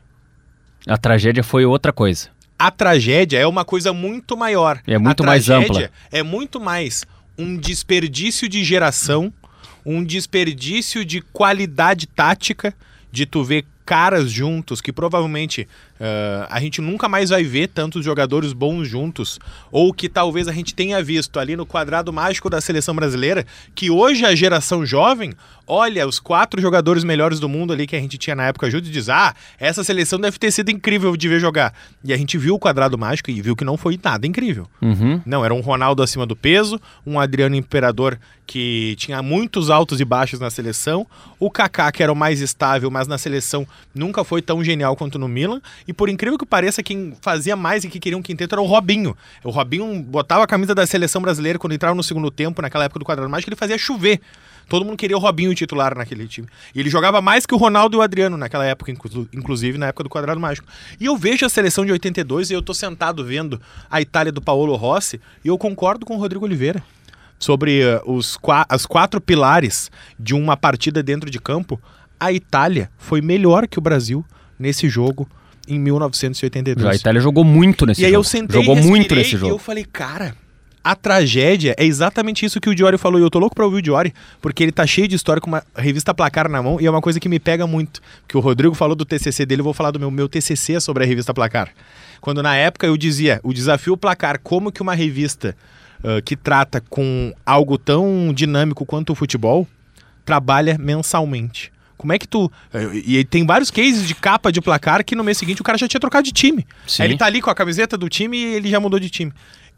A 0.88 0.98
tragédia 0.98 1.44
foi 1.44 1.66
outra 1.66 1.92
coisa. 1.92 2.30
A 2.58 2.72
tragédia 2.72 3.40
é 3.40 3.48
uma 3.48 3.66
coisa 3.66 3.92
muito 3.92 4.38
maior. 4.38 4.82
É 4.86 4.98
muito 4.98 5.24
a 5.24 5.26
mais 5.26 5.50
ampla. 5.50 5.90
É 6.12 6.24
muito 6.24 6.60
mais 6.60 7.06
um 7.38 7.58
desperdício 7.58 8.48
de 8.48 8.64
geração, 8.64 9.34
um 9.86 10.04
desperdício 10.04 11.04
de 11.04 11.22
qualidade 11.22 12.08
tática, 12.08 12.74
de 13.12 13.26
tu 13.26 13.44
ver 13.44 13.66
caras 13.86 14.32
juntos 14.32 14.82
que 14.82 14.92
provavelmente 14.92 15.68
ah, 16.02 16.48
a 16.50 16.60
gente 16.60 16.82
nunca 16.82 17.08
mais 17.08 17.30
vai 17.30 17.44
ver 17.44 17.68
tantos 17.68 18.04
jogadores 18.04 18.54
bons 18.54 18.88
juntos, 18.88 19.40
ou 19.72 19.94
que 19.94 20.10
talvez 20.10 20.48
a 20.48 20.52
gente 20.52 20.74
tenha 20.74 21.02
visto 21.04 21.40
ali 21.40 21.56
no 21.56 21.64
quadrado 21.64 22.12
mágico 22.12 22.50
da 22.50 22.60
seleção 22.60 22.96
brasileira, 22.96 23.46
que 23.76 23.92
hoje 23.92 24.26
a 24.26 24.34
geração 24.34 24.84
jovem 24.84 25.34
olha 25.68 26.08
os 26.08 26.20
quatro 26.20 26.60
jogadores 26.60 27.04
melhores 27.04 27.40
do 27.40 27.48
mundo 27.48 27.72
ali 27.72 27.86
que 27.86 27.96
a 27.96 28.00
gente 28.00 28.18
tinha 28.18 28.36
na 28.36 28.48
época 28.48 28.70
junto 28.72 28.88
e 28.88 28.92
diz: 28.92 29.10
Ah, 29.10 29.36
essa 29.60 29.84
seleção 29.84 30.20
deve 30.20 30.40
ter 30.40 30.50
sido 30.50 30.72
incrível 30.72 31.16
de 31.16 31.30
ver 31.30 31.40
jogar. 31.40 31.72
E 32.04 32.12
a 32.12 32.18
gente 32.18 32.36
viu 32.36 32.56
o 32.56 32.60
quadrado 32.60 32.98
mágico 32.98 33.30
e 33.30 33.40
viu 33.40 33.56
que 33.56 33.64
não 33.64 33.78
foi 33.78 34.00
nada 34.04 34.26
incrível. 34.26 34.68
Uhum. 34.82 35.22
Não, 35.24 35.46
era 35.46 35.54
um 35.54 35.62
Ronaldo 35.62 36.02
acima 36.02 36.26
do 36.26 36.36
peso, 36.36 36.82
um 37.06 37.20
Adriano 37.20 37.56
Imperador 37.56 38.18
que 38.46 38.96
tinha 38.98 39.22
muitos 39.22 39.70
altos 39.70 40.02
e 40.02 40.06
baixos 40.06 40.40
na 40.40 40.50
seleção, 40.50 41.08
o 41.40 41.50
Kaká 41.50 41.90
que 41.90 42.04
era 42.04 42.12
o 42.12 42.16
mais 42.16 42.42
estável, 42.42 42.92
mas 42.92 43.08
na 43.08 43.18
seleção 43.18 43.66
nunca 43.94 44.24
foi 44.24 44.42
tão 44.42 44.64
genial 44.64 44.96
quanto 44.96 45.18
no 45.20 45.28
Milan, 45.28 45.62
e 45.88 45.94
por 45.94 46.10
incrível 46.10 46.38
que 46.38 46.46
pareça, 46.46 46.82
quem 46.84 47.14
fazia 47.22 47.56
mais 47.56 47.84
e 47.84 47.90
que 47.90 48.00
queria 48.00 48.18
um 48.18 48.22
quinteto 48.22 48.56
era 48.56 48.62
o 48.62 48.66
Robinho. 48.66 49.16
O 49.44 49.50
Robinho 49.50 50.02
botava 50.04 50.44
a 50.44 50.48
camisa 50.48 50.74
da 50.76 50.86
seleção 50.86 51.22
brasileira 51.22 51.60
quando 51.60 51.74
entrava 51.74 51.96
no 51.96 52.04
segundo 52.04 52.30
tempo, 52.32 52.62
naquela 52.62 52.86
época 52.86 53.00
do 53.00 53.06
quadrado 53.06 53.30
mágico, 53.30 53.50
ele 53.50 53.56
fazia 53.56 53.78
chover. 53.78 54.20
Todo 54.70 54.86
mundo 54.86 54.96
queria 54.96 55.18
o 55.18 55.20
Robinho 55.20 55.54
titular 55.54 55.98
naquele 55.98 56.26
time. 56.28 56.48
E 56.74 56.80
ele 56.80 56.90
jogava 56.90 57.22
mais 57.22 57.46
que 57.46 57.54
o 57.54 57.58
Ronaldo 57.58 57.98
e 57.98 58.00
o 58.00 58.02
Adriano 58.02 58.38
naquela 58.38 58.66
época, 58.66 58.90
inclu- 58.90 59.28
inclusive 59.34 59.78
na 59.78 59.88
época 59.88 60.04
do 60.04 60.10
Quadrado 60.10 60.40
Mágico. 60.40 60.66
E 60.98 61.06
eu 61.06 61.18
vejo 61.18 61.46
a 61.46 61.50
seleção 61.50 61.86
de 61.86 61.92
82 61.92 62.52
e 62.52 62.54
eu 62.54 62.62
tô 62.62 62.74
sentado 62.74 63.26
vendo 63.26 63.60
a 63.90 64.00
Itália 64.00 64.32
do 64.32 64.42
Paolo 64.42 64.74
Rossi 64.76 65.20
e 65.44 65.50
eu 65.50 65.58
concordo 65.58 66.06
com 66.06 66.16
o 66.16 66.20
Rodrigo 66.20 66.46
Oliveira 66.46 66.82
sobre 67.38 67.82
eh, 67.82 68.02
os 68.06 68.40
as 68.70 68.86
quatro 68.86 69.20
pilares 69.20 69.92
de 70.18 70.34
uma 70.34 70.56
partida 70.56 71.04
dentro 71.04 71.30
de 71.30 71.40
campo. 71.40 71.78
A 72.22 72.32
Itália 72.32 72.90
foi 72.98 73.20
melhor 73.20 73.68
que 73.68 73.80
o 73.80 73.82
Brasil 73.82 74.24
nesse 74.60 74.88
jogo 74.88 75.28
em 75.68 75.80
1982. 75.80 76.86
Já 76.86 76.92
a 76.92 76.96
Itália 76.96 77.20
jogou 77.20 77.44
muito 77.44 77.86
nesse 77.86 78.02
e 78.02 78.06
aí 78.06 78.12
jogo. 78.12 78.20
eu 78.20 78.24
sentei 78.24 78.62
jogou 78.64 78.76
muito 78.76 79.16
nesse 79.16 79.32
E 79.32 79.34
eu 79.34 79.40
jogo. 79.40 79.58
falei, 79.58 79.84
cara, 79.84 80.36
a 80.84 80.96
tragédia 80.96 81.74
é 81.78 81.84
exatamente 81.84 82.46
isso 82.46 82.62
que 82.62 82.70
o 82.70 82.76
Diori 82.76 82.98
falou. 82.98 83.20
E 83.20 83.24
eu 83.24 83.30
tô 83.30 83.40
louco 83.40 83.56
pra 83.56 83.66
ouvir 83.66 83.78
o 83.78 83.82
Diori, 83.82 84.14
porque 84.40 84.62
ele 84.64 84.72
tá 84.72 84.86
cheio 84.86 85.08
de 85.08 85.16
história 85.16 85.42
com 85.42 85.48
uma 85.48 85.64
revista 85.76 86.14
Placar 86.14 86.48
na 86.48 86.62
mão 86.62 86.80
e 86.80 86.86
é 86.86 86.92
uma 86.92 87.02
coisa 87.02 87.20
que 87.20 87.28
me 87.28 87.40
pega 87.40 87.66
muito. 87.66 88.02
Que 88.28 88.38
o 88.38 88.40
Rodrigo 88.40 88.76
falou 88.76 88.96
do 88.96 89.04
TCC 89.04 89.46
dele, 89.46 89.62
eu 89.62 89.66
vou 89.66 89.74
falar 89.74 89.90
do 89.92 90.00
meu. 90.00 90.12
Meu 90.12 90.30
TCC 90.30 90.74
é 90.74 90.80
sobre 90.80 91.04
a 91.04 91.08
revista 91.08 91.34
Placar. 91.34 91.70
Quando 92.20 92.44
na 92.44 92.56
época 92.56 92.86
eu 92.86 92.96
dizia, 92.96 93.40
o 93.44 93.52
desafio 93.52 93.98
Placar, 93.98 94.40
como 94.44 94.72
que 94.72 94.82
uma 94.82 94.94
revista 94.94 95.56
ah, 96.04 96.22
que 96.22 96.36
trata 96.36 96.82
com 96.90 97.34
algo 97.46 97.78
tão 97.78 98.32
dinâmico 98.34 98.86
quanto 98.86 99.12
o 99.12 99.16
futebol 99.16 99.68
trabalha 100.26 100.78
mensalmente. 100.80 101.72
Como 102.02 102.14
é 102.14 102.18
que 102.18 102.28
tu. 102.28 102.52
E 103.06 103.20
e 103.20 103.24
tem 103.24 103.46
vários 103.46 103.70
cases 103.70 104.08
de 104.08 104.16
capa 104.16 104.52
de 104.52 104.60
placar 104.60 105.06
que 105.06 105.16
no 105.16 105.24
mês 105.24 105.38
seguinte 105.38 105.62
o 105.62 105.64
cara 105.64 105.78
já 105.78 105.88
tinha 105.88 106.00
trocado 106.00 106.26
de 106.26 106.32
time. 106.32 106.66
Sim. 106.88 107.04
Aí 107.04 107.10
ele 107.10 107.18
tá 107.18 107.28
ali 107.28 107.40
com 107.40 107.52
a 107.52 107.54
camiseta 107.54 107.96
do 107.96 108.10
time 108.10 108.36
e 108.36 108.56
ele 108.56 108.72
já 108.72 108.80
mudou 108.80 109.00
de 109.00 109.08
time. 109.08 109.32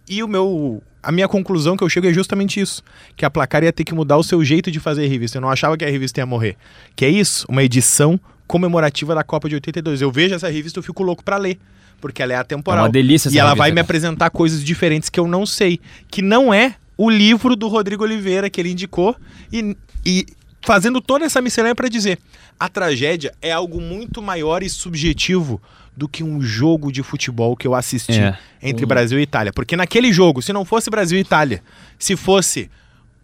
E 0.07 0.23
o 0.23 0.27
meu. 0.27 0.81
A 1.01 1.11
minha 1.11 1.27
conclusão 1.27 1.75
que 1.75 1.83
eu 1.83 1.89
chego 1.89 2.07
é 2.07 2.13
justamente 2.13 2.61
isso: 2.61 2.81
que 3.17 3.25
a 3.25 3.29
placar 3.29 3.61
ia 3.61 3.73
ter 3.73 3.83
que 3.83 3.93
mudar 3.93 4.15
o 4.15 4.23
seu 4.23 4.41
jeito 4.45 4.71
de 4.71 4.79
fazer 4.79 5.03
a 5.03 5.07
revista. 5.09 5.37
Eu 5.37 5.41
não 5.41 5.49
achava 5.49 5.75
que 5.75 5.83
a 5.83 5.89
revista 5.89 6.21
ia 6.21 6.25
morrer. 6.25 6.55
Que 6.95 7.03
é 7.03 7.09
isso, 7.09 7.45
uma 7.49 7.61
edição 7.61 8.17
comemorativa 8.47 9.13
da 9.13 9.23
Copa 9.23 9.49
de 9.49 9.55
82. 9.55 10.01
Eu 10.01 10.09
vejo 10.09 10.33
essa 10.33 10.47
revista 10.47 10.79
e 10.79 10.81
eu 10.81 10.83
fico 10.83 11.03
louco 11.03 11.25
pra 11.25 11.35
ler. 11.35 11.59
Porque 11.99 12.23
ela 12.23 12.31
é 12.31 12.37
atemporal. 12.37 12.79
É 12.79 12.83
uma 12.83 12.91
delícia 12.91 13.27
essa 13.27 13.35
E 13.35 13.39
ela 13.39 13.49
revista, 13.49 13.63
vai 13.63 13.71
me 13.73 13.81
apresentar 13.81 14.29
coisas 14.29 14.63
diferentes 14.63 15.09
que 15.09 15.19
eu 15.19 15.27
não 15.27 15.45
sei. 15.45 15.77
Que 16.09 16.21
não 16.21 16.53
é 16.53 16.75
o 16.97 17.09
livro 17.09 17.53
do 17.53 17.67
Rodrigo 17.67 18.05
Oliveira 18.05 18.49
que 18.49 18.61
ele 18.61 18.71
indicou. 18.71 19.13
E, 19.51 19.75
e 20.05 20.25
fazendo 20.63 20.99
toda 21.01 21.25
essa 21.25 21.41
miscelânea 21.41 21.75
para 21.75 21.87
dizer: 21.87 22.17
a 22.59 22.67
tragédia 22.67 23.33
é 23.41 23.51
algo 23.51 23.79
muito 23.79 24.21
maior 24.21 24.63
e 24.63 24.69
subjetivo 24.69 25.61
do 25.95 26.07
que 26.07 26.23
um 26.23 26.41
jogo 26.41 26.91
de 26.91 27.03
futebol 27.03 27.55
que 27.55 27.67
eu 27.67 27.75
assisti 27.75 28.19
É. 28.19 28.35
entre 28.61 28.85
Brasil 28.85 29.19
e 29.19 29.23
Itália. 29.23 29.53
Porque 29.53 29.77
naquele 29.77 30.11
jogo, 30.11 30.41
se 30.41 30.51
não 30.51 30.65
fosse 30.65 30.89
Brasil 30.89 31.17
e 31.17 31.21
Itália, 31.21 31.61
se 31.99 32.15
fosse 32.15 32.69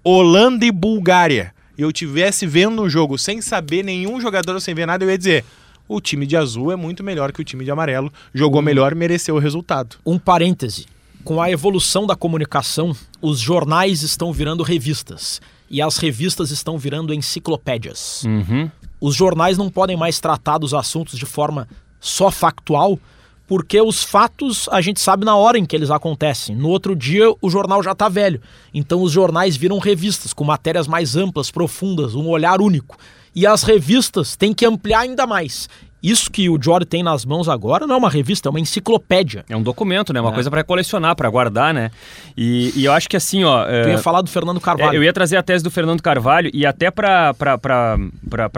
Holanda 0.04 0.66
e 0.66 0.72
Bulgária, 0.72 1.54
e 1.78 1.82
eu 1.82 1.92
tivesse 1.92 2.46
vendo 2.46 2.82
um 2.84 2.90
jogo 2.90 3.18
sem 3.18 3.42
saber 3.42 3.84
nenhum 3.84 4.22
jogador, 4.22 4.60
sem 4.60 4.76
ver 4.76 4.86
nada, 4.86 5.04
eu 5.04 5.10
ia 5.10 5.18
dizer. 5.18 5.44
O 5.88 6.00
time 6.00 6.28
de 6.28 6.38
azul 6.38 6.72
é 6.72 6.76
muito 6.76 7.04
melhor 7.04 7.32
que 7.32 7.42
o 7.42 7.44
time 7.44 7.66
de 7.66 7.72
amarelo. 7.72 8.14
Jogou 8.32 8.62
melhor, 8.62 8.94
mereceu 8.94 9.34
o 9.36 9.40
resultado. 9.40 9.96
Um 10.06 10.20
parêntese. 10.20 10.86
Com 11.24 11.42
a 11.42 11.50
evolução 11.50 12.06
da 12.06 12.16
comunicação, 12.16 12.96
os 13.20 13.40
jornais 13.40 14.04
estão 14.04 14.32
virando 14.32 14.62
revistas 14.62 15.42
e 15.70 15.82
as 15.82 15.98
revistas 15.98 16.52
estão 16.52 16.78
virando 16.78 17.14
enciclopédias. 17.14 18.24
Uhum. 18.24 18.70
Os 19.00 19.16
jornais 19.16 19.58
não 19.58 19.70
podem 19.70 19.96
mais 19.96 20.20
tratar 20.20 20.58
dos 20.58 20.74
assuntos 20.74 21.18
de 21.18 21.26
forma 21.26 21.68
só 22.00 22.32
factual, 22.32 23.00
porque 23.48 23.82
os 23.82 24.04
fatos 24.04 24.68
a 24.72 24.82
gente 24.82 25.00
sabe 25.00 25.26
na 25.26 25.36
hora 25.36 25.58
em 25.58 25.66
que 25.66 25.76
eles 25.76 25.90
acontecem. 25.90 26.56
No 26.56 26.70
outro 26.70 26.96
dia, 26.96 27.34
o 27.42 27.50
jornal 27.50 27.82
já 27.82 27.94
está 27.94 28.08
velho. 28.08 28.42
Então, 28.74 29.02
os 29.02 29.12
jornais 29.12 29.58
viram 29.58 29.80
revistas 29.80 30.34
com 30.34 30.44
matérias 30.44 30.88
mais 30.88 31.16
amplas, 31.16 31.50
profundas, 31.50 32.14
um 32.14 32.28
olhar 32.28 32.62
único. 32.62 32.98
E 33.36 33.48
as 33.48 33.64
revistas 33.64 34.36
têm 34.36 34.54
que 34.54 34.66
ampliar 34.66 35.02
ainda 35.02 35.26
mais. 35.26 35.70
Isso 36.02 36.32
que 36.32 36.50
o 36.50 36.58
Jory 36.62 36.86
tem 36.86 37.04
nas 37.04 37.26
mãos 37.26 37.50
agora 37.50 37.86
não 37.86 37.96
é 37.96 37.98
uma 37.98 38.10
revista, 38.10 38.48
é 38.48 38.52
uma 38.52 38.60
enciclopédia. 38.60 39.44
É 39.50 39.56
um 39.58 39.62
documento, 39.62 40.14
né? 40.14 40.22
Uma 40.22 40.32
coisa 40.32 40.50
pra 40.50 40.64
colecionar, 40.64 41.16
pra 41.16 41.30
guardar, 41.30 41.74
né? 41.74 41.92
E, 42.38 42.72
e 42.76 42.86
eu 42.86 42.94
acho 42.94 43.10
que 43.10 43.18
assim, 43.18 43.44
ó. 43.44 43.66
é, 43.68 43.84
Tu 43.84 43.90
ia 43.90 43.98
falar 43.98 44.22
do 44.22 44.30
Fernando 44.30 44.58
É, 44.58 44.62
Carvalho. 44.62 44.96
eu 44.96 45.04
ia 45.04 45.12
trazer 45.12 45.36
a 45.36 45.44
tese 45.44 45.64
do 45.64 45.70
Fernando 45.70 46.02
Carvalho 46.02 46.50
e 46.54 46.66
até 46.66 46.90
para 46.90 47.34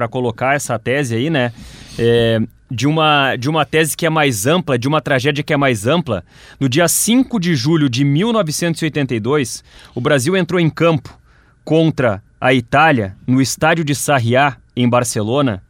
colocar 0.10 0.56
essa 0.56 0.78
tese 0.78 1.16
aí, 1.16 1.30
né? 1.30 1.52
é, 1.98 2.40
de, 2.70 2.88
uma, 2.88 3.36
de 3.36 3.50
uma 3.50 3.66
tese 3.66 3.98
que 3.98 4.06
é 4.06 4.10
mais 4.10 4.46
ampla, 4.46 4.78
de 4.78 4.88
uma 4.88 5.02
tragédia 5.02 5.44
que 5.44 5.54
é 5.54 5.58
mais 5.58 5.88
ampla. 5.88 6.24
No 6.60 6.70
dia 6.70 6.88
5 6.88 7.40
de 7.40 7.56
julho 7.56 7.90
de 7.90 8.04
1982, 8.04 9.64
o 9.96 10.02
Brasil 10.02 10.36
entrou 10.38 10.60
em 10.60 10.70
campo 10.70 11.18
contra 11.64 12.22
a 12.40 12.54
Itália 12.54 13.16
no 13.28 13.42
estádio 13.42 13.84
de 13.84 13.94
Sarriá, 13.94 14.58
em 14.76 14.88
Barcelona, 14.90 15.62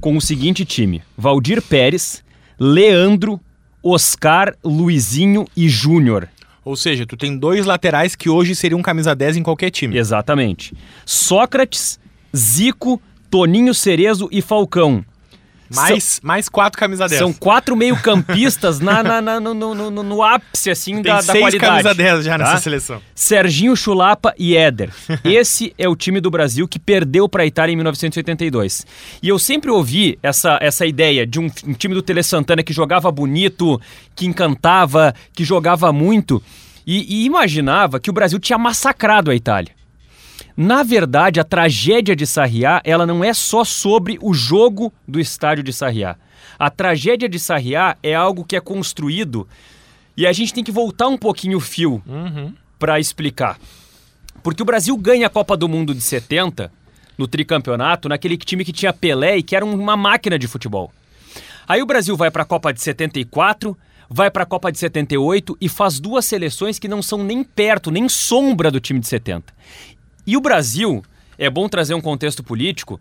com 0.00 0.16
o 0.16 0.20
seguinte 0.20 0.64
time: 0.64 1.02
Valdir 1.16 1.62
Pérez, 1.62 2.24
Leandro, 2.58 3.40
Oscar, 3.82 4.54
Luizinho 4.64 5.46
e 5.56 5.68
Júnior. 5.68 6.28
Ou 6.64 6.74
seja, 6.74 7.06
tu 7.06 7.16
tem 7.16 7.38
dois 7.38 7.64
laterais 7.64 8.16
que 8.16 8.28
hoje 8.28 8.54
seriam 8.54 8.82
camisa 8.82 9.14
10 9.14 9.36
em 9.36 9.42
qualquer 9.42 9.70
time. 9.70 9.96
Exatamente. 9.96 10.74
Sócrates, 11.04 12.00
Zico, 12.36 13.00
Toninho 13.30 13.72
Cerezo 13.72 14.28
e 14.32 14.42
Falcão. 14.42 15.04
Mais, 15.74 16.20
mais 16.22 16.48
quatro 16.48 16.78
camisa 16.78 17.08
10. 17.08 17.18
São 17.18 17.32
quatro 17.32 17.74
meio-campistas 17.76 18.80
na, 18.80 19.02
na- 19.02 19.20
na- 19.20 19.40
no, 19.40 19.54
no- 19.54 19.74
no- 19.90 20.02
no 20.02 20.22
ápice, 20.22 20.70
assim, 20.70 20.94
tem 20.94 21.02
da, 21.02 21.16
da 21.16 21.22
seis 21.22 21.38
qualidade. 21.40 21.58
camisa 21.82 21.94
10 21.94 22.24
já 22.24 22.32
tá? 22.32 22.38
nessa 22.38 22.58
seleção. 22.58 23.02
Serginho 23.14 23.74
Chulapa 23.76 24.34
e 24.38 24.56
Éder. 24.56 24.90
Esse 25.24 25.74
é 25.78 25.88
o 25.88 25.96
time 25.96 26.20
do 26.20 26.30
Brasil 26.30 26.66
que 26.68 26.78
perdeu 26.78 27.28
para 27.28 27.42
a 27.42 27.46
Itália 27.46 27.72
em 27.72 27.76
1982. 27.76 28.86
E 29.22 29.28
eu 29.28 29.38
sempre 29.38 29.70
ouvi 29.70 30.18
essa, 30.22 30.58
essa 30.60 30.86
ideia 30.86 31.26
de 31.26 31.38
um, 31.40 31.46
um 31.66 31.72
time 31.72 31.94
do 31.94 32.02
Tele 32.02 32.22
Santana 32.22 32.62
que 32.62 32.72
jogava 32.72 33.10
bonito, 33.10 33.80
que 34.14 34.26
encantava, 34.26 35.14
que 35.34 35.44
jogava 35.44 35.92
muito, 35.92 36.42
e, 36.86 37.22
e 37.22 37.24
imaginava 37.24 37.98
que 37.98 38.08
o 38.10 38.12
Brasil 38.12 38.38
tinha 38.38 38.58
massacrado 38.58 39.30
a 39.30 39.34
Itália. 39.34 39.75
Na 40.56 40.82
verdade, 40.82 41.38
a 41.38 41.44
tragédia 41.44 42.16
de 42.16 42.26
Sarriá, 42.26 42.80
ela 42.82 43.04
não 43.04 43.22
é 43.22 43.34
só 43.34 43.62
sobre 43.62 44.18
o 44.22 44.32
jogo 44.32 44.90
do 45.06 45.20
estádio 45.20 45.62
de 45.62 45.72
Sarriá. 45.72 46.16
A 46.58 46.70
tragédia 46.70 47.28
de 47.28 47.38
Sarriá 47.38 47.96
é 48.02 48.14
algo 48.14 48.44
que 48.44 48.56
é 48.56 48.60
construído 48.60 49.46
e 50.16 50.26
a 50.26 50.32
gente 50.32 50.54
tem 50.54 50.64
que 50.64 50.72
voltar 50.72 51.08
um 51.08 51.18
pouquinho 51.18 51.58
o 51.58 51.60
fio 51.60 52.02
para 52.78 52.98
explicar. 52.98 53.58
Porque 54.42 54.62
o 54.62 54.66
Brasil 54.66 54.96
ganha 54.96 55.26
a 55.26 55.30
Copa 55.30 55.56
do 55.56 55.68
Mundo 55.68 55.94
de 55.94 56.00
70 56.00 56.72
no 57.18 57.26
tricampeonato, 57.26 58.08
naquele 58.08 58.36
time 58.38 58.64
que 58.64 58.72
tinha 58.72 58.92
Pelé 58.92 59.38
e 59.38 59.42
que 59.42 59.56
era 59.56 59.64
uma 59.64 59.96
máquina 59.96 60.38
de 60.38 60.46
futebol. 60.46 60.90
Aí 61.68 61.82
o 61.82 61.86
Brasil 61.86 62.16
vai 62.16 62.30
para 62.30 62.44
a 62.44 62.46
Copa 62.46 62.72
de 62.72 62.80
74, 62.80 63.76
vai 64.08 64.30
para 64.30 64.44
a 64.44 64.46
Copa 64.46 64.70
de 64.70 64.78
78 64.78 65.56
e 65.60 65.68
faz 65.68 65.98
duas 65.98 66.24
seleções 66.24 66.78
que 66.78 66.88
não 66.88 67.02
são 67.02 67.22
nem 67.22 67.42
perto, 67.42 67.90
nem 67.90 68.08
sombra 68.08 68.70
do 68.70 68.80
time 68.80 69.00
de 69.00 69.06
70. 69.06 69.52
E 70.26 70.36
o 70.36 70.40
Brasil, 70.40 71.04
é 71.38 71.48
bom 71.48 71.68
trazer 71.68 71.94
um 71.94 72.00
contexto 72.00 72.42
político, 72.42 73.00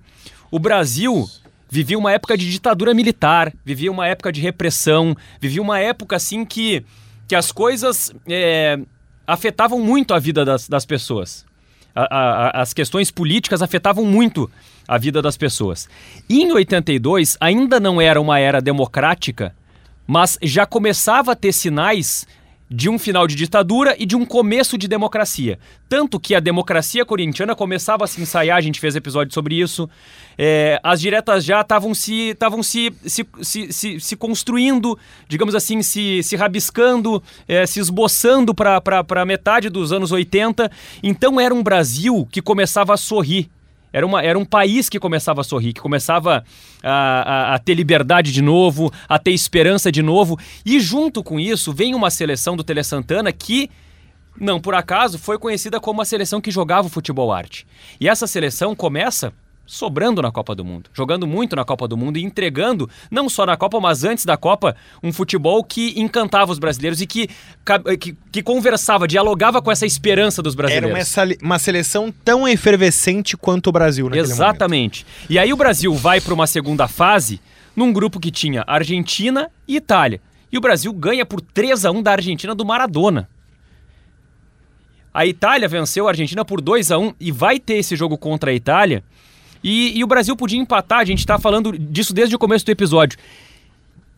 o 0.51 0.59
Brasil 0.59 1.27
vivia 1.69 1.97
uma 1.97 2.11
época 2.11 2.37
de 2.37 2.49
ditadura 2.49 2.93
militar, 2.93 3.51
vivia 3.65 3.91
uma 3.91 4.07
época 4.07 4.31
de 4.31 4.39
repressão, 4.41 5.15
vivia 5.41 5.61
uma 5.61 5.79
época 5.79 6.15
assim 6.15 6.45
que, 6.45 6.85
que 7.27 7.35
as 7.35 7.51
coisas 7.51 8.13
é, 8.27 8.79
afetavam 9.25 9.79
muito 9.81 10.13
a 10.13 10.19
vida 10.19 10.45
das, 10.45 10.69
das 10.69 10.85
pessoas. 10.85 11.45
A- 11.95 12.03
a- 12.57 12.61
as 12.61 12.73
questões 12.73 13.09
políticas 13.09 13.61
afetavam 13.61 14.05
muito 14.05 14.49
a 14.87 14.97
vida 14.97 15.21
das 15.21 15.35
pessoas. 15.37 15.89
E 16.29 16.41
em 16.43 16.51
82 16.51 17.37
ainda 17.39 17.79
não 17.79 17.99
era 17.99 18.21
uma 18.21 18.37
era 18.39 18.61
democrática, 18.61 19.55
mas 20.05 20.37
já 20.43 20.65
começava 20.65 21.31
a 21.31 21.35
ter 21.35 21.51
sinais 21.53 22.27
de 22.69 22.89
um 22.89 22.97
final 22.97 23.27
de 23.27 23.35
ditadura 23.35 23.95
e 23.97 24.05
de 24.05 24.15
um 24.15 24.25
começo 24.25 24.77
de 24.77 24.87
democracia. 24.87 25.59
Tanto 25.87 26.19
que 26.19 26.33
a 26.33 26.39
democracia 26.39 27.05
corintiana 27.05 27.55
começava 27.55 28.03
a 28.03 28.07
se 28.07 28.21
ensaiar, 28.21 28.57
a 28.57 28.61
gente 28.61 28.79
fez 28.79 28.95
episódio 28.95 29.33
sobre 29.33 29.59
isso. 29.59 29.89
É, 30.37 30.79
as 30.83 30.99
diretas 30.99 31.45
já 31.45 31.61
estavam 31.61 31.93
se, 31.93 32.35
se, 32.35 33.03
se, 33.07 33.27
se, 33.41 33.73
se, 33.73 33.99
se 33.99 34.15
construindo, 34.15 34.97
digamos 35.27 35.53
assim, 35.53 35.81
se, 35.81 36.23
se 36.23 36.35
rabiscando, 36.35 37.21
é, 37.47 37.65
se 37.65 37.79
esboçando 37.79 38.53
para 38.53 39.25
metade 39.25 39.69
dos 39.69 39.91
anos 39.91 40.11
80. 40.11 40.71
Então 41.03 41.39
era 41.39 41.53
um 41.53 41.63
Brasil 41.63 42.27
que 42.31 42.41
começava 42.41 42.93
a 42.93 42.97
sorrir. 42.97 43.49
Era, 43.95 44.05
uma, 44.05 44.21
era 44.21 44.37
um 44.37 44.43
país 44.43 44.89
que 44.89 44.99
começava 44.99 45.39
a 45.39 45.43
sorrir, 45.43 45.71
que 45.71 45.79
começava 45.79 46.43
a, 46.83 46.91
a- 47.51 47.55
a 47.55 47.59
ter 47.59 47.75
liberdade 47.75 48.33
de 48.33 48.41
novo, 48.41 48.91
a 49.07 49.17
ter 49.17 49.31
esperança 49.31 49.89
de 49.89 50.01
novo. 50.01 50.37
E 50.65 50.81
junto 50.81 51.23
com 51.23 51.39
isso 51.39 51.71
vem 51.71 51.95
uma 51.95 52.09
seleção 52.09 52.57
do 52.57 52.63
Tele 52.63 52.83
Santana 52.83 53.31
que, 53.31 53.69
não 54.37 54.59
por 54.59 54.75
acaso, 54.75 55.17
foi 55.17 55.39
conhecida 55.39 55.79
como 55.79 56.01
a 56.01 56.05
seleção 56.05 56.41
que 56.41 56.51
jogava 56.51 56.87
o 56.87 56.91
futebol 56.91 57.31
arte. 57.31 57.65
E 57.97 58.09
essa 58.09 58.27
seleção 58.27 58.75
começa 58.75 59.31
sobrando 59.65 60.21
na 60.21 60.31
Copa 60.31 60.53
do 60.53 60.63
Mundo, 60.63 60.89
jogando 60.93 61.25
muito 61.25 61.55
na 61.55 61.65
Copa 61.65 61.87
do 61.87 61.97
Mundo 61.97 62.17
e 62.17 62.23
entregando, 62.23 62.89
não 63.09 63.27
só 63.27 63.45
na 63.45 63.57
Copa, 63.57 63.79
mas 63.79 64.03
antes 64.03 64.23
da 64.23 64.37
Copa, 64.37 64.75
um 65.01 65.11
futebol 65.11 65.63
que 65.63 65.99
encantava 65.99 66.51
os 66.51 66.59
brasileiros 66.59 67.01
e 67.01 67.07
que, 67.07 67.27
que, 67.99 68.15
que 68.31 68.43
conversava, 68.43 69.07
dialogava 69.07 69.61
com 69.61 69.71
essa 69.71 69.85
esperança 69.85 70.41
dos 70.41 70.53
Era 70.53 70.57
brasileiros. 70.67 70.91
uma, 70.99 71.05
sali- 71.05 71.37
uma 71.41 71.59
seleção 71.59 72.13
tão 72.23 72.47
efervescente 72.47 73.35
quanto 73.35 73.67
o 73.67 73.71
Brasil 73.71 74.05
naquele 74.05 74.23
momento. 74.27 74.35
Exatamente. 74.41 75.05
E 75.29 75.39
aí 75.39 75.51
o 75.51 75.57
Brasil 75.57 75.93
vai 75.95 76.21
para 76.21 76.33
uma 76.33 76.45
segunda 76.47 76.87
fase 76.87 77.41
num 77.75 77.91
grupo 77.91 78.19
que 78.19 78.29
tinha 78.31 78.63
Argentina 78.67 79.49
e 79.67 79.75
Itália. 79.77 80.21
E 80.51 80.57
o 80.57 80.61
Brasil 80.61 80.93
ganha 80.93 81.25
por 81.25 81.41
3 81.41 81.85
a 81.85 81.91
1 81.91 82.01
da 82.03 82.11
Argentina 82.11 82.53
do 82.55 82.63
Maradona. 82.63 83.27
A 85.13 85.25
Itália 85.25 85.67
venceu 85.67 86.07
a 86.07 86.11
Argentina 86.11 86.43
por 86.43 86.61
2 86.61 86.91
a 86.91 86.97
1 86.97 87.13
e 87.19 87.31
vai 87.31 87.59
ter 87.59 87.75
esse 87.75 87.95
jogo 87.95 88.17
contra 88.17 88.51
a 88.51 88.53
Itália. 88.53 89.03
E, 89.67 89.97
e 89.97 90.03
o 90.03 90.07
Brasil 90.07 90.35
podia 90.35 90.59
empatar, 90.59 90.99
a 90.99 91.05
gente 91.05 91.17
está 91.17 91.39
falando 91.39 91.75
disso 91.75 92.13
desde 92.13 92.35
o 92.35 92.39
começo 92.39 92.63
do 92.63 92.71
episódio. 92.71 93.17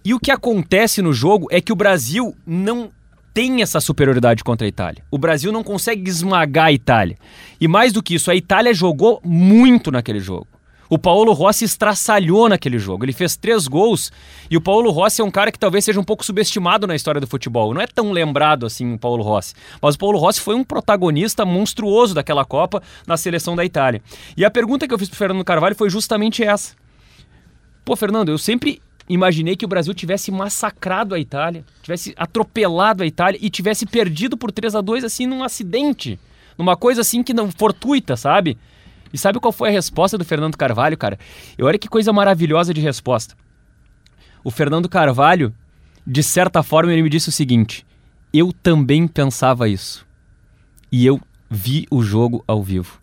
E 0.04 0.14
o 0.14 0.20
que 0.20 0.30
acontece 0.30 1.02
no 1.02 1.14
jogo 1.14 1.48
é 1.50 1.62
que 1.62 1.72
o 1.72 1.76
Brasil 1.76 2.36
não 2.45 2.91
tem 3.34 3.62
essa 3.62 3.80
superioridade 3.80 4.43
contra 4.43 4.68
a 4.68 4.68
Itália. 4.68 5.02
O 5.10 5.18
Brasil 5.18 5.50
não 5.54 5.64
consegue 5.64 6.10
esmagar 6.10 6.66
a 6.66 6.74
Itália. 6.74 7.18
E 7.62 7.68
mais 7.68 7.93
do 7.93 8.04
que 8.04 8.16
isso, 8.16 8.30
a 8.30 8.36
Itália 8.36 8.74
jogou 8.74 9.22
muito 9.24 9.89
naquele 9.89 10.20
jogo. 10.20 10.48
O 10.90 10.98
Paulo 10.98 11.34
Rossi 11.34 11.66
estraçalhou 11.66 12.48
naquele 12.48 12.80
jogo. 12.80 13.04
Ele 13.04 13.14
fez 13.14 13.36
três 13.36 13.68
gols 13.68 14.12
e 14.50 14.56
o 14.56 14.62
Paulo 14.62 14.90
Rossi 14.92 15.22
é 15.22 15.24
um 15.24 15.32
cara 15.32 15.52
que 15.52 15.60
talvez 15.60 15.84
seja 15.84 16.00
um 16.00 16.04
pouco 16.04 16.26
subestimado 16.26 16.88
na 16.88 16.96
história 16.96 17.20
do 17.20 17.28
futebol. 17.28 17.74
Não 17.74 17.82
é 17.82 17.88
tão 17.88 18.12
lembrado 18.12 18.66
assim 18.66 18.94
o 18.94 19.00
Paulo 19.00 19.24
Rossi. 19.24 19.54
Mas 19.82 19.96
o 19.96 19.98
Paulo 19.98 20.18
Rossi 20.18 20.40
foi 20.40 20.56
um 20.56 20.64
protagonista 20.64 21.46
monstruoso 21.46 22.14
daquela 22.14 22.46
Copa 22.46 22.82
na 23.06 23.18
seleção 23.18 23.56
da 23.56 23.66
Itália. 23.66 24.02
E 24.36 24.46
a 24.46 24.52
pergunta 24.52 24.88
que 24.88 24.94
eu 24.94 25.00
fiz 25.00 25.10
pro 25.10 25.18
Fernando 25.18 25.44
Carvalho 25.44 25.76
foi 25.76 25.90
justamente 25.90 26.44
essa. 26.44 26.74
Pô, 27.84 27.96
Fernando, 27.96 28.30
eu 28.30 28.38
sempre 28.38 28.82
imaginei 29.10 29.56
que 29.56 29.66
o 29.66 29.68
Brasil 29.68 29.94
tivesse 29.94 30.32
massacrado 30.32 31.16
a 31.16 31.20
Itália, 31.20 31.66
tivesse 31.82 32.14
atropelado 32.18 33.04
a 33.04 33.06
Itália 33.06 33.40
e 33.42 33.50
tivesse 33.50 33.86
perdido 33.86 34.38
por 34.38 34.52
3 34.52 34.76
a 34.76 34.82
2 34.82 35.04
assim 35.04 35.26
num 35.26 35.44
acidente, 35.44 36.20
numa 36.58 36.76
coisa 36.76 37.02
assim 37.02 37.24
que 37.24 37.34
não 37.34 37.50
fortuita, 37.52 38.18
sabe? 38.18 38.58
E 39.12 39.18
sabe 39.18 39.39
qual 39.39 39.51
foi 39.51 39.70
a 39.70 39.72
resposta 39.72 40.18
do 40.18 40.26
Fernando 40.26 40.58
Carvalho, 40.58 40.97
cara? 40.97 41.18
E 41.58 41.64
olha 41.64 41.80
que 41.80 41.88
coisa 41.88 42.12
maravilhosa 42.14 42.74
de 42.74 42.82
resposta. 42.82 43.36
O 44.43 44.51
Fernando 44.51 44.89
Carvalho, 44.89 45.53
de 46.05 46.24
certa 46.24 46.64
forma, 46.64 46.91
ele 46.91 47.03
me 47.03 47.10
disse 47.10 47.30
o 47.30 47.32
seguinte: 47.32 47.86
eu 48.34 48.51
também 48.51 49.08
pensava 49.08 49.68
isso. 49.68 50.05
E 50.91 51.05
eu 51.05 51.20
vi 51.49 51.86
o 51.89 52.01
jogo 52.01 52.43
ao 52.47 52.64
vivo. 52.64 52.99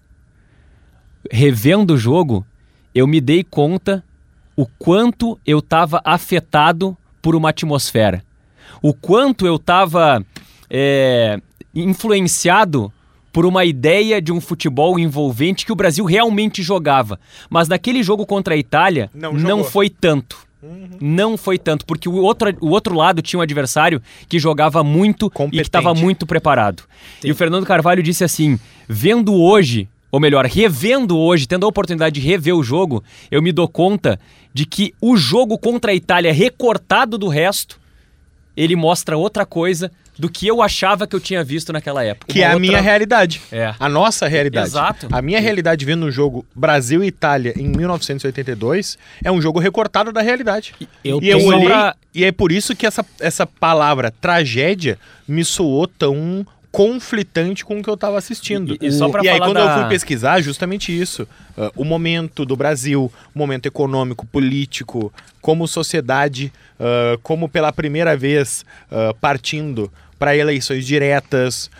Revendo 1.30 1.94
o 1.94 1.98
jogo, 1.98 2.46
eu 2.94 3.06
me 3.06 3.20
dei 3.20 3.42
conta 3.42 4.04
o 4.56 4.66
quanto 4.66 5.38
eu 5.46 5.58
estava 5.58 6.00
afetado 6.04 6.96
por 7.20 7.34
uma 7.34 7.48
atmosfera, 7.48 8.22
o 8.80 8.94
quanto 8.94 9.46
eu 9.46 9.56
estava 9.56 10.24
é, 10.70 11.40
influenciado 11.74 12.92
por 13.34 13.44
uma 13.44 13.64
ideia 13.64 14.22
de 14.22 14.30
um 14.30 14.40
futebol 14.40 14.96
envolvente 14.96 15.66
que 15.66 15.72
o 15.72 15.74
Brasil 15.74 16.04
realmente 16.04 16.62
jogava. 16.62 17.18
Mas 17.50 17.66
naquele 17.66 18.00
jogo 18.00 18.24
contra 18.24 18.54
a 18.54 18.56
Itália, 18.56 19.10
não, 19.12 19.32
não 19.32 19.64
foi 19.64 19.90
tanto. 19.90 20.38
Uhum. 20.62 20.88
Não 21.00 21.36
foi 21.36 21.58
tanto, 21.58 21.84
porque 21.84 22.08
o 22.08 22.14
outro, 22.14 22.56
o 22.60 22.70
outro 22.70 22.94
lado 22.94 23.20
tinha 23.20 23.40
um 23.40 23.42
adversário 23.42 24.00
que 24.28 24.38
jogava 24.38 24.84
muito 24.84 25.28
Competente. 25.28 25.56
e 25.56 25.60
que 25.62 25.66
estava 25.66 25.92
muito 25.92 26.24
preparado. 26.24 26.84
Sim. 27.20 27.28
E 27.28 27.32
o 27.32 27.34
Fernando 27.34 27.66
Carvalho 27.66 28.04
disse 28.04 28.22
assim: 28.22 28.56
vendo 28.88 29.34
hoje, 29.34 29.88
ou 30.12 30.20
melhor, 30.20 30.46
revendo 30.46 31.18
hoje, 31.18 31.48
tendo 31.48 31.66
a 31.66 31.68
oportunidade 31.68 32.20
de 32.20 32.26
rever 32.26 32.54
o 32.54 32.62
jogo, 32.62 33.02
eu 33.32 33.42
me 33.42 33.50
dou 33.50 33.66
conta 33.66 34.18
de 34.54 34.64
que 34.64 34.94
o 35.00 35.16
jogo 35.16 35.58
contra 35.58 35.90
a 35.90 35.94
Itália 35.94 36.32
recortado 36.32 37.18
do 37.18 37.26
resto, 37.26 37.80
ele 38.56 38.76
mostra 38.76 39.18
outra 39.18 39.44
coisa 39.44 39.90
do 40.18 40.28
que 40.28 40.46
eu 40.46 40.62
achava 40.62 41.06
que 41.06 41.14
eu 41.14 41.20
tinha 41.20 41.42
visto 41.42 41.72
naquela 41.72 42.04
época. 42.04 42.32
Que 42.32 42.40
Uma 42.40 42.44
é 42.44 42.46
a 42.46 42.54
outra... 42.54 42.60
minha 42.60 42.80
realidade. 42.80 43.42
É. 43.50 43.74
A 43.78 43.88
nossa 43.88 44.28
realidade. 44.28 44.68
Exato. 44.68 45.08
A 45.10 45.20
minha 45.20 45.40
realidade 45.40 45.84
vendo 45.84 46.06
o 46.06 46.10
jogo 46.10 46.44
Brasil 46.54 47.02
e 47.02 47.08
Itália 47.08 47.52
em 47.56 47.68
1982 47.68 48.98
é 49.22 49.30
um 49.30 49.40
jogo 49.40 49.58
recortado 49.58 50.12
da 50.12 50.22
realidade. 50.22 50.74
Eu 51.04 51.20
e 51.22 51.28
eu 51.28 51.44
olhei, 51.44 51.66
pra... 51.66 51.96
e 52.14 52.24
é 52.24 52.32
por 52.32 52.52
isso 52.52 52.74
que 52.76 52.86
essa, 52.86 53.04
essa 53.20 53.46
palavra 53.46 54.10
tragédia 54.10 54.98
me 55.26 55.44
soou 55.44 55.86
tão 55.86 56.46
conflitante 56.74 57.64
com 57.64 57.78
o 57.78 57.82
que 57.84 57.88
eu 57.88 57.94
estava 57.94 58.18
assistindo. 58.18 58.76
E, 58.80 58.88
e, 58.88 58.92
só 58.92 59.08
e 59.22 59.28
aí, 59.28 59.38
quando 59.38 59.54
da... 59.54 59.60
eu 59.60 59.78
fui 59.78 59.88
pesquisar, 59.90 60.40
justamente 60.40 60.90
isso. 60.90 61.22
Uh, 61.56 61.70
o 61.76 61.84
momento 61.84 62.44
do 62.44 62.56
Brasil, 62.56 63.12
o 63.32 63.38
momento 63.38 63.66
econômico, 63.66 64.26
político, 64.26 65.12
como 65.40 65.68
sociedade, 65.68 66.52
uh, 66.80 67.16
como 67.22 67.48
pela 67.48 67.72
primeira 67.72 68.16
vez 68.16 68.64
uh, 68.90 69.14
partindo 69.20 69.88
para 70.18 70.36
eleições 70.36 70.86
diretas, 70.86 71.70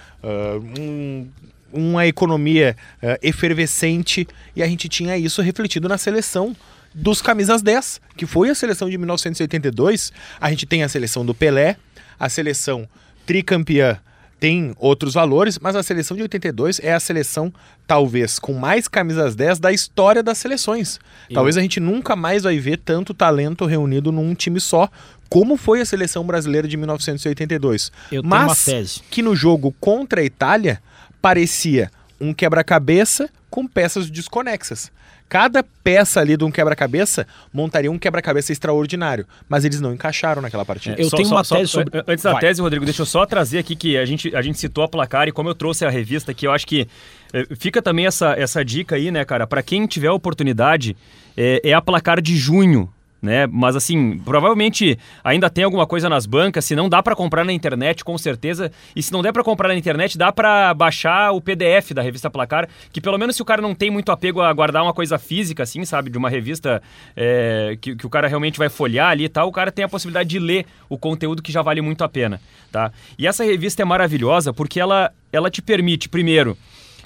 um, 0.78 1.26
uma 1.72 2.06
economia 2.06 2.76
efervescente, 3.22 4.26
e 4.54 4.62
a 4.62 4.66
gente 4.66 4.88
tinha 4.88 5.16
isso 5.16 5.42
refletido 5.42 5.88
na 5.88 5.98
seleção 5.98 6.56
dos 6.94 7.20
camisas 7.20 7.60
10, 7.60 8.00
que 8.16 8.26
foi 8.26 8.48
a 8.48 8.54
seleção 8.54 8.88
de 8.88 8.96
1982. 8.96 10.12
A 10.40 10.50
gente 10.50 10.64
tem 10.64 10.82
a 10.82 10.88
seleção 10.88 11.26
do 11.26 11.34
Pelé, 11.34 11.76
a 12.18 12.28
seleção 12.28 12.88
tricampeã 13.26 13.98
tem 14.38 14.74
outros 14.78 15.14
valores, 15.14 15.58
mas 15.58 15.74
a 15.74 15.82
seleção 15.82 16.14
de 16.14 16.22
82 16.22 16.78
é 16.80 16.92
a 16.92 17.00
seleção, 17.00 17.50
talvez, 17.86 18.38
com 18.38 18.52
mais 18.52 18.86
camisas 18.86 19.34
10 19.34 19.58
da 19.58 19.72
história 19.72 20.22
das 20.22 20.36
seleções. 20.36 21.00
Eu... 21.30 21.34
Talvez 21.34 21.56
a 21.56 21.62
gente 21.62 21.80
nunca 21.80 22.14
mais 22.14 22.42
vai 22.42 22.58
ver 22.58 22.76
tanto 22.76 23.14
talento 23.14 23.64
reunido 23.64 24.12
num 24.12 24.34
time 24.34 24.60
só, 24.60 24.90
como 25.34 25.56
foi 25.56 25.80
a 25.80 25.84
seleção 25.84 26.24
brasileira 26.24 26.68
de 26.68 26.76
1982. 26.76 27.90
Eu 28.12 28.22
mas 28.22 29.02
que 29.10 29.20
no 29.20 29.34
jogo 29.34 29.74
contra 29.80 30.20
a 30.20 30.24
Itália 30.24 30.80
parecia 31.20 31.90
um 32.20 32.32
quebra-cabeça 32.32 33.28
com 33.50 33.66
peças 33.66 34.08
desconexas. 34.08 34.92
Cada 35.28 35.64
peça 35.82 36.20
ali 36.20 36.36
de 36.36 36.44
um 36.44 36.52
quebra-cabeça 36.52 37.26
montaria 37.52 37.90
um 37.90 37.98
quebra-cabeça 37.98 38.52
extraordinário, 38.52 39.26
mas 39.48 39.64
eles 39.64 39.80
não 39.80 39.92
encaixaram 39.92 40.40
naquela 40.40 40.64
partida. 40.64 40.94
eu 41.00 41.10
só, 41.10 41.16
tenho 41.16 41.28
só, 41.28 41.34
uma 41.34 41.44
tese 41.44 41.66
sobre... 41.68 42.04
Antes 42.06 42.22
da 42.22 42.30
Vai. 42.30 42.40
tese, 42.40 42.60
Rodrigo, 42.62 42.84
deixa 42.84 43.02
eu 43.02 43.06
só 43.06 43.26
trazer 43.26 43.58
aqui 43.58 43.74
que 43.74 43.96
a 43.96 44.04
gente, 44.04 44.36
a 44.36 44.40
gente 44.40 44.56
citou 44.56 44.84
a 44.84 44.88
placar 44.88 45.26
e 45.26 45.32
como 45.32 45.48
eu 45.48 45.54
trouxe 45.56 45.84
a 45.84 45.90
revista 45.90 46.32
que 46.32 46.46
eu 46.46 46.52
acho 46.52 46.64
que 46.64 46.86
é, 47.32 47.44
fica 47.56 47.82
também 47.82 48.06
essa, 48.06 48.34
essa 48.38 48.64
dica 48.64 48.94
aí, 48.94 49.10
né, 49.10 49.24
cara, 49.24 49.48
para 49.48 49.64
quem 49.64 49.84
tiver 49.88 50.12
oportunidade, 50.12 50.96
é, 51.36 51.60
é 51.64 51.72
a 51.72 51.82
placar 51.82 52.20
de 52.20 52.36
junho 52.36 52.88
né? 53.24 53.46
Mas 53.50 53.74
assim, 53.74 54.18
provavelmente 54.18 54.98
ainda 55.24 55.48
tem 55.48 55.64
alguma 55.64 55.86
coisa 55.86 56.08
nas 56.08 56.26
bancas, 56.26 56.64
se 56.64 56.76
não 56.76 56.88
dá 56.88 57.02
para 57.02 57.16
comprar 57.16 57.42
na 57.44 57.52
internet, 57.52 58.04
com 58.04 58.16
certeza. 58.18 58.70
E 58.94 59.02
se 59.02 59.10
não 59.12 59.22
der 59.22 59.32
para 59.32 59.42
comprar 59.42 59.68
na 59.68 59.74
internet, 59.74 60.18
dá 60.18 60.30
para 60.30 60.74
baixar 60.74 61.32
o 61.32 61.40
PDF 61.40 61.92
da 61.92 62.02
revista 62.02 62.30
Placar, 62.30 62.68
que 62.92 63.00
pelo 63.00 63.16
menos 63.16 63.34
se 63.34 63.42
o 63.42 63.44
cara 63.44 63.62
não 63.62 63.74
tem 63.74 63.90
muito 63.90 64.12
apego 64.12 64.42
a 64.42 64.52
guardar 64.52 64.82
uma 64.82 64.92
coisa 64.92 65.18
física, 65.18 65.62
assim, 65.62 65.84
sabe, 65.86 66.10
de 66.10 66.18
uma 66.18 66.28
revista 66.28 66.82
é, 67.16 67.78
que, 67.80 67.96
que 67.96 68.06
o 68.06 68.10
cara 68.10 68.28
realmente 68.28 68.58
vai 68.58 68.68
folhear 68.68 69.10
ali 69.10 69.24
e 69.24 69.28
tal, 69.28 69.48
o 69.48 69.52
cara 69.52 69.72
tem 69.72 69.84
a 69.84 69.88
possibilidade 69.88 70.28
de 70.28 70.38
ler 70.38 70.66
o 70.88 70.98
conteúdo 70.98 71.42
que 71.42 71.50
já 71.50 71.62
vale 71.62 71.80
muito 71.80 72.04
a 72.04 72.08
pena, 72.08 72.40
tá? 72.70 72.92
E 73.18 73.26
essa 73.26 73.42
revista 73.42 73.80
é 73.80 73.84
maravilhosa 73.86 74.52
porque 74.52 74.78
ela, 74.78 75.10
ela 75.32 75.50
te 75.50 75.62
permite, 75.62 76.10
primeiro, 76.10 76.58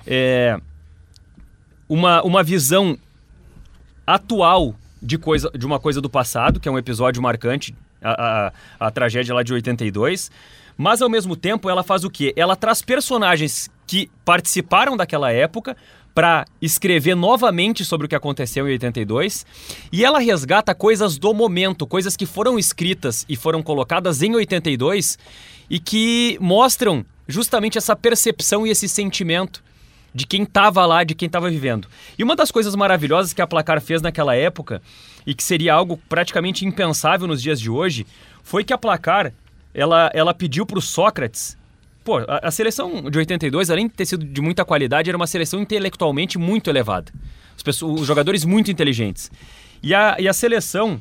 é, 0.05 0.59
uma, 1.89 2.23
uma 2.23 2.43
visão 2.43 2.99
atual 4.05 4.75
de, 5.01 5.19
coisa, 5.19 5.51
de 5.51 5.67
uma 5.67 5.79
coisa 5.79 6.01
do 6.01 6.11
passado, 6.11 6.61
que 6.61 6.69
é 6.69 6.73
um 6.73 6.79
episódio 6.79 7.23
marcante, 7.23 7.75
a, 8.03 8.53
a, 8.81 8.87
a 8.87 8.91
tragédia 8.91 9.35
lá 9.35 9.43
de 9.43 9.53
82. 9.53 10.31
Mas 10.77 11.03
ao 11.03 11.09
mesmo 11.09 11.35
tempo 11.35 11.69
ela 11.69 11.83
faz 11.83 12.05
o 12.05 12.11
quê? 12.11 12.33
Ela 12.37 12.55
traz 12.55 12.83
personagens 12.83 13.69
que 13.87 14.11
participaram 14.25 14.97
daquela 14.97 15.33
época 15.33 15.77
para 16.15 16.45
escrever 16.61 17.15
novamente 17.15 17.85
sobre 17.85 18.07
o 18.07 18.09
que 18.09 18.15
aconteceu 18.15 18.67
em 18.69 18.73
82 18.73 19.47
e 19.93 20.05
ela 20.05 20.19
resgata 20.19 20.75
coisas 20.75 21.17
do 21.17 21.33
momento, 21.33 21.87
coisas 21.87 22.17
que 22.17 22.27
foram 22.27 22.59
escritas 22.59 23.25
e 23.29 23.37
foram 23.37 23.63
colocadas 23.63 24.21
em 24.23 24.35
82 24.35 25.19
e 25.71 25.79
que 25.79 26.37
mostram 26.41 27.05
justamente 27.27 27.79
essa 27.79 27.95
percepção 27.95 28.67
e 28.67 28.71
esse 28.71 28.89
sentimento 28.89 29.63
de 30.15 30.27
quem 30.27 30.43
estava 30.43 30.85
lá, 30.87 31.05
de 31.05 31.15
quem 31.15 31.27
estava 31.27 31.51
vivendo. 31.51 31.89
E 32.19 32.25
uma 32.25 32.35
das 32.35 32.51
coisas 32.51 32.75
maravilhosas 32.75 33.33
que 33.33 33.43
a 33.43 33.47
Placar 33.47 33.81
fez 33.81 34.03
naquela 34.03 34.35
época 34.35 34.83
e 35.27 35.35
que 35.35 35.43
seria 35.43 35.75
algo 35.75 35.99
praticamente 36.09 36.65
impensável 36.65 37.27
nos 37.27 37.43
dias 37.43 37.61
de 37.61 37.71
hoje, 37.71 38.07
foi 38.43 38.65
que 38.65 38.73
a 38.73 38.79
Placar 38.79 39.33
ela, 39.75 40.11
ela 40.15 40.35
pediu 40.35 40.65
para 40.65 40.79
o 40.79 40.83
Sócrates 40.83 41.59
Pô, 42.09 42.17
a, 42.27 42.49
a, 42.49 42.51
seleção 42.51 43.11
de 43.11 43.19
82, 43.19 43.69
além 43.69 43.87
de 43.87 43.93
ter 43.93 44.07
sido 44.07 44.25
de 44.25 44.41
muita 44.41 44.65
qualidade, 44.65 45.11
era 45.11 45.17
uma 45.19 45.27
seleção 45.27 45.61
intelectualmente 45.61 46.39
muito 46.39 46.71
elevada. 46.71 47.13
Os, 47.55 47.63
pessoas, 47.63 48.01
os 48.01 48.07
jogadores 48.07 48.47
muito 48.47 48.71
inteligentes. 48.71 49.31
E 49.83 49.95
a, 49.95 50.17
e 50.19 50.27
a 50.27 50.33
seleção, 50.33 50.99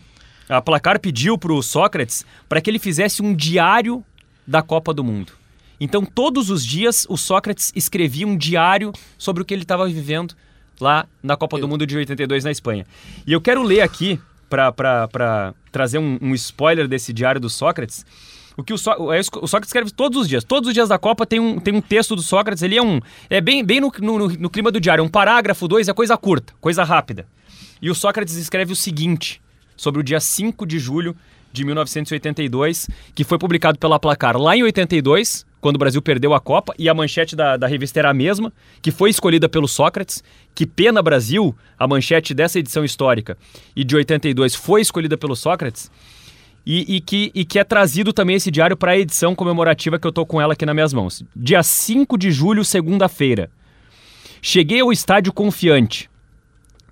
a 0.50 0.62
Placar 0.62 1.00
pediu 1.00 1.38
para 1.38 1.54
o 1.54 1.64
Sócrates 1.64 2.26
para 2.50 2.60
que 2.60 2.70
ele 2.70 2.78
fizesse 2.78 3.22
um 3.22 3.34
diário 3.34 4.04
da 4.46 4.62
Copa 4.62 4.94
do 4.94 5.02
Mundo. 5.02 5.32
Então, 5.80 6.04
todos 6.04 6.50
os 6.50 6.66
dias, 6.66 7.06
o 7.10 7.18
Sócrates 7.18 7.72
escrevia 7.76 8.28
um 8.28 8.36
diário 8.36 8.92
sobre 9.18 9.44
o 9.44 9.46
que 9.46 9.54
ele 9.54 9.64
estava 9.64 9.88
vivendo 9.88 10.36
lá 10.80 11.08
na 11.22 11.36
Copa 11.36 11.60
do 11.60 11.68
Mundo 11.68 11.86
de 11.86 11.98
82 11.98 12.44
na 12.44 12.52
Espanha. 12.52 12.86
E 13.26 13.34
eu 13.34 13.42
quero 13.42 13.64
ler 13.64 13.82
aqui, 13.82 14.20
para 14.50 15.54
trazer 15.72 15.98
um, 15.98 16.18
um, 16.22 16.34
spoiler 16.34 16.88
desse 16.88 17.12
diário 17.12 17.40
do 17.40 17.50
Sócrates, 17.50 18.06
o 18.56 18.64
que 18.64 18.74
o, 18.74 18.78
so, 18.78 18.92
é 19.14 19.20
o, 19.20 19.48
Sócrates 19.48 19.70
escreve 19.70 19.92
todos 19.92 20.22
os 20.22 20.28
dias. 20.28 20.44
Todos 20.44 20.68
os 20.70 20.74
dias 20.74 20.90
da 20.90 20.98
Copa 20.98 21.26
tem 21.28 21.40
um, 21.40 21.60
tem 21.60 21.76
um 21.76 21.82
texto 21.82 22.16
do 22.16 22.24
Sócrates, 22.24 22.64
ele 22.64 22.76
é 22.76 22.82
um. 22.82 23.00
É 23.30 23.40
bem, 23.40 23.64
bem 23.64 23.80
no, 23.80 23.92
no, 24.00 24.28
no 24.30 24.50
clima 24.50 24.72
do 24.72 24.80
diário. 24.80 25.04
Um 25.04 25.10
parágrafo, 25.10 25.68
dois, 25.68 25.88
é 25.88 25.94
coisa 25.94 26.18
curta, 26.18 26.54
coisa 26.60 26.84
rápida. 26.84 27.28
E 27.80 27.92
o 27.92 27.96
Sócrates 27.96 28.36
escreve 28.36 28.74
o 28.74 28.76
seguinte 28.76 29.40
sobre 29.76 30.02
o 30.02 30.04
dia 30.04 30.20
5 30.20 30.66
de 30.66 30.80
julho 30.80 31.16
de 31.54 31.64
1982, 31.64 32.90
que 33.14 33.24
foi 33.24 33.38
publicado 33.38 33.78
pela 33.78 34.00
Placar 34.00 34.36
lá 34.38 34.58
em 34.58 34.64
82, 34.64 35.46
quando 35.68 35.76
o 35.76 35.80
Brasil 35.80 36.02
perdeu 36.02 36.34
a 36.34 36.40
Copa, 36.40 36.74
e 36.80 36.88
a 36.88 36.94
manchete 36.94 37.36
da, 37.36 37.58
da 37.58 37.68
revista 37.68 38.00
era 38.00 38.10
a 38.10 38.14
mesma, 38.14 38.54
que 38.82 38.90
foi 38.90 39.10
escolhida 39.10 39.50
pelo 39.50 39.68
Sócrates. 39.68 40.24
Que 40.56 40.66
pena 40.66 41.02
Brasil, 41.02 41.54
a 41.78 41.86
manchete 41.86 42.34
dessa 42.34 42.58
edição 42.58 42.86
histórica 42.86 43.38
e 43.76 43.84
de 43.84 43.94
82 43.94 44.56
foi 44.56 44.80
escolhida 44.80 45.18
pelo 45.18 45.36
Sócrates. 45.36 45.92
e, 46.66 46.96
e, 46.96 47.02
que, 47.02 47.34
e 47.36 47.44
que 47.44 47.60
é 47.60 47.66
trazido 47.66 48.14
também 48.14 48.38
esse 48.38 48.50
diário 48.50 48.78
para 48.78 48.94
a 48.94 48.98
edição 48.98 49.36
comemorativa 49.36 50.00
que 50.00 50.08
eu 50.08 50.12
tô 50.14 50.26
com 50.26 50.40
ela 50.40 50.54
aqui 50.54 50.66
nas 50.66 50.74
minhas 50.74 50.94
mãos. 50.94 51.22
Dia 51.36 51.62
5 51.62 52.18
de 52.18 52.32
julho, 52.32 52.64
segunda-feira. 52.64 53.52
Cheguei 54.42 54.80
ao 54.80 54.94
estádio 54.94 55.34
confiante. 55.34 56.10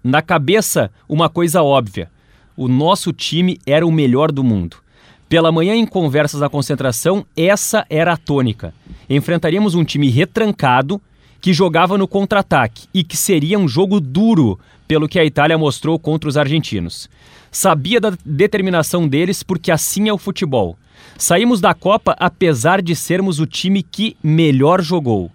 Na 0.04 0.22
cabeça, 0.22 0.92
uma 1.08 1.30
coisa 1.30 1.64
óbvia: 1.64 2.12
o 2.58 2.68
nosso 2.68 3.14
time 3.14 3.58
era 3.66 3.88
o 3.88 3.92
melhor 3.92 4.34
do 4.34 4.44
mundo. 4.44 4.84
Pela 5.28 5.52
manhã, 5.52 5.76
em 5.76 5.86
conversas 5.86 6.42
na 6.42 6.50
concentração, 6.50 7.26
essa 7.36 7.86
era 7.90 8.14
a 8.14 8.18
tônica. 8.18 8.74
Enfrentaríamos 9.10 9.74
um 9.74 9.84
time 9.84 10.10
retrancado 10.10 11.02
que 11.42 11.54
jogava 11.54 11.98
no 11.98 12.08
contra-ataque 12.08 12.88
e 12.94 13.04
que 13.04 13.18
seria 13.18 13.58
um 13.58 13.68
jogo 13.68 14.00
duro, 14.00 14.60
pelo 14.88 15.08
que 15.08 15.20
a 15.20 15.26
Itália 15.26 15.58
mostrou 15.58 15.98
contra 15.98 16.30
os 16.30 16.38
argentinos. 16.38 17.10
Sabia 17.52 18.00
da 18.00 18.14
determinação 18.26 19.08
deles 19.08 19.42
porque 19.42 19.72
assim 19.72 20.10
é 20.10 20.14
o 20.14 20.18
futebol. 20.18 20.78
Saímos 21.18 21.62
da 21.62 21.74
Copa 21.74 22.16
apesar 22.20 22.82
de 22.82 22.96
sermos 22.96 23.40
o 23.40 23.46
time 23.46 23.82
que 23.82 24.16
melhor 24.24 24.82
jogou. 24.82 25.32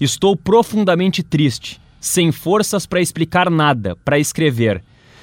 Estou 0.00 0.36
profundamente 0.36 1.22
triste, 1.22 1.80
sem 2.00 2.32
forças 2.32 2.86
para 2.86 3.00
explicar 3.00 3.50
nada, 3.50 3.96
para 4.04 4.18
escrever. 4.18 4.82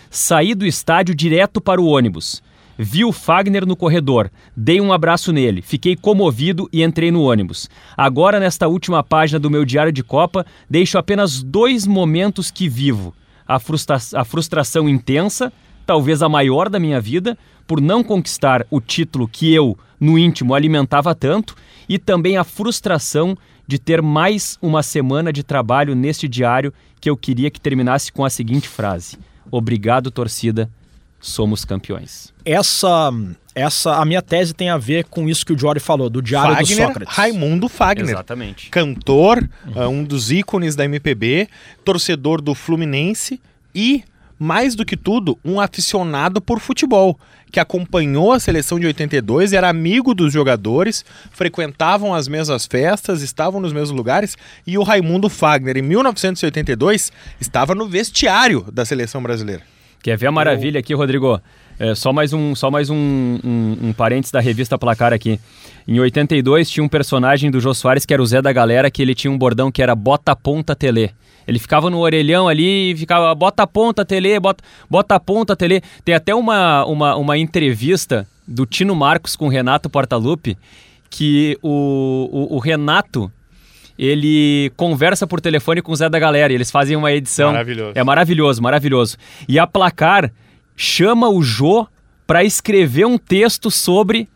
Saí 0.09 0.53
do 0.53 0.65
estádio 0.65 1.15
direto 1.15 1.59
para 1.59 1.81
o 1.81 1.87
ônibus. 1.87 2.41
Vi 2.77 3.05
o 3.05 3.11
Fagner 3.11 3.65
no 3.65 3.75
corredor, 3.75 4.29
dei 4.55 4.81
um 4.81 4.91
abraço 4.91 5.31
nele, 5.31 5.61
fiquei 5.61 5.95
comovido 5.95 6.67
e 6.73 6.83
entrei 6.83 7.11
no 7.11 7.23
ônibus. 7.23 7.69
Agora, 7.95 8.39
nesta 8.39 8.67
última 8.67 9.03
página 9.03 9.39
do 9.39 9.49
meu 9.49 9.63
diário 9.63 9.91
de 9.91 10.03
Copa, 10.03 10.45
deixo 10.69 10.97
apenas 10.97 11.41
dois 11.41 11.87
momentos 11.87 12.51
que 12.51 12.67
vivo: 12.67 13.13
a, 13.47 13.59
frustra 13.59 13.97
a 14.13 14.25
frustração 14.25 14.89
intensa 14.89 15.51
talvez 15.85 16.21
a 16.21 16.29
maior 16.29 16.69
da 16.69 16.79
minha 16.79 16.99
vida, 16.99 17.37
por 17.67 17.79
não 17.79 18.03
conquistar 18.03 18.65
o 18.69 18.81
título 18.81 19.27
que 19.27 19.53
eu, 19.53 19.77
no 19.99 20.17
íntimo, 20.17 20.53
alimentava 20.53 21.13
tanto, 21.13 21.55
e 21.87 21.99
também 21.99 22.37
a 22.37 22.43
frustração 22.43 23.37
de 23.67 23.79
ter 23.79 24.01
mais 24.01 24.57
uma 24.61 24.83
semana 24.83 25.31
de 25.31 25.43
trabalho 25.43 25.95
neste 25.95 26.27
diário 26.27 26.73
que 26.99 27.09
eu 27.09 27.15
queria 27.15 27.51
que 27.51 27.61
terminasse 27.61 28.11
com 28.11 28.25
a 28.25 28.29
seguinte 28.29 28.67
frase: 28.67 29.17
Obrigado, 29.51 30.11
torcida, 30.11 30.69
somos 31.25 31.65
campeões. 31.65 32.33
Essa 32.43 33.11
essa 33.53 33.95
a 33.95 34.05
minha 34.05 34.21
tese 34.21 34.53
tem 34.53 34.69
a 34.69 34.77
ver 34.77 35.05
com 35.05 35.29
isso 35.29 35.45
que 35.45 35.53
o 35.53 35.57
Jory 35.57 35.79
falou, 35.79 36.09
do 36.09 36.21
Diário 36.21 36.55
Fagner, 36.55 36.77
do 36.77 36.87
Sócrates. 36.87 37.15
Raimundo 37.15 37.69
Fagner. 37.69 38.09
Exatamente. 38.09 38.69
Cantor, 38.69 39.47
uhum. 39.65 39.87
um 39.87 40.03
dos 40.03 40.31
ícones 40.31 40.75
da 40.75 40.85
MPB, 40.85 41.47
torcedor 41.83 42.41
do 42.41 42.53
Fluminense 42.53 43.41
e 43.73 44.03
mais 44.37 44.75
do 44.75 44.85
que 44.85 44.97
tudo, 44.97 45.39
um 45.43 45.61
aficionado 45.61 46.41
por 46.41 46.59
futebol, 46.59 47.17
que 47.49 47.59
acompanhou 47.59 48.33
a 48.33 48.39
seleção 48.39 48.77
de 48.77 48.85
82, 48.85 49.53
era 49.53 49.69
amigo 49.69 50.13
dos 50.13 50.33
jogadores, 50.33 51.05
frequentavam 51.31 52.13
as 52.13 52.27
mesmas 52.27 52.65
festas, 52.65 53.21
estavam 53.21 53.61
nos 53.61 53.71
mesmos 53.71 53.91
lugares, 53.91 54.37
e 54.67 54.77
o 54.77 54.83
Raimundo 54.83 55.29
Fagner, 55.29 55.77
em 55.77 55.81
1982, 55.81 57.13
estava 57.39 57.73
no 57.73 57.87
vestiário 57.87 58.65
da 58.73 58.83
seleção 58.83 59.23
brasileira. 59.23 59.63
Quer 60.05 60.17
ver 60.17 60.27
a 60.27 60.31
maravilha 60.31 60.79
aqui, 60.79 60.93
Rodrigo? 60.93 61.41
É, 61.79 61.95
só 61.95 62.13
mais, 62.13 62.31
um, 62.31 62.53
só 62.53 62.69
mais 62.69 62.91
um, 62.91 62.95
um, 63.43 63.77
um 63.87 63.91
parênteses 63.91 64.31
da 64.31 64.39
revista 64.39 64.77
Placar 64.77 65.11
aqui. 65.11 65.39
Em 65.87 65.99
82 65.99 66.69
tinha 66.69 66.83
um 66.83 66.87
personagem 66.87 67.49
do 67.49 67.59
Jô 67.59 67.73
Soares 67.73 68.05
que 68.05 68.13
era 68.13 68.21
o 68.21 68.25
Zé 68.27 68.39
da 68.39 68.53
Galera, 68.53 68.91
que 68.91 69.01
ele 69.01 69.15
tinha 69.15 69.31
um 69.31 69.37
bordão 69.37 69.71
que 69.71 69.81
era 69.81 69.95
bota 69.95 70.35
ponta 70.35 70.75
tele. 70.75 71.09
Ele 71.47 71.57
ficava 71.57 71.89
no 71.89 71.97
orelhão 71.97 72.47
ali 72.47 72.91
e 72.91 72.95
ficava, 72.95 73.33
bota 73.33 73.63
a 73.63 73.67
ponta, 73.67 74.05
tele, 74.05 74.39
bota, 74.39 74.63
bota 74.87 75.19
ponta, 75.19 75.55
tele. 75.55 75.81
Tem 76.03 76.13
até 76.13 76.35
uma, 76.35 76.85
uma, 76.85 77.15
uma 77.15 77.35
entrevista 77.35 78.27
do 78.47 78.67
Tino 78.67 78.93
Marcos 78.93 79.35
com 79.35 79.47
o 79.47 79.49
Renato 79.49 79.89
Portaluppi, 79.89 80.55
que 81.09 81.57
o, 81.63 82.29
o, 82.31 82.55
o 82.57 82.59
Renato 82.59 83.31
ele 83.97 84.71
conversa 84.75 85.25
por 85.25 85.39
telefone 85.39 85.81
com 85.81 85.91
o 85.91 85.95
Zé 85.95 86.09
da 86.09 86.19
Galera 86.19 86.51
e 86.51 86.55
eles 86.55 86.69
fazem 86.69 86.95
uma 86.95 87.11
edição. 87.11 87.51
Maravilhoso. 87.51 87.91
É 87.95 88.03
maravilhoso, 88.03 88.61
maravilhoso. 88.61 89.17
E 89.47 89.57
a 89.57 89.65
Placar 89.65 90.31
chama 90.75 91.29
o 91.29 91.41
Jô 91.41 91.87
para 92.27 92.43
escrever 92.43 93.05
um 93.05 93.17
texto 93.17 93.71
sobre 93.71 94.27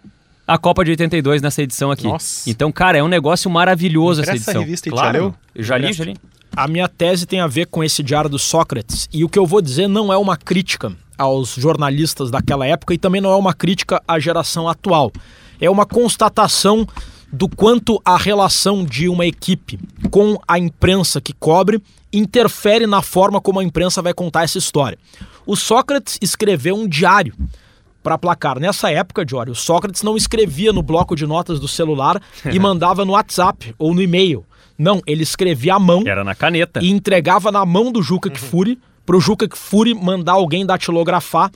a 0.47 0.57
Copa 0.57 0.83
de 0.83 0.91
82 0.91 1.41
nessa 1.41 1.61
edição 1.61 1.91
aqui. 1.91 2.05
Nossa. 2.05 2.49
Então, 2.49 2.71
cara, 2.71 2.97
é 2.97 3.03
um 3.03 3.07
negócio 3.07 3.49
maravilhoso 3.51 4.21
essa 4.21 4.31
edição. 4.31 4.53
Essa 4.53 4.59
revista 4.61 4.89
claro? 4.89 5.35
Eu 5.53 5.63
já 5.63 5.77
li, 5.77 5.93
já 5.93 6.05
li. 6.05 6.15
A 6.55 6.67
minha 6.67 6.87
tese 6.87 7.25
tem 7.27 7.39
a 7.39 7.47
ver 7.47 7.67
com 7.67 7.83
esse 7.83 8.01
diário 8.01 8.29
do 8.29 8.39
Sócrates. 8.39 9.07
E 9.13 9.23
o 9.23 9.29
que 9.29 9.37
eu 9.37 9.45
vou 9.45 9.61
dizer 9.61 9.87
não 9.87 10.11
é 10.11 10.17
uma 10.17 10.35
crítica 10.35 10.91
aos 11.17 11.53
jornalistas 11.55 12.31
daquela 12.31 12.65
época 12.65 12.93
e 12.93 12.97
também 12.97 13.21
não 13.21 13.31
é 13.31 13.35
uma 13.35 13.53
crítica 13.53 14.01
à 14.07 14.17
geração 14.17 14.67
atual. 14.67 15.11
É 15.61 15.69
uma 15.69 15.85
constatação 15.85 16.87
do 17.31 17.47
quanto 17.47 18.01
a 18.03 18.17
relação 18.17 18.83
de 18.83 19.07
uma 19.07 19.25
equipe 19.25 19.79
com 20.09 20.39
a 20.47 20.57
imprensa 20.57 21.21
que 21.21 21.33
cobre 21.33 21.81
interfere 22.11 22.87
na 22.87 23.01
forma 23.01 23.39
como 23.39 23.59
a 23.59 23.63
imprensa 23.63 24.01
vai 24.01 24.13
contar 24.13 24.43
essa 24.43 24.57
história. 24.57 24.97
O 25.45 25.55
Sócrates 25.55 26.17
escreveu 26.21 26.75
um 26.75 26.87
diário 26.87 27.33
para 28.01 28.17
placar. 28.17 28.59
Nessa 28.59 28.91
época, 28.91 29.25
Jório, 29.27 29.53
o 29.53 29.55
Sócrates 29.55 30.01
não 30.01 30.17
escrevia 30.17 30.73
no 30.73 30.81
bloco 30.81 31.15
de 31.15 31.27
notas 31.27 31.59
do 31.59 31.67
celular 31.67 32.21
e 32.51 32.57
mandava 32.59 33.05
no 33.05 33.13
WhatsApp 33.13 33.75
ou 33.77 33.93
no 33.93 34.01
e-mail. 34.01 34.45
Não, 34.77 35.01
ele 35.05 35.23
escrevia 35.23 35.75
à 35.75 35.79
mão. 35.79 36.03
Era 36.05 36.23
na 36.23 36.33
caneta. 36.33 36.79
E 36.81 36.89
entregava 36.89 37.51
na 37.51 37.65
mão 37.65 37.91
do 37.91 38.01
Juca 38.01 38.29
Kfouri, 38.29 38.71
uhum. 38.71 38.77
pro 39.05 39.19
Juca 39.19 39.47
Kfouri 39.47 39.93
mandar 39.93 40.33
alguém 40.33 40.65
datilografar 40.65 41.51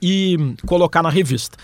e 0.00 0.54
colocar 0.66 1.02
na 1.02 1.10
revista. 1.10 1.58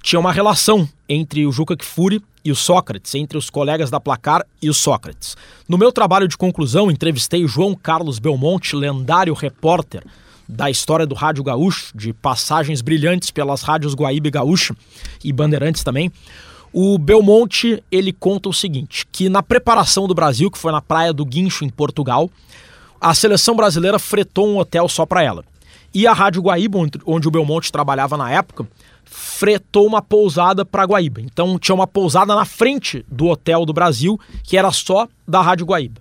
Tinha 0.00 0.20
uma 0.20 0.32
relação 0.32 0.88
entre 1.08 1.44
o 1.44 1.50
Juca 1.50 1.76
Kfouri 1.76 2.22
e 2.48 2.52
o 2.52 2.56
Sócrates, 2.56 3.14
entre 3.14 3.36
os 3.36 3.50
colegas 3.50 3.90
da 3.90 4.00
Placar 4.00 4.44
e 4.60 4.70
o 4.70 4.74
Sócrates. 4.74 5.36
No 5.68 5.76
meu 5.76 5.92
trabalho 5.92 6.26
de 6.26 6.36
conclusão, 6.36 6.90
entrevistei 6.90 7.44
o 7.44 7.48
João 7.48 7.74
Carlos 7.74 8.18
Belmonte, 8.18 8.74
lendário 8.74 9.34
repórter 9.34 10.02
da 10.48 10.70
história 10.70 11.06
do 11.06 11.14
Rádio 11.14 11.44
Gaúcho, 11.44 11.94
de 11.94 12.14
passagens 12.14 12.80
brilhantes 12.80 13.30
pelas 13.30 13.60
rádios 13.60 13.94
Guaíba 13.94 14.28
e 14.28 14.30
Gaúcho 14.30 14.74
e 15.22 15.30
Bandeirantes 15.30 15.84
também. 15.84 16.10
O 16.72 16.96
Belmonte 16.98 17.82
ele 17.92 18.14
conta 18.14 18.48
o 18.48 18.54
seguinte: 18.54 19.06
que 19.12 19.28
na 19.28 19.42
preparação 19.42 20.08
do 20.08 20.14
Brasil, 20.14 20.50
que 20.50 20.56
foi 20.56 20.72
na 20.72 20.80
praia 20.80 21.12
do 21.12 21.26
Guincho 21.26 21.66
em 21.66 21.68
Portugal, 21.68 22.30
a 22.98 23.12
seleção 23.12 23.54
brasileira 23.54 23.98
fretou 23.98 24.48
um 24.48 24.56
hotel 24.56 24.88
só 24.88 25.04
para 25.04 25.22
ela. 25.22 25.44
E 25.92 26.06
a 26.06 26.14
Rádio 26.14 26.40
Guaíba, 26.40 26.78
onde 27.04 27.28
o 27.28 27.30
Belmonte 27.30 27.70
trabalhava 27.70 28.16
na 28.16 28.30
época, 28.30 28.66
fretou 29.10 29.86
uma 29.86 30.02
pousada 30.02 30.64
para 30.64 30.84
Guaíba. 30.84 31.20
Então 31.20 31.58
tinha 31.58 31.74
uma 31.74 31.86
pousada 31.86 32.34
na 32.34 32.44
frente 32.44 33.04
do 33.10 33.26
hotel 33.26 33.64
do 33.64 33.72
Brasil 33.72 34.18
que 34.42 34.56
era 34.56 34.70
só 34.70 35.08
da 35.26 35.40
Rádio 35.40 35.66
Guaíba. 35.66 36.00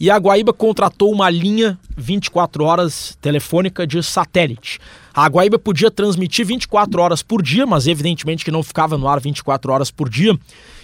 E 0.00 0.10
a 0.10 0.16
Guaíba 0.16 0.52
contratou 0.52 1.12
uma 1.12 1.28
linha 1.28 1.78
24 1.96 2.62
horas 2.64 3.18
telefônica 3.20 3.84
de 3.84 4.00
satélite. 4.02 4.78
A 5.12 5.28
Guaíba 5.28 5.58
podia 5.58 5.90
transmitir 5.90 6.46
24 6.46 7.02
horas 7.02 7.22
por 7.22 7.42
dia, 7.42 7.66
mas 7.66 7.88
evidentemente 7.88 8.44
que 8.44 8.50
não 8.50 8.62
ficava 8.62 8.96
no 8.96 9.08
ar 9.08 9.18
24 9.18 9.72
horas 9.72 9.90
por 9.90 10.08
dia. 10.08 10.38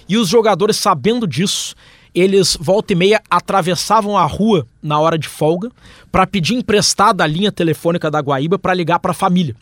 E 0.08 0.16
os 0.16 0.28
jogadores, 0.28 0.76
sabendo 0.76 1.28
disso, 1.28 1.76
eles 2.12 2.56
volta 2.60 2.92
e 2.92 2.96
meia 2.96 3.22
atravessavam 3.30 4.18
a 4.18 4.24
rua 4.24 4.66
na 4.82 4.98
hora 4.98 5.16
de 5.16 5.28
folga 5.28 5.70
para 6.10 6.26
pedir 6.26 6.54
emprestada 6.54 7.22
a 7.22 7.26
linha 7.26 7.52
telefônica 7.52 8.10
da 8.10 8.20
Guaíba 8.20 8.58
para 8.58 8.74
ligar 8.74 8.98
para 8.98 9.12
a 9.12 9.14
família. 9.14 9.56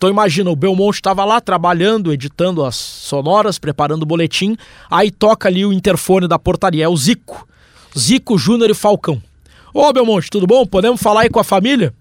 Então 0.00 0.08
imagina, 0.08 0.48
o 0.48 0.56
Belmonte 0.56 0.96
estava 0.96 1.26
lá 1.26 1.42
trabalhando, 1.42 2.10
editando 2.10 2.64
as 2.64 2.74
sonoras, 2.74 3.58
preparando 3.58 4.04
o 4.04 4.06
boletim, 4.06 4.56
aí 4.90 5.10
toca 5.10 5.46
ali 5.46 5.62
o 5.66 5.74
interfone 5.74 6.26
da 6.26 6.38
portaria, 6.38 6.86
é 6.86 6.88
o 6.88 6.96
Zico. 6.96 7.46
Zico, 7.94 8.38
Júnior 8.38 8.70
e 8.70 8.74
Falcão. 8.74 9.22
Ô 9.74 9.92
Belmonte, 9.92 10.30
tudo 10.30 10.46
bom? 10.46 10.64
Podemos 10.64 11.02
falar 11.02 11.20
aí 11.20 11.28
com 11.28 11.38
a 11.38 11.44
família? 11.44 11.92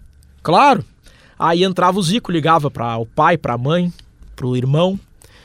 Claro. 0.42 0.82
Aí 1.38 1.62
entrava 1.62 2.00
o 2.00 2.02
Zico, 2.02 2.32
ligava 2.32 2.72
para 2.72 2.96
o 2.96 3.06
pai, 3.06 3.38
para 3.38 3.56
a 3.56 3.58
mãe, 3.58 3.92
para 4.34 4.48
o 4.48 4.56
irmão, 4.56 4.98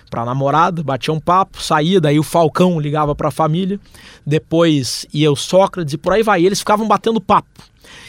para 0.08 0.22
a 0.22 0.24
namorada, 0.24 0.80
batia 0.80 1.12
um 1.12 1.18
papo, 1.18 1.60
saía, 1.60 2.00
daí 2.00 2.20
o 2.20 2.22
Falcão 2.22 2.78
ligava 2.78 3.16
para 3.16 3.30
a 3.30 3.32
família, 3.32 3.80
depois 4.24 5.08
ia 5.12 5.32
o 5.32 5.34
Sócrates 5.34 5.94
e 5.94 5.98
por 5.98 6.12
aí 6.12 6.22
vai. 6.22 6.46
Eles 6.46 6.60
ficavam 6.60 6.86
batendo 6.86 7.20
papo. 7.20 7.48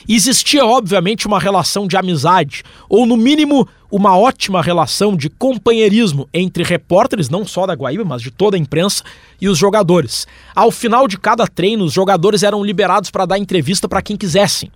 Existia, 0.08 0.64
obviamente, 0.66 1.26
uma 1.26 1.40
relação 1.40 1.88
de 1.88 1.98
amizade, 1.98 2.64
ou 2.88 3.08
no 3.08 3.18
mínimo 3.18 3.68
uma 3.96 4.18
ótima 4.18 4.62
relação 4.62 5.16
de 5.16 5.30
companheirismo 5.30 6.28
entre 6.34 6.66
repórteres, 6.66 7.30
não 7.30 7.46
só 7.46 7.66
da 7.66 7.74
Guaíba, 7.74 8.04
mas 8.04 8.22
de 8.22 8.30
toda 8.30 8.58
a 8.58 8.60
imprensa, 8.60 9.02
e 9.40 9.48
os 9.48 9.58
jogadores. 9.58 10.28
Ao 10.54 10.70
final 10.70 11.08
de 11.08 11.18
cada 11.18 11.48
treino, 11.48 11.86
os 11.86 11.94
jogadores 11.94 12.44
eram 12.44 12.62
liberados 12.62 13.10
para 13.10 13.26
dar 13.26 13.40
entrevista 13.40 13.88
para 13.88 14.02
quem 14.02 14.18
quisessem 14.18 14.70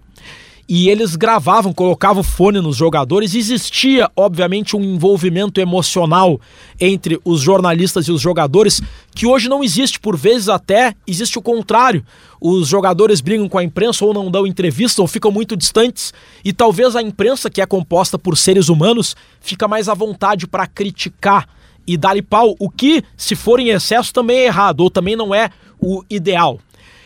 e 0.70 0.88
eles 0.88 1.15
gravavam, 1.15 1.74
colocavam 1.74 2.22
fone 2.22 2.61
nos 2.61 2.78
jogadores. 2.78 3.34
Existia, 3.34 4.07
obviamente, 4.15 4.78
um 4.78 4.84
envolvimento 4.84 5.59
emocional 5.59 6.39
entre 6.80 7.20
os 7.26 7.41
jornalistas 7.41 8.07
e 8.07 8.11
os 8.11 8.22
jogadores 8.22 8.80
que 9.15 9.26
hoje 9.26 9.49
não 9.49 9.63
existe. 9.63 9.99
Por 9.99 10.15
vezes, 10.15 10.47
até 10.47 10.93
existe 11.07 11.39
o 11.39 11.41
contrário. 11.41 12.05
Os 12.39 12.67
jogadores 12.67 13.20
brigam 13.20 13.49
com 13.49 13.57
a 13.57 13.63
imprensa 13.63 14.05
ou 14.05 14.13
não 14.13 14.30
dão 14.30 14.45
entrevista 14.45 15.01
ou 15.01 15.07
ficam 15.07 15.32
muito 15.32 15.57
distantes. 15.57 16.13
E 16.45 16.53
talvez 16.53 16.95
a 16.95 17.01
imprensa, 17.01 17.49
que 17.49 17.61
é 17.61 17.65
composta 17.65 18.20
por 18.20 18.38
seres 18.38 18.70
humanos, 18.70 19.15
fica 19.41 19.67
mais 19.67 19.89
à 19.89 19.95
vontade 19.95 20.45
para 20.45 20.67
criticar 20.67 21.49
e 21.88 21.97
dá-lhe 21.97 22.22
pau, 22.22 22.55
o 22.59 22.70
que, 22.70 23.03
se 23.17 23.36
for 23.36 23.59
em 23.59 23.70
excesso, 23.70 24.13
também 24.13 24.38
é 24.38 24.45
errado, 24.45 24.82
ou 24.82 24.91
também 24.91 25.15
não 25.15 25.34
é 25.34 25.49
o 25.82 26.03
ideal. 26.07 26.59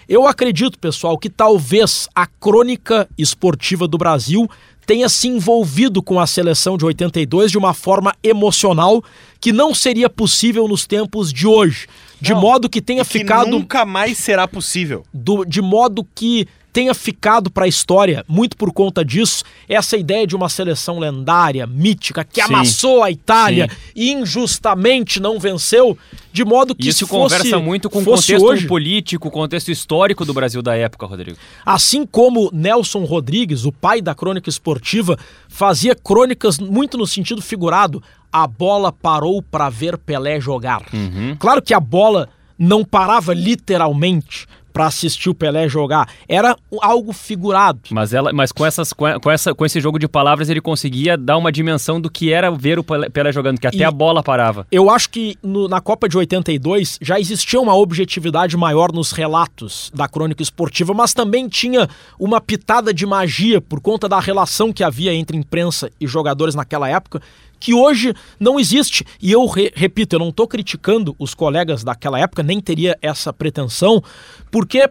Eu 0.08 0.28
acredito, 0.28 0.78
pessoal, 0.80 1.18
que 1.18 1.30
talvez 1.30 2.08
a 2.14 2.26
crônica 2.28 3.08
esportiva 3.18 3.88
do 3.88 3.98
Brasil 3.98 4.50
tenha 4.86 5.08
se 5.08 5.30
envolvido 5.30 6.04
com 6.04 6.20
a 6.20 6.28
seleção 6.28 6.78
de 6.78 6.84
82 6.86 7.52
de 7.52 7.58
uma 7.58 7.74
forma 7.74 8.14
emocional 8.22 9.02
que 9.40 9.54
não 9.54 9.74
seria 9.74 10.10
possível 10.10 10.68
nos 10.68 10.86
tempos 10.86 11.32
de 11.32 11.48
hoje. 11.48 11.88
De 12.20 12.34
Não, 12.34 12.42
modo 12.42 12.70
que 12.70 12.82
tenha 12.82 13.04
que 13.06 13.12
ficado. 13.20 13.50
nunca 13.50 13.86
mais 13.86 14.18
será 14.18 14.46
possível. 14.48 15.04
do- 15.14 15.46
de 15.46 15.62
modo 15.62 16.06
que 16.16 16.48
tenha 16.74 16.94
ficado 16.96 17.52
para 17.52 17.66
a 17.66 17.68
história, 17.68 18.26
muito 18.28 18.58
por 18.58 18.74
conta 18.74 19.06
disso, 19.06 19.44
essa 19.70 19.96
ideia 19.96 20.26
de 20.26 20.36
uma 20.36 20.50
seleção 20.50 20.98
lendária, 20.98 21.68
mítica, 21.68 22.24
que 22.24 22.42
Sim. 22.42 22.52
amassou 22.52 23.04
a 23.04 23.12
Itália 23.12 23.70
Sim. 23.70 23.92
e 23.96 24.12
injustamente 24.12 25.20
não 25.20 25.40
venceu, 25.40 25.96
de 26.32 26.44
modo 26.44 26.74
que 26.74 26.90
Isso 26.90 27.06
se 27.06 27.06
fosse, 27.06 27.36
conversa 27.36 27.60
muito 27.60 27.92
com 27.92 28.00
o 28.00 28.04
contexto 28.04 28.44
hoje, 28.44 28.68
político, 28.68 29.28
o 29.28 29.32
contexto 29.32 29.70
histórico 29.70 30.26
do 30.26 30.34
Brasil 30.34 30.64
da 30.64 30.76
época, 30.76 31.06
Rodrigo. 31.06 31.38
Assim 31.64 32.08
como 32.08 32.50
Nelson 32.52 33.06
Rodrigues, 33.06 33.66
o 33.66 33.72
pai 33.72 34.02
da 34.02 34.16
crônica 34.16 34.50
esportiva, 34.50 35.16
fazia 35.48 35.94
crônicas 35.94 36.58
muito 36.58 36.98
no 36.98 37.06
sentido 37.06 37.42
figurado. 37.42 38.02
A 38.32 38.48
bola 38.48 38.92
parou 38.92 39.44
para 39.44 39.70
ver 39.70 39.96
Pelé 39.96 40.40
jogar. 40.40 40.82
Uhum. 40.92 41.36
Claro 41.38 41.62
que 41.62 41.72
a 41.72 41.80
bola 41.80 42.28
não 42.58 42.84
parava 42.84 43.32
literalmente 43.32 44.48
para 44.74 44.88
assistir 44.88 45.30
o 45.30 45.34
Pelé 45.36 45.70
jogar. 45.70 46.10
Era 46.28 46.58
algo 46.82 47.14
figurado. 47.14 47.80
Mas, 47.92 48.12
ela, 48.14 48.34
mas 48.34 48.52
com, 48.52 48.66
essas, 48.66 48.92
com, 48.92 49.08
essa, 49.32 49.54
com 49.54 49.66
esse 49.66 49.80
jogo 49.80 50.00
de 50.00 50.08
palavras 50.08 50.50
ele 50.50 50.60
conseguia 50.60 51.16
dar 51.16 51.38
uma 51.38 51.52
dimensão 51.52 52.02
do 52.02 52.10
que 52.10 52.34
era 52.34 52.50
ver 52.52 52.80
o 52.80 52.84
Pelé, 52.84 53.08
Pelé 53.10 53.32
jogando, 53.32 53.60
que 53.60 53.68
até 53.68 53.78
E- 53.78 53.84
a 53.84 53.92
bola 53.92 54.24
parava. 54.24 54.66
Eu 54.72 54.90
acho 54.90 55.10
que 55.12 55.38
no- 55.44 55.68
na 55.68 55.80
Copa 55.80 56.10
de 56.10 56.18
82 56.18 56.98
já 57.02 57.20
existia 57.20 57.62
uma 57.62 57.76
objetividade 57.76 58.58
maior 58.58 58.92
nos 58.92 59.12
relatos 59.12 59.92
da 59.94 60.08
crônica 60.08 60.42
esportiva, 60.42 60.94
mas 60.94 61.14
também 61.14 61.48
tinha 61.48 61.88
uma 62.20 62.42
pitada 62.42 62.94
de 62.94 63.06
magia 63.06 63.62
por 63.62 63.80
conta 63.80 64.10
da 64.10 64.20
relação 64.20 64.74
que 64.74 64.84
havia 64.84 65.14
entre 65.14 65.38
imprensa 65.38 65.92
e 66.02 66.08
jogadores 66.08 66.56
naquela 66.56 66.90
época, 66.90 67.22
que 67.64 67.74
hoje 67.74 68.14
não 68.38 68.60
existe. 68.60 69.06
E 69.22 69.32
eu 69.32 69.46
re- 69.46 69.72
repito, 69.74 70.16
eu 70.18 70.20
não 70.20 70.30
estou 70.30 70.46
criticando 70.46 71.16
os 71.18 71.34
colegas 71.34 71.82
daquela 71.82 72.20
época, 72.20 72.44
nem 72.44 72.60
teria 72.60 72.98
essa 73.02 73.32
pretensão, 73.32 74.04
porque 74.52 74.90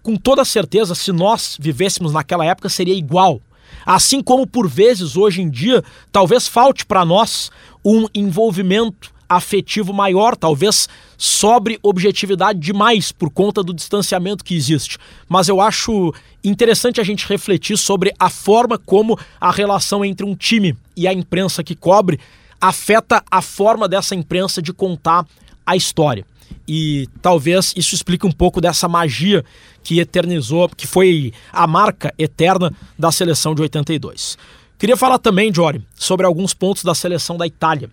com 0.00 0.14
toda 0.14 0.44
certeza, 0.44 0.94
se 0.94 1.10
nós 1.10 1.56
vivêssemos 1.60 2.12
naquela 2.12 2.46
época, 2.46 2.68
seria 2.68 2.94
igual. 2.94 3.40
Assim 3.84 4.22
como 4.22 4.46
por 4.46 4.68
vezes 4.68 5.16
hoje 5.16 5.42
em 5.42 5.50
dia, 5.50 5.82
talvez 6.12 6.46
falte 6.46 6.86
para 6.86 7.04
nós 7.04 7.50
um 7.84 8.06
envolvimento 8.14 9.12
afetivo 9.30 9.92
maior, 9.92 10.34
talvez 10.36 10.88
sobre 11.16 11.78
objetividade 11.84 12.58
demais 12.58 13.12
por 13.12 13.30
conta 13.30 13.62
do 13.62 13.72
distanciamento 13.72 14.44
que 14.44 14.56
existe. 14.56 14.98
Mas 15.28 15.48
eu 15.48 15.60
acho 15.60 16.12
interessante 16.42 17.00
a 17.00 17.04
gente 17.04 17.28
refletir 17.28 17.78
sobre 17.78 18.12
a 18.18 18.28
forma 18.28 18.76
como 18.76 19.16
a 19.40 19.52
relação 19.52 20.04
entre 20.04 20.26
um 20.26 20.34
time 20.34 20.76
e 20.96 21.06
a 21.06 21.12
imprensa 21.12 21.62
que 21.62 21.76
cobre 21.76 22.18
afeta 22.60 23.22
a 23.30 23.40
forma 23.40 23.88
dessa 23.88 24.16
imprensa 24.16 24.60
de 24.60 24.72
contar 24.72 25.24
a 25.64 25.76
história. 25.76 26.26
E 26.66 27.08
talvez 27.22 27.72
isso 27.76 27.94
explique 27.94 28.26
um 28.26 28.32
pouco 28.32 28.60
dessa 28.60 28.88
magia 28.88 29.44
que 29.84 30.00
eternizou, 30.00 30.68
que 30.68 30.86
foi 30.86 31.32
a 31.52 31.66
marca 31.66 32.12
eterna 32.18 32.72
da 32.98 33.12
seleção 33.12 33.54
de 33.54 33.62
82. 33.62 34.36
Queria 34.80 34.96
falar 34.96 35.18
também, 35.18 35.52
Jory, 35.52 35.82
sobre 35.94 36.24
alguns 36.24 36.54
pontos 36.54 36.82
da 36.82 36.94
seleção 36.94 37.36
da 37.36 37.46
Itália. 37.46 37.90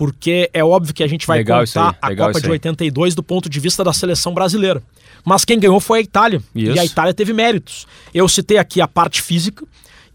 Porque 0.00 0.48
é 0.54 0.64
óbvio 0.64 0.94
que 0.94 1.02
a 1.02 1.06
gente 1.06 1.26
vai 1.26 1.40
Legal 1.40 1.60
contar 1.60 1.94
a 2.00 2.08
legal 2.08 2.28
Copa 2.28 2.40
de 2.40 2.46
aí. 2.46 2.52
82 2.52 3.14
do 3.14 3.22
ponto 3.22 3.50
de 3.50 3.60
vista 3.60 3.84
da 3.84 3.92
seleção 3.92 4.32
brasileira. 4.32 4.82
Mas 5.22 5.44
quem 5.44 5.60
ganhou 5.60 5.78
foi 5.78 5.98
a 5.98 6.00
Itália. 6.00 6.42
Isso. 6.54 6.72
E 6.72 6.78
a 6.78 6.84
Itália 6.86 7.12
teve 7.12 7.34
méritos. 7.34 7.86
Eu 8.14 8.26
citei 8.26 8.56
aqui 8.56 8.80
a 8.80 8.88
parte 8.88 9.20
física 9.20 9.62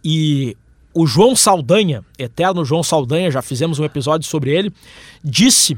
e 0.04 0.58
o 0.92 1.06
João 1.06 1.36
Saldanha, 1.36 2.04
eterno 2.18 2.66
João 2.66 2.82
Saldanha, 2.82 3.30
já 3.30 3.44
fizemos 3.44 3.78
um 3.78 3.86
episódio 3.86 4.28
sobre 4.28 4.50
ele, 4.50 4.74
disse 5.24 5.78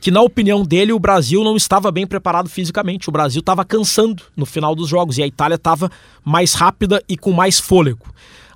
que, 0.00 0.12
na 0.12 0.22
opinião 0.22 0.62
dele, 0.62 0.92
o 0.92 0.98
Brasil 1.00 1.42
não 1.42 1.56
estava 1.56 1.90
bem 1.90 2.06
preparado 2.06 2.48
fisicamente. 2.48 3.08
O 3.08 3.12
Brasil 3.12 3.40
estava 3.40 3.64
cansando 3.64 4.22
no 4.36 4.46
final 4.46 4.72
dos 4.72 4.88
jogos 4.88 5.18
e 5.18 5.22
a 5.24 5.26
Itália 5.26 5.56
estava 5.56 5.90
mais 6.24 6.54
rápida 6.54 7.02
e 7.08 7.16
com 7.16 7.32
mais 7.32 7.58
fôlego. 7.58 8.06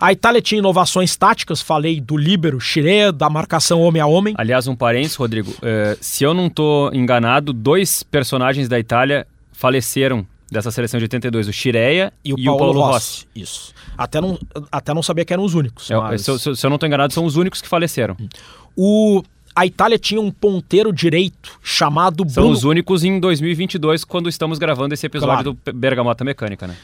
A 0.03 0.12
Itália 0.12 0.42
tinha 0.42 0.59
inovações 0.59 1.16
táticas, 1.16 1.62
falei 1.62 2.00
do 2.00 2.16
líbero, 2.16 2.59
Chiré, 2.61 3.12
da 3.12 3.30
marcação 3.30 3.80
homem 3.80 4.03
a 4.03 4.07
homem. 4.07 4.34
Aliás, 4.36 4.66
um 4.66 4.74
parênteses, 4.74 5.14
Rodrigo. 5.16 5.55
eh, 5.62 5.96
se 6.00 6.24
eu 6.24 6.34
não 6.34 6.50
tô 6.50 6.90
enganado, 6.92 7.53
dois 7.53 8.03
personagens 8.03 8.68
da 8.68 8.80
Itália 8.80 9.26
faleceram 9.53 10.26
dessa 10.50 10.70
seleção 10.72 10.98
de 10.98 11.05
82, 11.05 11.46
o 11.48 11.53
Chireia 11.53 12.12
E 12.24 12.32
o, 12.32 12.36
Paulo, 12.59 12.80
Rossi. 12.82 13.26
Isso. 13.34 13.72
Até 13.96 14.20
não, 14.20 14.36
até 14.72 14.92
não 14.92 15.03
sabia 15.05 15.24
que 15.24 15.32
eram 15.32 15.44
os 15.44 15.55
únicos. 15.55 15.88
É, 15.90 15.96
mas- 15.96 16.22
se, 16.22 16.30
eu- 16.30 16.38
se 16.38 16.57
se 16.57 16.66
eu 16.66 16.68
não 16.70 16.78
tô 16.78 16.84
enganado, 16.86 17.12
são 17.12 17.24
os 17.24 17.36
únicos 17.36 17.62
que 17.62 17.68
faleceram. 17.68 18.16
O, 18.76 19.22
a 19.55 19.64
Itália 19.66 19.98
tinha 19.98 20.20
um 20.20 20.30
ponteiro 20.30 20.92
direito 20.92 21.59
chamado 21.62 22.24
São 22.28 22.42
Bruno 22.42 22.50
os 22.57 22.64
únicos 22.64 23.05
em 23.05 23.20
2022, 23.20 24.05
quando 24.05 24.28
estamos 24.28 24.59
gravando 24.59 24.92
esse 24.94 25.07
episódio 25.07 25.55
Claro. 25.55 25.59
do 25.64 25.72
Bergamota 25.72 26.24
Mecânica, 26.24 26.66
né? 26.66 26.74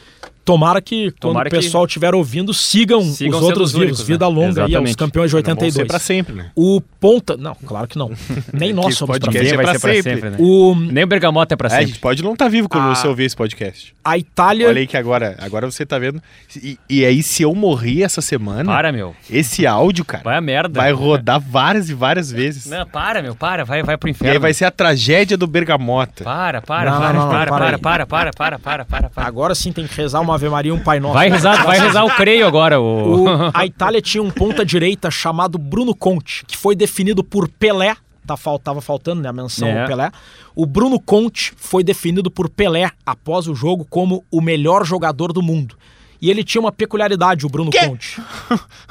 Tomara 0.49 0.81
que 0.81 1.11
Tomara 1.19 1.49
quando 1.49 1.59
o 1.59 1.63
pessoal 1.63 1.85
estiver 1.85 2.15
ouvindo, 2.15 2.53
sigam, 2.53 3.01
Sigam 3.03 3.37
os 3.39 3.45
outros 3.45 3.65
os 3.67 3.71
vivos. 3.73 3.83
únicos, 3.85 3.99
né? 3.99 4.05
Vida 4.05 4.27
longa 4.27 4.61
aí 4.61 4.61
aos 4.61 4.69
Exatamente. 4.71 4.97
campeões 4.97 5.29
de 5.29 5.35
Não 5.35 5.41
vão 5.43 5.55
ser 5.55 5.65
82. 5.65 5.87
pra 5.87 5.99
sempre, 5.99 6.33
né? 6.33 6.51
O 6.55 6.81
ponta. 6.99 7.37
Não, 7.37 7.55
claro 7.65 7.87
que 7.87 7.97
não. 7.97 8.11
Nem 8.51 8.73
nós 8.73 8.95
somos 8.97 9.15
sempre. 9.17 9.37
é 9.47 9.55
vai 9.55 9.65
ser 9.67 9.79
pra 9.79 9.93
sempre. 9.93 10.01
sempre, 10.13 10.29
né? 10.31 10.37
O, 10.39 10.73
Nem 10.75 11.03
o 11.03 11.07
Bergamota 11.07 11.53
é 11.53 11.57
pra 11.57 11.67
É, 11.67 11.71
a 11.71 11.75
sempre. 11.75 11.87
gente 11.87 11.99
pode 11.99 12.23
não 12.23 12.33
estar 12.33 12.47
vivo 12.49 12.67
quando 12.67 12.85
Ah. 12.89 12.95
você 12.95 13.07
ouvir 13.07 13.25
esse 13.25 13.35
podcast. 13.35 13.93
a 14.03 14.17
Itália. 14.17 14.67
Olha 14.69 14.79
aí 14.79 14.87
que 14.87 14.97
agora, 14.97 15.35
agora 15.39 15.69
você 15.69 15.85
tá 15.85 15.99
vendo. 15.99 16.19
E, 16.55 16.79
e 16.89 17.05
aí, 17.05 17.21
se 17.21 17.43
eu 17.43 17.53
morrer 17.53 18.01
essa 18.01 18.21
semana, 18.21 18.65
Para, 18.71 18.91
meu. 18.91 19.15
esse 19.29 19.67
áudio, 19.67 20.03
cara, 20.03 20.23
Vai 20.23 20.35
a 20.37 20.41
merda. 20.41 20.79
vai 20.79 20.91
rodar 20.91 21.39
várias 21.39 21.89
e 21.89 21.93
várias 21.93 22.31
vezes. 22.31 22.65
Não, 22.65 22.87
para, 22.87 23.21
meu, 23.21 23.35
para. 23.35 23.63
Vai, 23.63 23.83
vai 23.83 23.97
pro 23.97 24.09
E 24.09 24.11
inferno. 24.11 24.33
aí 24.33 24.39
vai 24.39 24.53
ser 24.53 24.65
a 24.65 24.71
tragédia 24.71 25.37
do 25.37 25.45
Bergamota. 25.45 26.23
Para, 26.23 26.59
para, 26.59 26.89
Não, 26.91 26.99
para, 26.99 27.13
não, 27.13 27.21
não, 27.21 27.29
para, 27.29 27.51
para 27.51 27.59
para, 27.59 27.75
aí. 27.75 27.81
para, 27.81 28.05
para, 28.07 28.31
para, 28.33 28.59
para, 28.59 28.85
para, 28.85 29.09
para. 29.09 29.27
Agora 29.27 29.53
sim 29.53 29.71
tem 29.71 29.85
que 29.85 29.95
rezar 29.95 30.21
uma 30.21 30.38
Ave 30.39 30.49
Maria 30.49 30.71
e 30.71 30.73
um 30.75 30.79
Pai 30.79 30.99
Nosso. 30.99 31.13
Vai 31.13 31.29
rezar, 31.29 31.63
vai 31.65 31.79
rezar 31.79 32.03
o 32.05 32.15
creio 32.15 32.47
agora, 32.47 32.79
o... 32.79 33.23
O- 33.25 33.27
a 33.53 33.65
Itália 33.65 34.01
tinha 34.01 34.23
um 34.23 34.29
ponta 34.31 34.65
direita 34.65 35.11
chamado 35.11 35.57
Bruno 35.57 35.93
Conte, 35.95 36.43
que 36.45 36.55
foi 36.57 36.75
definido 36.75 37.23
por 37.23 37.47
Pelé. 37.47 37.95
Tá, 38.25 38.35
tava 38.63 38.79
faltando 38.79 39.21
né, 39.21 39.29
a 39.29 39.33
menção 39.33 39.67
É. 39.67 39.81
ao 39.81 39.87
Pelé. 39.87 40.11
O 40.55 40.65
Bruno 40.65 40.99
Conte 40.99 41.51
foi 41.57 41.83
definido 41.83 42.29
por 42.29 42.47
Pelé 42.49 42.91
após 43.05 43.47
o 43.47 43.55
jogo 43.55 43.85
como 43.89 44.23
o 44.31 44.39
melhor 44.39 44.85
jogador 44.85 45.33
do 45.33 45.41
mundo. 45.41 45.75
E 46.21 46.29
ele 46.29 46.43
tinha 46.43 46.61
uma 46.61 46.71
peculiaridade, 46.71 47.45
o 47.45 47.49
Bruno 47.49 47.71
Conte. 47.71 48.21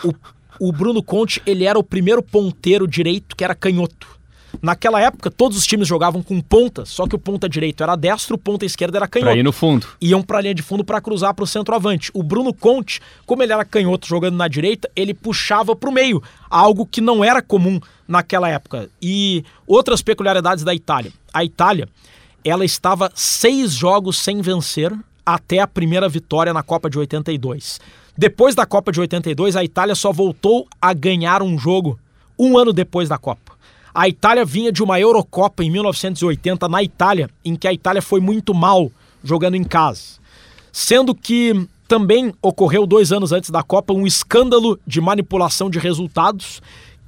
O, 0.03 0.69
o 0.69 0.73
Bruno 0.73 1.03
Conte, 1.03 1.41
ele 1.47 1.65
era 1.65 1.79
o 1.79 1.85
primeiro 1.85 2.23
ponteiro 2.23 2.87
direito 2.89 3.37
que 3.37 3.45
era 3.45 3.55
canhoto. 3.55 4.18
Naquela 4.63 5.01
época, 5.01 5.31
todos 5.31 5.57
os 5.59 5.67
times 5.67 5.87
jogavam 5.87 6.23
com 6.23 6.41
ponta, 6.41 6.85
só 6.85 7.07
que 7.07 7.15
o 7.15 7.19
ponta 7.19 7.49
direito 7.49 7.83
era 7.83 7.95
destro, 7.97 8.37
o 8.37 8.39
ponta 8.39 8.65
esquerdo 8.65 8.97
era 8.97 9.07
canhoto 9.07 9.31
Pra 9.31 9.39
ir 9.39 9.43
no 9.43 9.53
fundo. 9.53 9.87
iam 10.01 10.23
pra 10.23 10.41
linha 10.41 10.55
de 10.55 10.63
fundo 10.63 10.83
para 10.83 11.01
cruzar 11.01 11.35
pro 11.35 11.47
centroavante. 11.47 12.11
O 12.15 12.23
Bruno 12.23 12.53
Conte, 12.53 13.01
como 13.27 13.43
ele 13.43 13.53
era 13.53 13.65
canhoto 13.65 14.07
jogando 14.07 14.37
na 14.37 14.49
direita, 14.49 14.91
ele 14.97 15.15
puxava 15.15 15.77
pro 15.77 15.93
meio, 15.93 16.23
algo 16.51 16.87
que 16.87 17.01
não 17.01 17.23
era 17.23 17.43
comum 17.43 17.79
naquela 18.07 18.49
época. 18.49 18.89
E 19.01 19.45
outras 19.67 20.03
peculiaridades 20.03 20.65
da 20.65 20.75
Itália. 20.75 21.13
A 21.33 21.45
Itália, 21.45 21.89
ela 22.45 22.65
estava 22.65 23.13
seis 23.15 23.73
jogos 23.73 24.19
sem 24.19 24.41
vencer 24.41 24.93
até 25.25 25.59
a 25.59 25.67
primeira 25.67 26.09
vitória 26.09 26.55
na 26.55 26.63
Copa 26.63 26.89
de 26.89 26.99
82. 26.99 27.81
Depois 28.17 28.55
da 28.55 28.65
Copa 28.67 28.91
de 28.91 28.99
82, 29.01 29.55
a 29.55 29.63
Itália 29.63 29.95
só 29.95 30.11
voltou 30.11 30.67
a 30.81 30.93
ganhar 30.93 31.43
um 31.43 31.59
jogo 31.59 32.01
um 32.39 32.57
ano 32.57 32.73
depois 32.73 33.09
da 33.09 33.19
Copa. 33.19 33.48
A 33.95 34.09
Itália 34.09 34.45
vinha 34.45 34.71
de 34.71 34.83
uma 34.83 35.01
Eurocopa 35.01 35.65
em 35.65 35.71
1980 35.71 36.69
na 36.69 36.83
Itália, 36.83 37.31
em 37.45 37.57
que 37.57 37.67
a 37.67 37.73
Itália 37.73 38.03
foi 38.03 38.21
muito 38.21 38.55
mal 38.55 38.91
jogando 39.23 39.55
em 39.55 39.65
casa. 39.65 40.19
Sendo 40.73 41.15
que 41.15 41.67
também 41.89 42.33
ocorreu 42.43 42.87
dois 42.87 43.13
anos 43.13 43.33
antes 43.33 43.51
da 43.51 43.63
Copa 43.63 43.95
um 43.95 44.07
escândalo 44.07 44.79
de 44.87 45.01
manipulação 45.01 45.71
de 45.71 45.79
resultados 45.79 46.61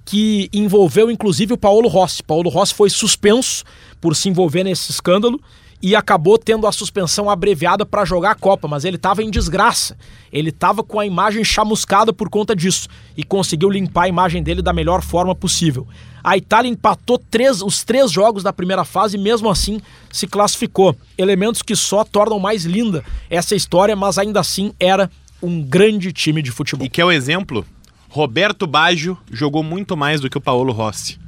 que 0.05 0.49
envolveu 0.53 1.11
inclusive 1.11 1.53
o 1.53 1.59
Paulo 1.59 1.89
Rossi. 1.89 2.22
Paulo 2.22 2.49
Rossi 2.49 2.74
foi 2.74 2.91
suspenso 2.91 3.62
por 4.01 4.16
se 4.16 4.28
envolver 4.28 4.64
nesse 4.64 4.91
escândalo 4.91 5.41
e 5.83 5.97
acabou 5.97 6.37
tendo 6.37 6.66
a 6.66 6.72
suspensão 6.72 7.31
abreviada 7.31 7.87
para 7.87 8.05
jogar 8.05 8.33
a 8.33 8.35
Copa, 8.35 8.68
mas 8.68 8.85
ele 8.85 8.97
estava 8.97 9.22
em 9.22 9.31
desgraça. 9.31 9.97
Ele 10.33 10.51
estava 10.51 10.83
com 10.83 11.01
a 11.01 11.07
imagem 11.07 11.43
chamuscada 11.43 12.12
por 12.12 12.28
conta 12.28 12.55
disso 12.55 12.89
e 13.16 13.24
conseguiu 13.24 13.70
limpar 13.70 14.03
a 14.03 14.09
imagem 14.09 14.43
dele 14.43 14.61
da 14.61 14.72
melhor 14.72 15.03
forma 15.03 15.35
possível. 15.35 15.87
A 16.22 16.37
Itália 16.37 16.68
empatou 16.68 17.18
três- 17.18 17.62
os 17.62 17.83
três 17.83 18.11
jogos 18.12 18.43
da 18.43 18.53
primeira 18.53 18.85
fase 18.85 19.16
e 19.16 19.20
mesmo 19.20 19.49
assim 19.49 19.81
se 20.12 20.26
classificou. 20.26 20.95
Elementos 21.16 21.62
que 21.62 21.74
só 21.74 22.05
tornam 22.05 22.39
mais 22.39 22.64
linda 22.66 23.03
essa 23.31 23.55
história, 23.55 23.97
mas 23.97 24.18
ainda 24.18 24.39
assim 24.39 24.74
era 24.78 25.11
um 25.43 25.62
grande 25.62 26.12
time 26.12 26.43
de 26.43 26.51
futebol. 26.51 26.87
E 26.87 26.91
que 26.91 27.01
é 27.01 27.05
o 27.05 27.11
exemplo, 27.11 27.64
Roberto 28.11 28.66
Baggio 28.66 29.16
jogou 29.33 29.62
muito 29.62 29.97
mais 29.97 30.20
do 30.20 30.28
que 30.28 30.37
o 30.37 30.41
Paulo 30.43 30.72
Rossi. 30.72 31.18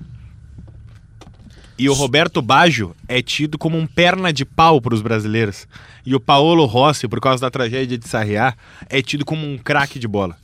E 1.78 1.88
o 1.88 1.94
Roberto 1.94 2.42
Baggio 2.42 2.94
é 3.08 3.22
tido 3.22 3.58
como 3.58 3.78
um 3.78 3.86
perna 3.86 4.32
de 4.32 4.44
pau 4.44 4.80
para 4.80 4.94
os 4.94 5.02
brasileiros. 5.02 5.66
E 6.04 6.14
o 6.14 6.20
Paolo 6.20 6.64
Rossi, 6.64 7.08
por 7.08 7.20
causa 7.20 7.40
da 7.40 7.50
tragédia 7.50 7.96
de 7.96 8.06
Sarriá, 8.06 8.54
é 8.88 9.00
tido 9.00 9.24
como 9.24 9.46
um 9.46 9.56
craque 9.56 9.98
de 9.98 10.06
bola. 10.06 10.36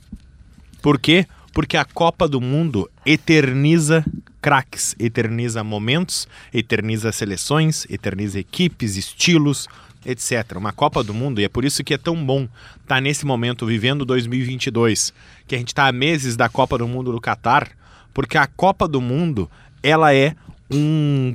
Por 0.81 0.99
quê? 0.99 1.25
Porque 1.53 1.77
a 1.77 1.85
Copa 1.85 2.27
do 2.27 2.41
Mundo 2.41 2.89
eterniza 3.05 4.05
craques, 4.41 4.95
eterniza 4.97 5.63
momentos, 5.63 6.27
eterniza 6.53 7.11
seleções, 7.11 7.85
eterniza 7.89 8.39
equipes, 8.39 8.95
estilos, 8.95 9.67
etc. 10.05 10.55
Uma 10.55 10.71
Copa 10.71 11.03
do 11.03 11.13
Mundo, 11.13 11.41
e 11.41 11.43
é 11.43 11.49
por 11.49 11.65
isso 11.65 11.83
que 11.83 11.93
é 11.93 11.97
tão 11.97 12.23
bom 12.23 12.43
estar 12.43 12.95
tá 12.95 13.01
nesse 13.01 13.25
momento 13.25 13.65
vivendo 13.65 14.05
2022, 14.05 15.13
que 15.47 15.55
a 15.55 15.57
gente 15.57 15.69
está 15.69 15.87
a 15.87 15.91
meses 15.91 16.35
da 16.35 16.47
Copa 16.47 16.77
do 16.77 16.87
Mundo 16.87 17.11
do 17.11 17.21
Catar, 17.21 17.69
porque 18.13 18.37
a 18.37 18.47
Copa 18.47 18.87
do 18.87 19.01
Mundo 19.01 19.49
ela 19.83 20.13
é 20.13 20.35
um 20.71 21.33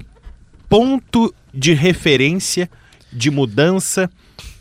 ponto 0.69 1.35
de 1.53 1.73
referência, 1.73 2.71
de 3.13 3.31
mudança 3.31 4.11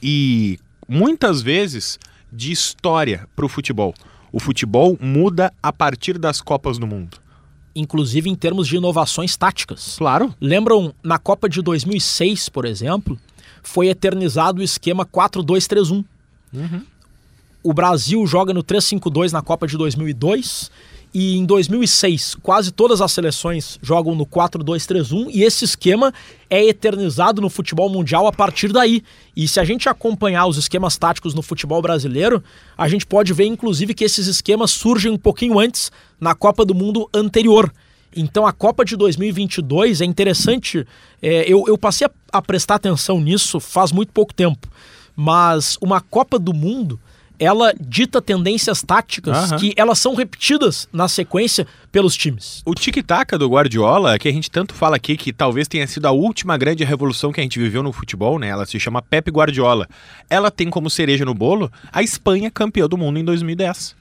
e 0.01 0.59
muitas 0.87 1.41
vezes 1.41 1.99
de 2.31 2.51
história 2.51 3.27
para 3.35 3.45
o 3.45 3.49
futebol. 3.49 3.93
O 4.31 4.39
futebol 4.39 4.97
muda 4.99 5.53
a 5.61 5.71
partir 5.71 6.17
das 6.17 6.41
Copas 6.41 6.77
do 6.77 6.87
Mundo. 6.87 7.17
Inclusive 7.75 8.29
em 8.29 8.35
termos 8.35 8.67
de 8.67 8.75
inovações 8.75 9.35
táticas. 9.35 9.95
Claro. 9.97 10.33
Lembram 10.39 10.93
na 11.03 11.17
Copa 11.17 11.49
de 11.49 11.61
2006, 11.61 12.49
por 12.49 12.65
exemplo, 12.65 13.19
foi 13.63 13.87
eternizado 13.87 14.61
o 14.61 14.63
esquema 14.63 15.05
4-2-3-1. 15.05 16.05
Uhum. 16.53 16.81
O 17.63 17.73
Brasil 17.73 18.25
joga 18.27 18.53
no 18.53 18.63
3-5-2 18.63 19.31
na 19.31 19.41
Copa 19.41 19.65
de 19.65 19.77
2002 19.77 20.69
e 21.13 21.37
em 21.37 21.45
2006, 21.45 22.35
quase 22.41 22.71
todas 22.71 22.99
as 22.99 23.11
seleções 23.11 23.77
jogam 23.83 24.15
no 24.15 24.25
4-2-3-1 24.25 25.27
e 25.31 25.43
esse 25.43 25.63
esquema 25.63 26.11
é 26.49 26.65
eternizado 26.65 27.39
no 27.39 27.51
futebol 27.51 27.87
mundial 27.87 28.25
a 28.25 28.31
partir 28.31 28.71
daí. 28.73 29.03
E 29.35 29.47
se 29.47 29.59
a 29.59 29.63
gente 29.63 29.87
acompanhar 29.87 30.47
os 30.47 30.57
esquemas 30.57 30.97
táticos 30.97 31.35
no 31.35 31.43
futebol 31.43 31.81
brasileiro, 31.83 32.43
a 32.75 32.87
gente 32.87 33.05
pode 33.05 33.31
ver 33.31 33.45
inclusive 33.45 33.93
que 33.93 34.03
esses 34.03 34.25
esquemas 34.25 34.71
surgem 34.71 35.11
um 35.11 35.17
pouquinho 35.17 35.59
antes 35.59 35.91
na 36.19 36.33
Copa 36.33 36.65
do 36.65 36.73
Mundo 36.73 37.07
anterior. 37.13 37.71
Então 38.15 38.47
a 38.47 38.51
Copa 38.51 38.83
de 38.83 38.95
2022 38.95 40.01
é 40.01 40.05
interessante. 40.05 40.85
É, 41.21 41.43
eu, 41.47 41.65
eu 41.67 41.77
passei 41.77 42.07
a, 42.07 42.11
a 42.37 42.41
prestar 42.41 42.75
atenção 42.75 43.21
nisso 43.21 43.59
faz 43.59 43.91
muito 43.91 44.11
pouco 44.11 44.33
tempo. 44.33 44.67
Mas 45.15 45.77
uma 45.79 46.01
Copa 46.01 46.39
do 46.39 46.55
Mundo 46.55 46.99
ela 47.43 47.73
dita 47.79 48.21
tendências 48.21 48.81
táticas 48.81 49.51
uhum. 49.51 49.57
que 49.57 49.73
elas 49.75 49.99
são 49.99 50.15
repetidas 50.15 50.87
na 50.93 51.07
sequência 51.07 51.67
pelos 51.91 52.15
times. 52.15 52.61
O 52.65 52.73
tic-tac 52.73 53.37
do 53.37 53.49
Guardiola, 53.49 54.17
que 54.17 54.27
a 54.27 54.31
gente 54.31 54.49
tanto 54.49 54.73
fala 54.73 54.95
aqui 54.95 55.17
que 55.17 55.33
talvez 55.33 55.67
tenha 55.67 55.85
sido 55.85 56.05
a 56.05 56.11
última 56.11 56.57
grande 56.57 56.83
revolução 56.83 57.31
que 57.31 57.39
a 57.39 57.43
gente 57.43 57.59
viveu 57.59 57.83
no 57.83 57.91
futebol, 57.91 58.39
né? 58.39 58.47
Ela 58.47 58.65
se 58.65 58.79
chama 58.79 59.01
Pep 59.01 59.29
Guardiola. 59.29 59.87
Ela 60.29 60.49
tem 60.49 60.69
como 60.69 60.89
cereja 60.89 61.25
no 61.25 61.33
bolo 61.33 61.71
a 61.91 62.01
Espanha 62.01 62.49
campeã 62.49 62.87
do 62.87 62.97
mundo 62.97 63.19
em 63.19 63.25
2010. 63.25 63.95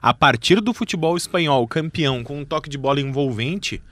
A 0.00 0.14
partir 0.14 0.60
do 0.60 0.72
futebol 0.72 1.16
espanhol 1.16 1.66
campeão 1.66 2.22
com 2.22 2.40
um 2.40 2.44
toque 2.44 2.68
de 2.68 2.78
bola 2.78 3.00
envolvente, 3.00 3.82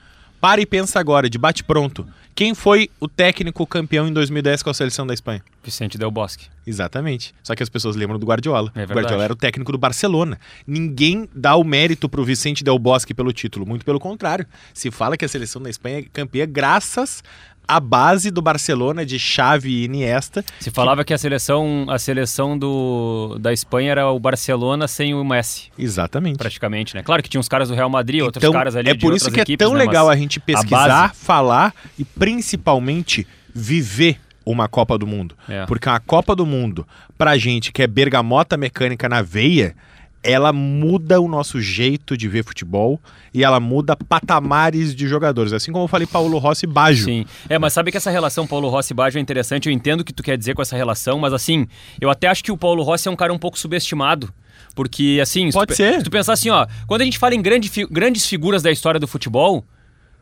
para 0.41 0.61
e 0.61 0.67
pensa 0.67 1.01
agora, 1.01 1.29
de 1.29 1.39
bate 1.39 1.65
pronto. 1.65 2.07
Quem 2.37 2.55
foi 2.55 2.91
o 3.01 3.09
técnico 3.09 3.67
campeão 3.67 4.07
em 4.07 4.13
2010 4.13 4.63
com 4.63 4.69
a 4.69 4.75
seleção 4.75 5.07
da 5.07 5.15
Espanha? 5.15 5.43
Vicente 5.65 5.97
Del 5.97 6.11
Bosque. 6.11 6.49
Exatamente. 6.67 7.35
Só 7.43 7.55
que 7.55 7.63
as 7.63 7.69
pessoas 7.71 7.97
lembram 7.97 8.19
do 8.19 8.27
Guardiola. 8.27 8.71
É 8.75 8.85
o 8.85 8.87
Guardiola 8.89 9.25
era 9.25 9.33
o 9.33 9.37
técnico 9.37 9.73
do 9.73 9.79
Barcelona. 9.79 10.39
Ninguém 10.67 11.27
dá 11.35 11.57
o 11.57 11.65
mérito 11.65 12.11
para 12.11 12.21
o 12.21 12.25
Vicente 12.25 12.63
Del 12.63 12.79
Bosque 12.79 13.15
pelo 13.15 13.33
título. 13.33 13.65
Muito 13.65 13.87
pelo 13.87 13.99
contrário. 13.99 14.47
Se 14.75 14.91
fala 14.91 15.17
que 15.17 15.25
a 15.25 15.29
seleção 15.29 15.63
da 15.63 15.71
Espanha 15.71 16.01
é 16.01 16.03
campeã 16.03 16.47
graças 16.47 17.25
a 17.69 17.81
base 17.81 18.31
do 18.31 18.41
Barcelona 18.41 19.05
de 19.05 19.19
Xavi 19.19 19.83
e 19.83 19.85
Iniesta. 19.85 20.45
Se 20.61 20.71
falava 20.71 21.03
que... 21.03 21.09
que, 21.09 21.15
a 21.15 21.19
seleção, 21.19 21.87
a 21.89 21.99
seleção 21.99 22.59
do, 22.59 23.37
da 23.41 23.53
Espanha 23.53 23.91
era 23.91 24.11
o 24.11 24.19
Barcelona 24.19 24.87
sem 24.87 25.15
o 25.15 25.25
Messi. 25.25 25.71
Exatamente. 25.79 26.39
Praticamente, 26.39 26.95
né? 26.95 27.03
Claro 27.03 27.23
que 27.23 27.29
tinha 27.29 27.41
uns 27.41 27.49
caras 27.49 27.69
do 27.69 27.75
Real 27.75 27.91
Madrid, 27.91 28.17
então, 28.17 28.27
outros 28.27 28.53
caras 28.53 28.77
ali 28.77 28.91
É 28.91 28.95
por 28.95 29.15
isso 29.15 29.31
que 29.31 29.41
equipes, 29.41 29.65
é 29.65 29.69
tão 29.69 29.77
né? 29.77 29.85
legal 29.85 30.09
a 30.09 30.17
gente 30.17 30.39
pesquisar, 30.39 31.07
a 31.07 31.09
falar 31.09 31.75
e 31.99 32.05
principalmente 32.05 33.27
viver 33.55 34.21
uma 34.45 34.69
Copa 34.69 34.97
do 34.97 35.07
Mundo. 35.07 35.35
É. 35.49 35.67
Porque 35.67 35.89
a 35.89 35.99
Copa 35.99 36.37
do 36.37 36.47
Mundo, 36.47 36.87
pra 37.19 37.37
gente 37.37 37.73
que 37.73 37.83
é 37.83 37.87
bergamota 37.87 38.57
mecânica 38.57 39.09
na 39.09 39.21
veia, 39.21 39.75
ela 40.23 40.53
muda 40.53 41.21
o 41.21 41.29
nosso 41.29 41.61
jeito 41.61 42.17
de 42.17 42.29
ver 42.29 42.45
futebol 42.45 43.01
e 43.33 43.45
ela 43.45 43.61
muda 43.61 43.97
patamares 43.97 44.95
de 44.95 45.07
jogadores. 45.07 45.53
Assim 45.53 45.71
como 45.71 45.85
eu 45.85 45.89
falei 45.89 46.07
Paulo 46.07 46.39
Rossi 46.39 46.67
e 46.67 46.69
Baggio. 46.69 47.05
Sim. 47.05 47.27
É, 47.49 47.59
mas 47.59 47.73
sabe 47.73 47.91
que 47.91 47.97
essa 47.97 48.11
relação 48.11 48.47
Paulo 48.47 48.69
Rossi 48.69 48.93
e 48.93 48.97
Baggio 48.97 49.19
é 49.19 49.23
interessante. 49.23 49.69
Eu 49.69 49.73
entendo 49.73 50.01
o 50.01 50.05
que 50.05 50.13
tu 50.13 50.23
quer 50.23 50.37
dizer 50.37 50.55
com 50.55 50.63
essa 50.63 50.77
relação, 50.77 51.19
mas 51.19 51.33
assim, 51.33 51.67
eu 52.01 52.11
até 52.11 52.27
acho 52.27 52.43
que 52.43 52.51
o 52.51 52.57
Paulo 52.57 52.83
Rossi 52.83 53.09
é 53.09 53.11
um 53.11 53.17
cara 53.17 53.33
um 53.33 53.39
pouco 53.39 53.59
subestimado. 53.59 54.33
Porque, 54.75 55.19
assim, 55.23 55.51
Pode 55.51 55.75
se 55.75 55.83
tu, 55.83 55.87
ser. 55.87 55.99
se 55.99 56.05
tu 56.05 56.11
pensar 56.11 56.35
assim, 56.35 56.51
ó, 56.51 56.67
quando 56.87 57.01
a 57.01 57.05
gente 57.05 57.19
fala 57.19 57.35
em 57.35 57.41
grande, 57.41 57.71
grandes 57.91 58.27
figuras 58.27 58.63
da 58.63 58.71
história 58.71 59.01
do 59.01 59.07
futebol, 59.07 59.65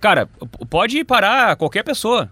cara, 0.00 0.28
pode 0.70 1.02
parar 1.04 1.56
qualquer 1.56 1.82
pessoa. 1.82 2.30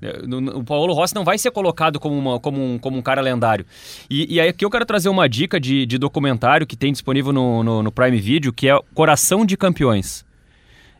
É, 0.00 0.20
o 0.54 0.62
Paulo 0.62 0.92
Rossi 0.92 1.14
não 1.14 1.24
vai 1.24 1.38
ser 1.38 1.50
colocado 1.50 1.98
como, 1.98 2.16
uma, 2.16 2.38
como, 2.38 2.62
um, 2.62 2.78
como 2.78 2.98
um 2.98 3.02
cara 3.02 3.20
lendário. 3.20 3.64
E, 4.10 4.34
e 4.34 4.40
aí 4.40 4.48
aqui 4.48 4.64
eu 4.64 4.70
quero 4.70 4.84
trazer 4.84 5.08
uma 5.08 5.28
dica 5.28 5.58
de, 5.58 5.86
de 5.86 5.98
documentário 5.98 6.66
que 6.66 6.76
tem 6.76 6.92
disponível 6.92 7.32
no, 7.32 7.62
no, 7.62 7.82
no 7.82 7.92
Prime 7.92 8.18
Video, 8.18 8.52
que 8.52 8.68
é 8.68 8.78
Coração 8.94 9.46
de 9.46 9.56
Campeões. 9.56 10.24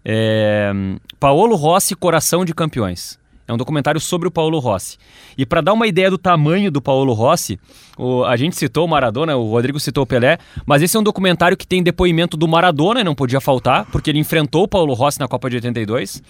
É, 0.04 0.72
Paulo 1.18 1.56
Rossi, 1.56 1.94
Coração 1.94 2.44
de 2.44 2.54
Campeões. 2.54 3.18
É 3.48 3.52
um 3.52 3.56
documentário 3.56 4.00
sobre 4.00 4.26
o 4.26 4.30
Paulo 4.30 4.58
Rossi. 4.58 4.98
E 5.38 5.46
para 5.46 5.60
dar 5.60 5.72
uma 5.72 5.86
ideia 5.86 6.10
do 6.10 6.18
tamanho 6.18 6.70
do 6.70 6.82
Paulo 6.82 7.12
Rossi, 7.12 7.60
o, 7.96 8.24
a 8.24 8.36
gente 8.36 8.56
citou 8.56 8.84
o 8.84 8.88
Maradona, 8.88 9.36
o 9.36 9.48
Rodrigo 9.50 9.78
citou 9.78 10.02
o 10.02 10.06
Pelé, 10.06 10.38
mas 10.64 10.82
esse 10.82 10.96
é 10.96 11.00
um 11.00 11.02
documentário 11.02 11.56
que 11.56 11.66
tem 11.66 11.82
depoimento 11.82 12.36
do 12.36 12.48
Maradona, 12.48 13.04
não 13.04 13.14
podia 13.14 13.40
faltar, 13.40 13.86
porque 13.86 14.10
ele 14.10 14.18
enfrentou 14.18 14.64
o 14.64 14.68
Paulo 14.68 14.94
Rossi 14.94 15.20
na 15.20 15.28
Copa 15.28 15.48
de 15.48 15.56
82. 15.56 16.22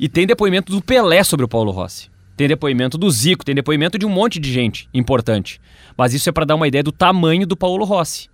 E 0.00 0.08
tem 0.08 0.26
depoimento 0.26 0.72
do 0.72 0.80
Pelé 0.80 1.22
sobre 1.22 1.44
o 1.44 1.48
Paulo 1.48 1.70
Rossi. 1.70 2.08
Tem 2.34 2.48
depoimento 2.48 2.96
do 2.96 3.10
Zico, 3.10 3.44
tem 3.44 3.54
depoimento 3.54 3.98
de 3.98 4.06
um 4.06 4.08
monte 4.08 4.40
de 4.40 4.50
gente 4.50 4.88
importante. 4.94 5.60
Mas 5.94 6.14
isso 6.14 6.26
é 6.26 6.32
para 6.32 6.46
dar 6.46 6.54
uma 6.54 6.66
ideia 6.66 6.82
do 6.82 6.90
tamanho 6.90 7.46
do 7.46 7.54
Paulo 7.54 7.84
Rossi. 7.84 8.30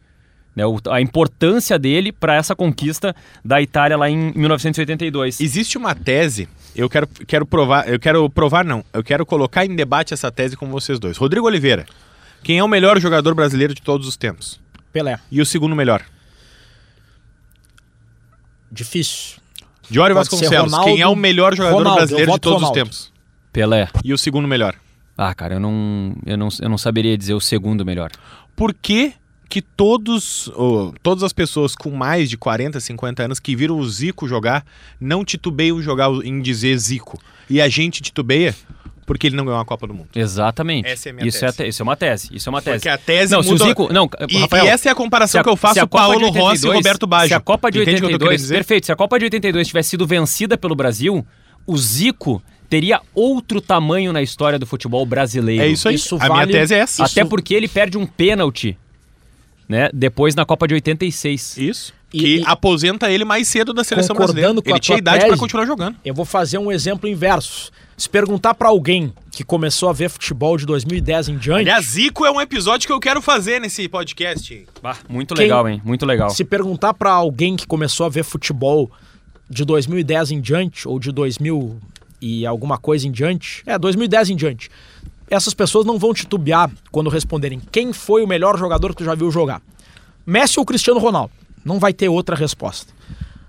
Né, 0.55 0.62
a 0.89 1.01
importância 1.01 1.77
dele 1.77 2.12
para 2.12 2.37
essa 2.37 2.55
conquista 2.55 3.17
da 3.45 3.61
Itália 3.61 3.97
lá 3.97 4.09
em 4.09 4.33
1982. 4.37 5.41
Existe 5.41 5.77
uma 5.77 5.93
tese, 5.93 6.49
eu 6.75 6.89
quero, 6.89 7.09
quero 7.27 7.45
provar, 7.45 7.89
eu 7.89 7.99
quero 7.99 8.31
provar 8.31 8.64
não, 8.64 8.85
eu 8.93 9.03
quero 9.03 9.27
colocar 9.27 9.67
em 9.67 9.75
debate 9.75 10.14
essa 10.14 10.31
tese 10.31 10.57
com 10.57 10.71
vocês 10.71 11.01
dois. 11.01 11.17
Rodrigo 11.17 11.47
Oliveira, 11.47 11.85
quem 12.45 12.59
é 12.59 12.64
o 12.64 12.69
melhor 12.69 13.01
jogador 13.01 13.35
brasileiro 13.35 13.75
de 13.75 13.83
todos 13.83 14.07
os 14.07 14.17
tempos? 14.17 14.61
Pelé. 14.93 15.19
E 15.33 15.41
o 15.41 15.45
segundo 15.45 15.75
melhor? 15.75 16.03
Difícil. 18.71 19.45
Diório 19.91 20.14
Vasconcelos, 20.14 20.72
Ronaldo, 20.72 20.84
quem 20.84 21.01
é 21.01 21.07
o 21.07 21.16
melhor 21.16 21.55
jogador 21.55 21.78
Ronaldo, 21.78 21.99
brasileiro 21.99 22.32
de 22.32 22.41
todos 22.41 22.62
Ronaldo. 22.62 22.78
os 22.78 22.82
tempos? 22.82 23.12
Pelé. 23.53 23.89
E 24.05 24.12
o 24.12 24.18
segundo 24.18 24.47
melhor? 24.47 24.74
Ah, 25.16 25.34
cara, 25.34 25.55
eu 25.55 25.61
não, 25.61 26.14
eu 26.26 26.37
não, 26.37 26.49
eu 26.61 26.68
não 26.68 26.76
saberia 26.76 27.16
dizer 27.16 27.34
o 27.34 27.41
segundo 27.41 27.84
melhor. 27.84 28.11
Por 28.55 28.74
que 28.74 29.14
que 29.49 29.62
todos, 29.62 30.49
oh, 30.49 30.93
todas 31.03 31.22
as 31.22 31.32
pessoas 31.32 31.74
com 31.74 31.91
mais 31.91 32.28
de 32.28 32.37
40, 32.37 32.80
50 32.80 33.22
anos 33.22 33.41
que 33.41 33.55
viram 33.55 33.78
o 33.78 33.89
Zico 33.89 34.26
jogar 34.26 34.64
não 35.01 35.24
titubeiam 35.24 35.80
jogar 35.80 36.11
em 36.24 36.41
dizer 36.41 36.76
Zico. 36.78 37.18
E 37.49 37.61
a 37.61 37.68
gente 37.68 38.03
titubeia 38.03 38.55
porque 39.07 39.29
ele 39.29 39.37
não 39.37 39.45
ganhou 39.45 39.61
a 39.61 39.65
Copa 39.65 39.87
do 39.87 39.95
Mundo. 39.95 40.09
Exatamente. 40.15 40.89
Essa 40.89 41.09
é 41.09 41.11
a 41.11 41.15
minha 41.15 41.29
isso 41.29 41.41
tese. 41.41 41.63
É, 41.63 41.69
isso 41.69 41.81
é 41.81 41.85
uma 41.85 41.97
tese. 41.97 42.29
Isso 42.33 42.49
é 42.49 42.51
uma 42.51 42.61
tese. 42.61 42.79
Porque 42.79 42.89
a 42.89 42.99
tese 42.99 43.33
não, 43.33 43.39
muda... 43.43 43.57
se 43.57 43.63
o 43.63 43.67
Zico, 43.67 43.93
não, 43.93 44.11
e, 44.29 44.39
Rafael, 44.39 44.65
e 44.65 44.69
essa 44.69 44.89
é 44.89 44.93
a 44.93 44.95
comparação 44.95 45.41
a, 45.41 45.45
que 45.45 45.49
eu 45.49 45.57
faço 45.57 45.81
com 45.81 45.97
Paulo 45.97 46.29
Rossi 46.31 46.67
e 46.67 46.71
Roberto 46.71 47.07
Baggio. 47.07 47.29
Se 47.29 47.35
a 47.35 47.41
Copa 47.41 47.71
de 47.71 47.81
Entende 47.81 48.05
82, 48.05 48.49
perfeito, 48.49 48.87
se 48.87 48.93
a 48.93 48.97
Copa 48.97 49.17
de 49.19 49.27
82 49.27 49.69
tivesse 49.69 49.91
sido 49.91 50.07
vencida 50.07 50.59
pelo 50.59 50.75
Brasil, 50.75 51.25
o 51.65 51.79
Zico 51.79 52.43
teria 52.69 53.01
outro 53.15 53.61
tamanho 53.61 54.13
na 54.13 54.21
história 54.21 54.59
do 54.59 54.67
futebol 54.67 55.07
brasileiro. 55.07 55.63
É 55.63 55.69
isso 55.69 55.89
aí. 55.89 55.95
Isso 55.95 56.17
a 56.17 56.27
vale... 56.27 56.33
minha 56.33 56.47
tese 56.49 56.75
é 56.75 56.79
essa. 56.79 57.05
Até 57.05 57.21
isso... 57.21 57.31
porque 57.31 57.55
ele 57.55 57.69
perde 57.69 57.97
um 57.97 58.05
pênalti, 58.05 58.77
né? 59.69 59.89
Depois 59.95 60.35
na 60.35 60.45
Copa 60.45 60.67
de 60.67 60.75
86. 60.75 61.59
Isso. 61.59 61.95
Que 62.11 62.39
e, 62.39 62.43
aposenta 62.45 63.11
ele 63.11 63.25
mais 63.25 63.47
cedo 63.47 63.73
da 63.73 63.85
seleção 63.85 64.17
brasileira. 64.17 64.51
ele 64.65 64.81
tinha 64.81 64.99
idade 64.99 65.27
para 65.27 65.37
continuar 65.37 65.65
jogando. 65.65 65.97
Eu 66.05 66.15
vou 66.15 66.25
fazer 66.25 66.59
um 66.59 66.73
exemplo 66.73 67.09
inverso. 67.09 67.71
Se 67.97 68.11
perguntar 68.11 68.53
para 68.55 68.68
alguém 68.68 69.12
que 69.30 69.42
começou 69.42 69.88
a 69.88 69.92
ver 69.92 70.11
futebol 70.11 70.57
de 70.59 70.66
2010 70.66 71.28
em 71.30 71.38
diante. 71.38 71.61
Aliás, 71.61 71.84
Zico 71.86 72.26
é 72.26 72.30
um 72.30 72.40
episódio 72.40 72.86
que 72.86 72.92
eu 72.92 73.01
quero 73.01 73.22
fazer 73.22 73.59
nesse 73.59 73.88
podcast. 73.88 74.66
Bah, 74.82 74.99
muito 75.09 75.34
legal, 75.34 75.64
quem, 75.64 75.74
hein? 75.74 75.82
Muito 75.84 76.05
legal. 76.05 76.28
Se 76.28 76.44
perguntar 76.44 76.92
para 76.92 77.11
alguém 77.11 77.57
que 77.57 77.66
começou 77.66 78.05
a 78.05 78.09
ver 78.09 78.22
futebol 78.22 78.90
de 79.49 79.64
2010 79.64 80.32
em 80.32 80.40
diante, 80.40 80.86
ou 80.86 80.99
de 80.99 81.11
2000 81.11 81.78
e 82.20 82.44
alguma 82.44 82.76
coisa 82.76 83.07
em 83.09 83.11
diante, 83.11 83.62
é, 83.66 83.78
2010 83.78 84.30
em 84.30 84.36
diante, 84.36 84.70
essas 85.30 85.55
pessoas 85.55 85.86
não 85.86 85.99
vão 85.99 86.12
titubear 86.12 86.70
quando 86.90 87.09
responderem 87.09 87.61
quem 87.72 87.92
foi 87.92 88.22
o 88.22 88.26
melhor 88.26 88.59
jogador 88.59 88.90
que 88.90 88.97
tu 88.97 89.05
já 89.05 89.14
viu 89.14 89.30
jogar. 89.30 89.62
Messi 90.24 90.59
ou 90.59 90.66
Cristiano 90.66 91.01
Ronaldo? 91.01 91.32
Não 91.64 91.78
vai 91.78 91.92
ter 91.92 92.09
outra 92.09 92.36
resposta. 92.36 92.92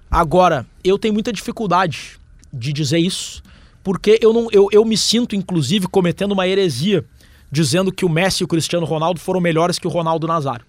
Agora, 0.09 0.65
eu 0.83 0.97
tenho 0.97 1.13
muita 1.13 1.33
dificuldade 1.33 2.17
de 2.51 2.71
dizer 2.71 2.99
isso 2.99 3.43
porque 3.87 4.19
eu, 4.21 4.33
não, 4.33 4.49
eu, 4.51 4.67
eu 4.69 4.83
me 4.83 4.97
sinto, 4.97 5.33
inclusive, 5.33 5.87
cometendo 5.87 6.33
uma 6.33 6.45
heresia 6.45 7.05
dizendo 7.49 7.89
que 7.89 8.03
o 8.03 8.09
Messi 8.09 8.43
e 8.43 8.45
o 8.45 8.47
Cristiano 8.47 8.85
Ronaldo 8.85 9.17
foram 9.17 9.39
melhores 9.39 9.79
que 9.79 9.87
o 9.87 9.89
Ronaldo 9.89 10.27
Nazário. 10.27 10.65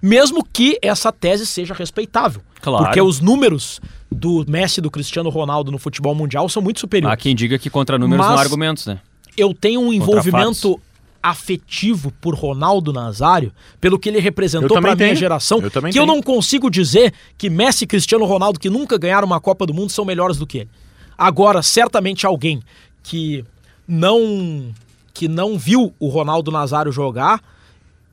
Mesmo 0.00 0.46
que 0.52 0.78
essa 0.80 1.10
tese 1.10 1.46
seja 1.46 1.74
respeitável. 1.74 2.40
Claro. 2.62 2.84
Porque 2.84 3.02
os 3.02 3.18
números 3.18 3.80
do 4.08 4.44
Messi 4.46 4.78
e 4.78 4.80
do 4.80 4.88
Cristiano 4.88 5.30
Ronaldo 5.30 5.72
no 5.72 5.78
futebol 5.78 6.14
mundial 6.14 6.48
são 6.48 6.62
muito 6.62 6.78
superiores. 6.78 7.12
Há 7.12 7.16
quem 7.16 7.34
diga 7.34 7.58
que 7.58 7.68
contra 7.68 7.98
números 7.98 8.24
Mas- 8.24 8.32
não 8.32 8.38
há 8.38 8.42
argumentos, 8.42 8.86
né? 8.86 9.00
eu 9.36 9.52
tenho 9.52 9.80
um 9.80 9.92
envolvimento 9.92 10.80
afetivo 11.20 12.12
por 12.20 12.36
Ronaldo 12.36 12.92
Nazário, 12.92 13.50
pelo 13.80 13.98
que 13.98 14.08
ele 14.10 14.18
Eu 14.18 14.22
representou 14.22 14.68
para 14.68 14.80
minha 14.80 14.96
tenho. 14.96 15.16
geração, 15.16 15.58
Eu 15.60 15.72
também 15.72 15.92
que 15.92 15.98
eu 15.98 16.04
tenho. 16.04 16.14
não 16.14 16.22
consigo 16.22 16.70
dizer 16.70 17.12
que 17.36 17.50
Messi 17.50 17.82
e 17.82 17.86
Cristiano 17.88 18.24
Ronaldo, 18.24 18.60
que 18.60 18.70
nunca 18.70 18.96
ganharam 18.96 19.26
uma 19.26 19.40
Copa 19.40 19.66
do 19.66 19.74
Mundo, 19.74 19.90
são 19.90 20.04
melhores 20.04 20.36
do 20.36 20.46
que 20.46 20.58
ele. 20.58 20.70
Agora, 21.16 21.62
certamente 21.62 22.26
alguém 22.26 22.62
que 23.02 23.44
não 23.86 24.72
que 25.12 25.28
não 25.28 25.56
viu 25.56 25.94
o 26.00 26.08
Ronaldo 26.08 26.50
Nazário 26.50 26.90
jogar, 26.90 27.40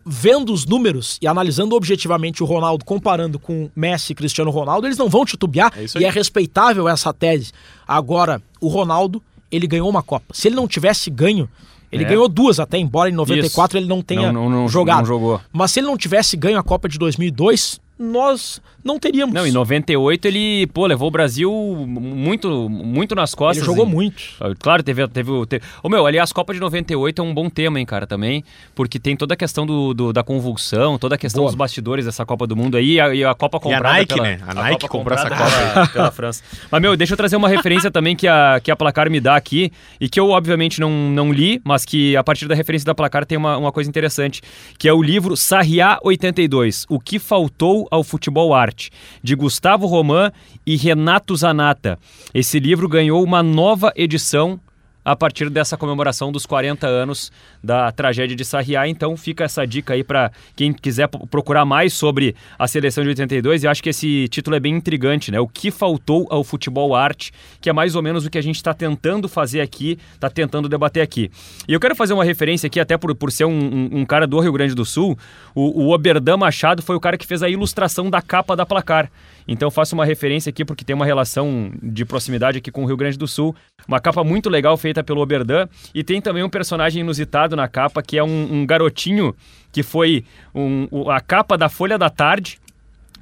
vendo 0.06 0.54
os 0.54 0.66
números 0.66 1.18
e 1.22 1.28
analisando 1.28 1.76
objetivamente 1.76 2.44
o 2.44 2.46
Ronaldo 2.46 2.86
comparando 2.86 3.40
com 3.40 3.70
Messi 3.76 4.12
e 4.12 4.16
Cristiano 4.16 4.52
Ronaldo, 4.52 4.86
eles 4.88 4.98
não 4.98 5.10
vão 5.10 5.26
titubear 5.26 5.74
É 5.76 5.84
isso 5.84 5.98
e 6.00 6.06
é 6.06 6.10
respeitável 6.10 6.88
essa 6.88 7.12
tese. 7.14 7.52
Agora, 7.88 8.42
o 8.60 8.68
Ronaldo, 8.68 9.22
ele 9.52 9.66
ganhou 9.66 9.90
uma 9.90 10.04
Copa. 10.04 10.26
Se 10.34 10.48
ele 10.48 10.56
não 10.56 10.68
tivesse 10.68 11.10
ganho, 11.10 11.50
ele 11.92 12.04
É. 12.04 12.08
ganhou 12.08 12.30
duas 12.30 12.60
até, 12.60 12.78
embora 12.78 13.10
em 13.10 13.14
94 13.14 13.78
ele 13.80 13.88
não 13.88 14.02
tenha 14.02 14.32
Não- 14.32 14.44
não- 14.48 14.62
não- 14.62 14.68
jogado. 14.70 15.08
Mas 15.52 15.72
se 15.72 15.80
ele 15.80 15.88
não 15.88 15.98
tivesse 15.98 16.38
ganho 16.38 16.60
a 16.60 16.64
Copa 16.64 16.88
de 16.88 16.98
2002, 17.00 17.80
nós 18.02 18.62
não 18.84 18.98
teríamos. 18.98 19.34
Não, 19.34 19.46
em 19.46 19.52
98 19.52 20.28
ele, 20.28 20.68
pô, 20.74 20.88
levou 20.88 21.08
o 21.08 21.12
Brasil 21.12 21.52
muito, 21.88 22.68
muito 22.70 23.14
nas 23.14 23.36
costas. 23.36 23.58
ele 23.58 23.66
jogou 23.68 23.86
em- 23.86 23.90
muito. 23.94 24.24
Claro, 24.60 24.82
teve, 24.82 25.08
teve, 25.08 25.30
o- 25.32 25.46
teve... 25.46 25.64
Ô, 25.84 25.90
meu, 25.90 26.06
aliás, 26.06 26.32
Copa 26.34 26.54
de 26.54 26.60
98 26.60 27.22
é 27.22 27.26
um 27.26 27.34
bom 27.34 27.50
tema, 27.50 27.80
hein, 27.80 27.86
cara, 27.86 28.08
também, 28.08 28.44
porque 28.74 29.00
tem 29.00 29.16
toda 29.16 29.34
a 29.36 29.38
questão 29.38 29.66
do, 29.66 29.94
do- 29.94 30.12
da 30.12 30.24
convulsão, 30.24 30.98
toda 30.98 31.16
a 31.16 31.18
questão 31.18 31.42
Boa. 31.42 31.50
dos 31.52 31.56
bastidores 31.56 32.06
dessa 32.06 32.26
Copa 32.26 32.48
do 32.48 32.56
Mundo 32.56 32.76
aí, 32.76 32.94
e 32.94 33.00
a, 33.00 33.14
e 33.16 33.24
a 33.24 33.36
Copa 33.36 33.60
comprada 33.60 33.98
Nike, 33.98 34.14
pela... 34.16 34.28
né? 34.28 34.40
A 34.48 34.54
Nike 34.54 34.72
Copa 34.82 34.88
comprou 34.88 35.18
essa 35.18 35.30
Copa 35.30 35.44
pela, 35.74 35.88
pela 35.94 36.12
França. 36.12 36.44
Mas, 36.72 36.82
meu, 36.82 36.98
deixa 36.98 37.14
eu 37.14 37.18
trazer 37.18 37.36
uma 37.36 37.48
referência 37.50 37.90
também 37.92 38.16
que 38.16 38.28
a, 38.28 38.60
que 38.64 38.72
a 38.72 38.76
Placar 38.76 39.10
me 39.12 39.20
dá 39.20 39.36
aqui, 39.36 39.72
e 40.00 40.10
que 40.10 40.20
eu, 40.20 40.30
obviamente, 40.30 40.80
não, 40.82 40.90
não 40.90 41.32
li, 41.32 41.62
mas 41.64 41.86
que 41.86 42.18
a 42.18 42.24
partir 42.24 42.48
da 42.48 42.56
referência 42.56 42.86
da 42.86 42.96
Placar 42.96 43.26
tem 43.28 43.38
uma, 43.38 43.58
uma 43.58 43.72
coisa 43.72 43.88
interessante, 43.90 44.42
que 44.80 44.88
é 44.88 44.94
o 44.94 45.04
livro 45.04 45.38
Sarriá 45.38 46.00
82, 46.02 46.86
O 46.90 47.00
que 47.00 47.20
faltou 47.20 47.88
ao 47.92 48.04
futebol 48.04 48.54
arte, 48.54 48.90
de 49.22 49.36
Gustavo 49.36 49.86
Roman 49.86 50.32
e 50.66 50.78
Renato 50.78 51.36
Zanata. 51.36 52.00
Esse 52.34 52.58
livro 52.58 52.88
ganhou 52.88 53.22
uma 53.22 53.44
nova 53.44 53.92
edição 53.96 54.60
a 55.04 55.16
partir 55.16 55.50
dessa 55.50 55.76
comemoração 55.76 56.32
dos 56.32 56.46
40 56.46 56.86
anos 56.88 57.32
da 57.64 57.92
tragédia 57.92 58.36
de 58.36 58.46
Sarriá. 58.46 58.88
Então 58.88 59.18
fica 59.18 59.44
essa 59.44 59.66
dica 59.66 59.94
aí 59.94 60.04
para 60.04 60.32
quem 60.56 60.72
quiser 60.72 61.08
procurar 61.08 61.66
mais 61.66 61.94
sobre 61.94 62.36
a 62.58 62.68
seleção 62.68 63.04
de 63.04 63.10
82. 63.10 63.64
E 63.64 63.68
acho 63.68 63.82
que 63.82 63.90
esse 63.90 64.28
título 64.28 64.56
é 64.56 64.60
bem 64.60 64.76
intrigante, 64.76 65.32
né? 65.32 65.40
O 65.40 65.48
que 65.48 65.72
faltou 65.72 66.28
ao 66.30 66.44
futebol 66.44 66.96
arte, 66.96 67.32
que 67.60 67.70
é 67.70 67.74
mais 67.74 67.96
ou 67.96 68.02
menos 68.02 68.26
o 68.26 68.30
que 68.30 68.38
a 68.38 68.42
gente 68.44 68.58
está 68.58 68.74
tentando 68.74 69.28
fazer 69.28 69.62
aqui, 69.62 69.98
está 70.14 70.30
tentando 70.30 70.70
debater 70.70 71.02
aqui. 71.02 71.32
E 71.68 71.74
eu 71.74 71.80
quero 71.80 71.96
fazer 71.96 72.14
uma 72.14 72.24
referência 72.24 72.68
aqui, 72.68 72.80
até 72.80 72.98
por, 72.98 73.14
por 73.16 73.32
ser 73.32 73.46
um, 73.46 73.52
um- 73.52 73.90
um 74.02 74.06
cara 74.06 74.28
do 74.28 74.40
Rio 74.40 74.52
Grande 74.54 74.76
do 74.76 74.86
Sul. 74.86 75.18
O, 75.56 75.86
o 75.86 75.94
Oberdan 75.94 76.38
Machado 76.38 76.82
foi 76.82 76.96
o 76.96 77.00
cara 77.00 77.18
que 77.18 77.26
fez 77.26 77.42
a 77.42 77.50
ilustração 77.50 78.10
da 78.10 78.22
capa 78.22 78.56
da 78.56 78.66
placar. 78.66 79.12
Então 79.48 79.72
faço 79.72 79.96
uma 79.96 80.06
referência 80.06 80.50
aqui 80.50 80.64
porque 80.64 80.84
tem 80.86 80.96
uma 80.96 81.06
relação 81.06 81.72
de 81.82 82.06
proximidade 82.06 82.58
aqui 82.60 82.72
com 82.72 82.84
o 82.84 82.88
Rio 82.88 82.98
Grande 82.98 83.18
do 83.18 83.28
Sul. 83.28 83.56
Uma 83.88 84.00
capa 84.00 84.24
muito 84.24 84.50
legal 84.50 84.78
feita 84.78 85.04
pelo 85.04 85.22
Oberdan. 85.22 85.68
E 85.94 86.04
tem 86.04 86.22
também 86.22 86.44
um 86.44 86.50
personagem 86.50 87.02
inusitado 87.02 87.56
na 87.56 87.68
capa, 87.68 88.02
que 88.02 88.18
é 88.18 88.24
um, 88.24 88.54
um 88.54 88.66
garotinho 88.66 89.36
que 89.72 89.84
foi 89.84 90.24
um- 90.54 91.10
a 91.10 91.20
capa 91.20 91.58
da 91.58 91.70
Folha 91.70 91.98
da 91.98 92.10
Tarde, 92.10 92.60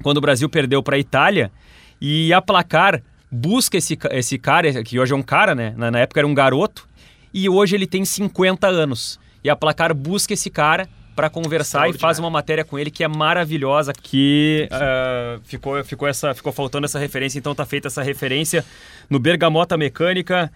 quando 0.02 0.18
o 0.18 0.20
Brasil 0.20 0.48
perdeu 0.48 0.82
para 0.82 0.96
a 0.96 0.98
Itália. 0.98 1.50
E 2.00 2.32
a 2.32 2.40
placar 2.42 3.02
busca 3.30 3.76
esse, 3.78 3.96
esse 4.10 4.38
cara, 4.38 4.82
que 4.82 4.98
hoje 4.98 5.12
é 5.12 5.16
um 5.16 5.22
cara, 5.22 5.54
né? 5.54 5.74
Na, 5.76 5.90
na 5.90 5.98
época 6.00 6.20
era 6.20 6.26
um 6.26 6.34
garoto. 6.34 6.88
E 7.32 7.48
hoje 7.48 7.76
ele 7.76 7.86
tem 7.86 8.04
50 8.04 8.66
anos. 8.66 9.20
E 9.44 9.48
a 9.48 9.56
placar 9.56 9.94
busca 9.94 10.34
esse 10.34 10.50
cara 10.50 10.88
para 11.20 11.28
conversar 11.28 11.90
e 11.90 11.92
faz 11.92 12.18
uma 12.18 12.30
matéria 12.30 12.64
com 12.64 12.78
ele 12.78 12.90
que 12.90 13.04
é 13.04 13.08
maravilhosa, 13.08 13.92
que 13.92 14.66
ah, 14.70 15.38
ficou, 15.44 15.84
ficou, 15.84 16.08
essa, 16.08 16.32
ficou 16.32 16.50
faltando 16.50 16.86
essa 16.86 16.98
referência, 16.98 17.38
então 17.38 17.54
tá 17.54 17.66
feita 17.66 17.88
essa 17.88 18.02
referência 18.02 18.64
no 19.10 19.18
Bergamota 19.18 19.76
Mecânica. 19.76 20.50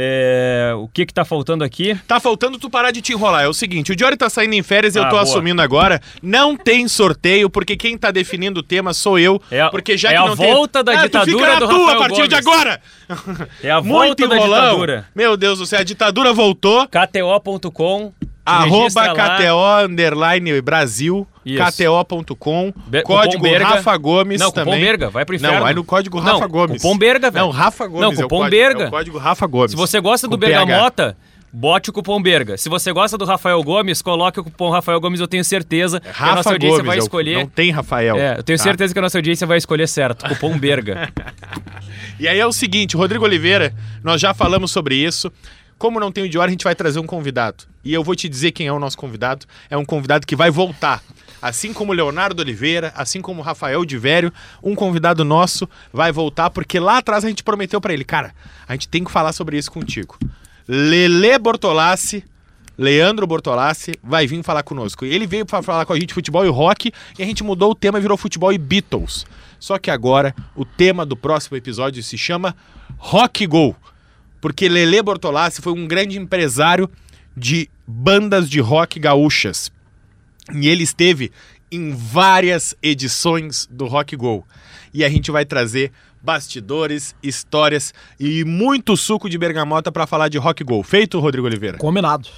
É, 0.00 0.72
o 0.76 0.86
que 0.88 1.04
que 1.04 1.12
tá 1.12 1.24
faltando 1.24 1.64
aqui? 1.64 1.94
Tá 2.06 2.20
faltando 2.20 2.56
tu 2.56 2.70
parar 2.70 2.90
de 2.92 3.02
te 3.02 3.12
enrolar. 3.12 3.42
É 3.42 3.48
o 3.48 3.52
seguinte, 3.52 3.92
o 3.92 3.98
Jory 3.98 4.16
tá 4.16 4.30
saindo 4.30 4.54
em 4.54 4.62
férias 4.62 4.94
e 4.94 4.98
eu 4.98 5.02
Ah, 5.02 5.06
tô 5.06 5.16
boa. 5.16 5.22
assumindo 5.22 5.60
agora. 5.60 6.00
Não 6.22 6.56
tem 6.56 6.86
sorteio, 6.86 7.50
porque 7.50 7.76
quem 7.76 7.98
tá 7.98 8.10
definindo 8.12 8.60
o 8.60 8.62
tema 8.62 8.94
sou 8.94 9.18
eu. 9.18 9.42
É 9.50 9.60
a- 9.60 9.70
porque 9.70 9.96
já 9.98 10.10
é 10.10 10.12
que 10.12 10.18
a 10.18 10.26
não 10.26 10.36
tem... 10.36 10.54
volta 10.54 10.84
da 10.84 10.92
Ah, 10.92 10.98
tu 11.00 11.02
ditadura 11.04 11.38
fica 11.38 11.52
na 11.54 11.60
do 11.60 11.66
tua 11.68 11.78
Rafael 11.78 11.96
a 11.96 11.98
partir 12.00 12.28
de 12.28 12.40
Gomes. 12.40 12.46
agora. 12.46 12.80
É 13.62 13.70
a 13.70 13.80
Muito 13.80 14.26
volta 14.26 14.28
da 14.28 14.38
ditadura. 14.38 15.06
Meu 15.14 15.36
Deus 15.36 15.58
do 15.58 15.66
céu, 15.66 15.80
a 15.80 15.84
ditadura 15.84 16.32
voltou. 16.32 16.86
KTO.com 16.88 18.12
Arroba. 18.44 19.14
KTO 19.14 19.84
underline 19.84 20.60
Brasil. 20.62 21.26
KTO.com, 21.44 22.72
código 23.04 23.42
Berga. 23.42 23.66
Rafa 23.66 23.96
Gomes 23.96 24.40
Não, 24.40 24.50
também. 24.50 24.80
Berga, 24.80 25.08
vai 25.08 25.24
pro 25.24 25.34
inferno. 25.34 25.56
Não, 25.56 25.62
vai 25.62 25.72
no 25.72 25.82
código 25.82 26.20
Não, 26.20 26.34
Rafa 26.34 26.46
Gomes. 26.46 26.82
cupom 26.82 26.98
Berga, 26.98 27.30
velho. 27.30 27.46
Não, 27.46 27.50
Rafa 27.52 27.86
Gomes 27.86 28.00
Não, 28.02 28.10
é 28.10 28.14
o 28.14 28.16
cupom 28.28 28.36
código, 28.38 28.50
Berga. 28.50 28.84
É 28.84 28.86
o 28.86 28.90
código 28.90 29.18
Rafa 29.18 29.46
Gomes. 29.46 29.70
Se 29.70 29.76
você 29.76 30.00
gosta 30.00 30.28
do 30.28 30.36
Com 30.38 30.46
PH. 30.46 31.14
Bote 31.52 31.88
o 31.90 31.92
cupom 31.92 32.20
Berga. 32.20 32.58
Se 32.58 32.68
você 32.68 32.92
gosta 32.92 33.16
do 33.16 33.24
Rafael 33.24 33.62
Gomes, 33.62 34.02
coloque 34.02 34.38
o 34.38 34.44
cupom 34.44 34.70
Rafael 34.70 35.00
Gomes, 35.00 35.18
eu 35.20 35.26
tenho 35.26 35.44
certeza 35.44 35.98
que 36.00 36.08
a 36.22 36.34
nossa 36.34 36.50
audiência 36.50 36.76
Gomes, 36.78 36.86
vai 36.86 36.96
é 36.98 37.00
o- 37.00 37.02
escolher. 37.02 37.36
Não 37.38 37.46
tem 37.46 37.70
Rafael. 37.70 38.16
É, 38.16 38.38
eu 38.38 38.42
tenho 38.42 38.58
tá? 38.58 38.64
certeza 38.64 38.92
que 38.92 38.98
a 38.98 39.02
nossa 39.02 39.16
audiência 39.18 39.46
vai 39.46 39.56
escolher 39.58 39.88
certo. 39.88 40.28
Cupom 40.28 40.58
Berga. 40.58 41.08
E 42.20 42.26
aí 42.26 42.38
é 42.40 42.46
o 42.46 42.52
seguinte, 42.52 42.96
Rodrigo 42.96 43.24
Oliveira, 43.24 43.72
nós 44.02 44.20
já 44.20 44.34
falamos 44.34 44.72
sobre 44.72 44.96
isso. 44.96 45.30
Como 45.78 46.00
não 46.00 46.10
tem 46.10 46.24
o 46.24 46.28
de 46.28 46.36
hora, 46.36 46.48
a 46.48 46.50
gente 46.50 46.64
vai 46.64 46.74
trazer 46.74 46.98
um 46.98 47.06
convidado. 47.06 47.62
E 47.84 47.94
eu 47.94 48.02
vou 48.02 48.16
te 48.16 48.28
dizer 48.28 48.50
quem 48.50 48.66
é 48.66 48.72
o 48.72 48.78
nosso 48.80 48.98
convidado. 48.98 49.46
É 49.70 49.76
um 49.76 49.84
convidado 49.84 50.26
que 50.26 50.34
vai 50.34 50.50
voltar. 50.50 51.00
Assim 51.40 51.72
como 51.72 51.92
Leonardo 51.92 52.42
Oliveira, 52.42 52.92
assim 52.96 53.20
como 53.22 53.40
Rafael 53.40 53.84
de 53.84 53.96
Vério, 53.96 54.32
um 54.60 54.74
convidado 54.74 55.24
nosso 55.24 55.68
vai 55.92 56.10
voltar, 56.10 56.50
porque 56.50 56.80
lá 56.80 56.98
atrás 56.98 57.24
a 57.24 57.28
gente 57.28 57.44
prometeu 57.44 57.80
pra 57.80 57.92
ele, 57.92 58.02
cara, 58.04 58.34
a 58.66 58.72
gente 58.72 58.88
tem 58.88 59.04
que 59.04 59.10
falar 59.12 59.32
sobre 59.32 59.56
isso 59.56 59.70
contigo. 59.70 60.18
Lele 60.68 61.38
Bortolassi, 61.38 62.22
Leandro 62.76 63.26
Bortolassi, 63.26 63.94
vai 64.02 64.26
vir 64.26 64.42
falar 64.42 64.62
conosco. 64.62 65.04
Ele 65.04 65.26
veio 65.26 65.46
pra 65.46 65.62
falar 65.62 65.86
com 65.86 65.94
a 65.94 65.98
gente 65.98 66.12
futebol 66.12 66.44
e 66.44 66.48
rock, 66.48 66.92
e 67.18 67.22
a 67.22 67.26
gente 67.26 67.42
mudou 67.42 67.70
o 67.70 67.74
tema 67.74 67.98
e 67.98 68.02
virou 68.02 68.18
futebol 68.18 68.52
e 68.52 68.58
Beatles. 68.58 69.24
Só 69.58 69.78
que 69.78 69.90
agora 69.90 70.34
o 70.54 70.64
tema 70.64 71.06
do 71.06 71.16
próximo 71.16 71.56
episódio 71.56 72.02
se 72.02 72.18
chama 72.18 72.54
Rock 72.98 73.46
Go. 73.46 73.74
Porque 74.40 74.68
Lele 74.68 75.02
Bortolassi 75.02 75.62
foi 75.62 75.72
um 75.72 75.88
grande 75.88 76.18
empresário 76.18 76.88
de 77.36 77.68
bandas 77.86 78.48
de 78.48 78.60
rock 78.60 79.00
gaúchas. 79.00 79.72
E 80.54 80.68
ele 80.68 80.84
esteve 80.84 81.32
em 81.70 81.92
várias 81.92 82.74
edições 82.82 83.66
do 83.70 83.86
Rock 83.86 84.14
Go. 84.16 84.46
E 84.92 85.04
a 85.04 85.08
gente 85.08 85.30
vai 85.30 85.44
trazer 85.44 85.92
bastidores, 86.22 87.14
histórias 87.22 87.94
e 88.18 88.44
muito 88.44 88.96
suco 88.96 89.28
de 89.28 89.38
bergamota 89.38 89.90
para 89.92 90.06
falar 90.06 90.28
de 90.28 90.38
Rock 90.38 90.64
Go. 90.64 90.82
Feito, 90.82 91.18
Rodrigo 91.18 91.46
Oliveira? 91.46 91.78
Combinado. 91.78 92.28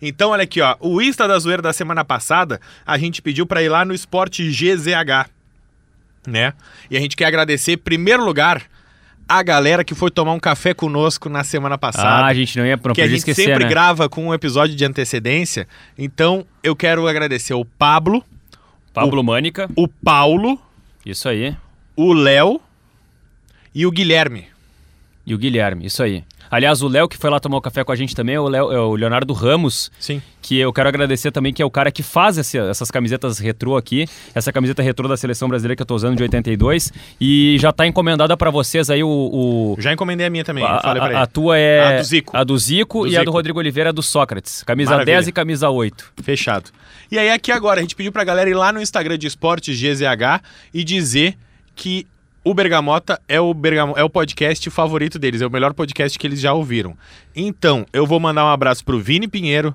Então, 0.00 0.30
olha 0.30 0.42
aqui, 0.42 0.60
ó. 0.60 0.76
O 0.80 1.00
Insta 1.00 1.26
da 1.26 1.38
Zoeira 1.38 1.62
da 1.62 1.72
semana 1.72 2.04
passada, 2.04 2.60
a 2.86 2.98
gente 2.98 3.22
pediu 3.22 3.46
para 3.46 3.62
ir 3.62 3.68
lá 3.68 3.84
no 3.84 3.94
Esporte 3.94 4.46
GZH, 4.50 5.30
né? 6.26 6.52
E 6.90 6.96
a 6.96 7.00
gente 7.00 7.16
quer 7.16 7.26
agradecer, 7.26 7.72
em 7.72 7.78
primeiro 7.78 8.24
lugar, 8.24 8.62
a 9.28 9.42
galera 9.42 9.82
que 9.82 9.94
foi 9.94 10.10
tomar 10.10 10.32
um 10.32 10.40
café 10.40 10.74
conosco 10.74 11.28
na 11.28 11.42
semana 11.42 11.78
passada. 11.78 12.24
ah, 12.24 12.26
a 12.26 12.34
gente 12.34 12.58
não 12.58 12.66
ia 12.66 12.76
não 12.76 12.82
Porque 12.82 13.00
a 13.00 13.06
gente 13.06 13.18
esquecer, 13.18 13.44
sempre 13.44 13.64
né? 13.64 13.70
grava 13.70 14.08
com 14.08 14.28
um 14.28 14.34
episódio 14.34 14.76
de 14.76 14.84
antecedência. 14.84 15.66
Então, 15.96 16.44
eu 16.62 16.76
quero 16.76 17.06
agradecer 17.08 17.54
o 17.54 17.64
Pablo, 17.64 18.22
Pablo 18.92 19.24
Mânica, 19.24 19.70
o 19.74 19.88
Paulo, 19.88 20.60
isso 21.04 21.28
aí. 21.28 21.56
o 21.96 22.12
Léo 22.12 22.60
e 23.74 23.86
o 23.86 23.90
Guilherme. 23.90 24.46
E 25.26 25.34
o 25.34 25.38
Guilherme, 25.38 25.86
isso 25.86 26.02
aí. 26.02 26.22
Aliás, 26.50 26.82
o 26.82 26.86
Léo 26.88 27.08
que 27.08 27.16
foi 27.16 27.30
lá 27.30 27.40
tomar 27.40 27.56
um 27.56 27.60
café 27.60 27.82
com 27.82 27.90
a 27.90 27.96
gente 27.96 28.14
também 28.14 28.34
é 28.34 28.40
o, 28.40 28.46
Léo- 28.46 28.70
é 28.70 28.78
o 28.78 28.94
Leonardo 28.94 29.32
Ramos, 29.32 29.90
Sim. 29.98 30.20
que 30.42 30.58
eu 30.58 30.70
quero 30.70 30.86
agradecer 30.90 31.32
também, 31.32 31.50
que 31.54 31.62
é 31.62 31.64
o 31.64 31.70
cara 31.70 31.90
que 31.90 32.02
faz 32.02 32.36
esse- 32.36 32.58
essas 32.58 32.90
camisetas 32.90 33.38
retrô 33.38 33.74
aqui, 33.78 34.06
essa 34.34 34.52
camiseta 34.52 34.82
retrô 34.82 35.08
da 35.08 35.16
seleção 35.16 35.48
brasileira 35.48 35.74
que 35.74 35.80
eu 35.80 35.86
tô 35.86 35.94
usando 35.94 36.14
de 36.14 36.22
82, 36.22 36.92
e 37.18 37.56
já 37.58 37.72
tá 37.72 37.86
encomendada 37.86 38.36
para 38.36 38.50
vocês 38.50 38.90
aí 38.90 39.02
o... 39.02 39.08
o- 39.08 39.76
Já 39.80 39.94
encomendei 39.94 40.26
a 40.26 40.30
minha 40.30 40.44
também. 40.44 40.62
a, 40.62 40.74
eu 40.76 40.80
falei 40.82 41.00
pra 41.00 41.06
a- 41.06 41.08
ele. 41.14 41.18
a 41.22 41.26
tua 41.26 41.58
é 41.58 41.80
A 41.80 41.96
do 41.98 42.04
Zico. 42.04 42.36
a 42.36 42.44
do 42.44 42.58
Zico 42.58 43.00
Do 43.00 43.06
e 43.08 43.16
a 43.16 43.20
do 43.20 43.22
Zico. 43.22 43.32
Rodrigo 43.32 43.58
Oliveira 43.58 43.88
é 43.88 43.92
do 43.94 44.02
Sócrates. 44.02 44.62
Camisa 44.64 44.90
Maravilha. 44.90 45.14
10 45.16 45.28
e 45.28 45.32
camisa 45.32 45.70
8. 45.70 46.12
Fechado. 46.22 46.70
E 47.10 47.18
aí, 47.18 47.30
aqui 47.30 47.50
agora, 47.50 47.80
a 47.80 47.82
gente 47.82 47.96
pediu 47.96 48.12
pra 48.12 48.22
galera 48.22 48.50
ir 48.50 48.54
lá 48.54 48.70
no 48.70 48.80
Instagram 48.82 49.16
de 49.16 49.26
Esportes 49.26 49.74
GZH 49.80 50.42
e 50.74 50.84
dizer 50.84 51.36
que 51.74 52.06
o 52.44 52.52
Bergamota 52.52 53.18
é 53.26 53.40
o, 53.40 53.54
Bergamo, 53.54 53.94
é 53.96 54.04
o 54.04 54.10
podcast 54.10 54.68
favorito 54.70 55.18
deles, 55.18 55.40
é 55.40 55.46
o 55.46 55.50
melhor 55.50 55.72
podcast 55.72 56.18
que 56.18 56.26
eles 56.26 56.38
já 56.38 56.52
ouviram. 56.52 56.96
Então, 57.34 57.86
eu 57.92 58.06
vou 58.06 58.20
mandar 58.20 58.44
um 58.44 58.48
abraço 58.48 58.84
pro 58.84 59.00
Vini 59.00 59.26
Pinheiro, 59.26 59.74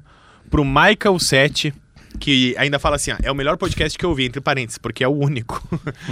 pro 0.51 0.63
Michael 0.63 1.17
Sete, 1.17 1.73
que 2.19 2.55
ainda 2.57 2.77
fala 2.77 2.97
assim, 2.97 3.11
ó, 3.11 3.15
é 3.23 3.31
o 3.31 3.35
melhor 3.35 3.57
podcast 3.57 3.97
que 3.97 4.05
eu 4.05 4.09
ouvi, 4.11 4.25
entre 4.25 4.39
parênteses, 4.39 4.77
porque 4.77 5.03
é 5.03 5.07
o 5.07 5.11
único. 5.11 5.67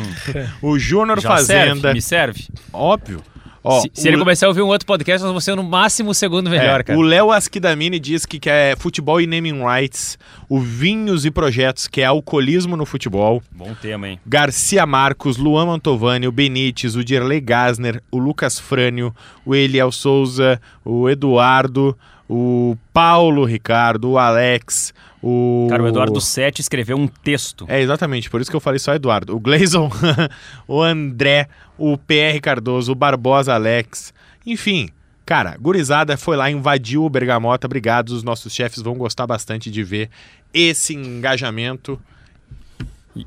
o 0.62 0.80
Júnior 0.80 1.22
Fazenda, 1.22 1.76
serve, 1.76 1.93
me 1.93 2.01
serve. 2.01 2.47
óbvio. 2.74 3.22
Ó, 3.68 3.82
se, 3.82 3.91
se 3.93 4.07
o- 4.07 4.11
ele 4.11 4.18
começar 4.18 4.45
a 4.45 4.49
ouvir 4.49 4.61
um 4.61 4.68
outro 4.68 4.86
podcast, 4.86 5.22
nós 5.22 5.30
vamos 5.30 5.43
ser 5.43 5.55
no 5.55 5.63
máximo 5.63 6.11
o 6.11 6.13
segundo 6.13 6.49
melhor, 6.49 6.80
é, 6.80 6.84
cara. 6.84 6.97
O 6.99 7.01
Léo 7.01 7.32
Asquidamini 7.32 7.99
diz 7.99 8.26
que 8.26 8.39
quer 8.39 8.78
futebol 8.78 9.20
e 9.22 9.28
naming 9.28 9.61
rights. 9.63 10.18
O 10.49 10.59
Vinhos 10.59 11.26
e 11.26 11.32
Projetos, 11.32 11.88
que 11.88 12.01
é 12.01 12.05
alcoolismo 12.05 12.78
no 12.78 12.86
futebol. 12.86 13.41
Bom 13.51 13.74
tema, 13.82 14.07
hein? 14.07 14.20
Garcia 14.26 14.86
Marcos, 14.86 15.38
Luan 15.38 15.65
Mantovani, 15.65 16.28
o 16.28 16.32
Benítez, 16.32 16.95
o 16.95 17.03
Dirley 17.03 17.41
Gasner, 17.41 18.01
o 18.11 18.18
Lucas 18.18 18.57
Frânio, 18.59 19.13
o 19.45 19.53
Eliel 19.53 19.91
Souza, 19.91 20.61
o 20.86 21.09
Eduardo, 21.09 21.97
o 22.30 22.76
Paulo 22.93 23.45
Ricardo, 23.45 24.11
o 24.11 24.18
Alex, 24.18 24.93
o. 25.22 25.68
Cara, 25.70 25.84
o 25.84 25.88
Eduardo 25.88 26.22
Sete 26.22 26.61
escreveu 26.61 26.97
um 26.97 27.07
texto. 27.07 27.65
É, 27.68 27.82
exatamente, 27.82 28.30
por 28.30 28.39
isso 28.41 28.49
que 28.49 28.55
eu 28.55 28.61
falei 28.61 28.80
só 28.80 28.93
Eduardo. 28.93 29.36
O 29.36 29.39
Gleison, 29.39 29.89
o 30.68 30.82
André, 30.82 31.47
o 31.78 31.97
PR 31.97 32.39
Cardoso, 32.41 32.91
o 32.91 32.95
Barbosa 32.95 33.53
Alex. 33.53 34.13
Enfim, 34.45 34.89
cara, 35.26 35.57
gurizada 35.59 36.15
foi 36.18 36.38
lá, 36.38 36.49
invadiu 36.49 37.03
o 37.03 37.09
Bergamota. 37.09 37.68
Obrigado, 37.68 38.09
os 38.09 38.24
nossos 38.24 38.53
chefes 38.53 38.82
vão 38.82 38.95
gostar 38.95 39.26
bastante 39.28 39.70
de 39.72 39.84
ver 39.84 40.09
esse 40.53 40.93
engajamento. 40.93 41.99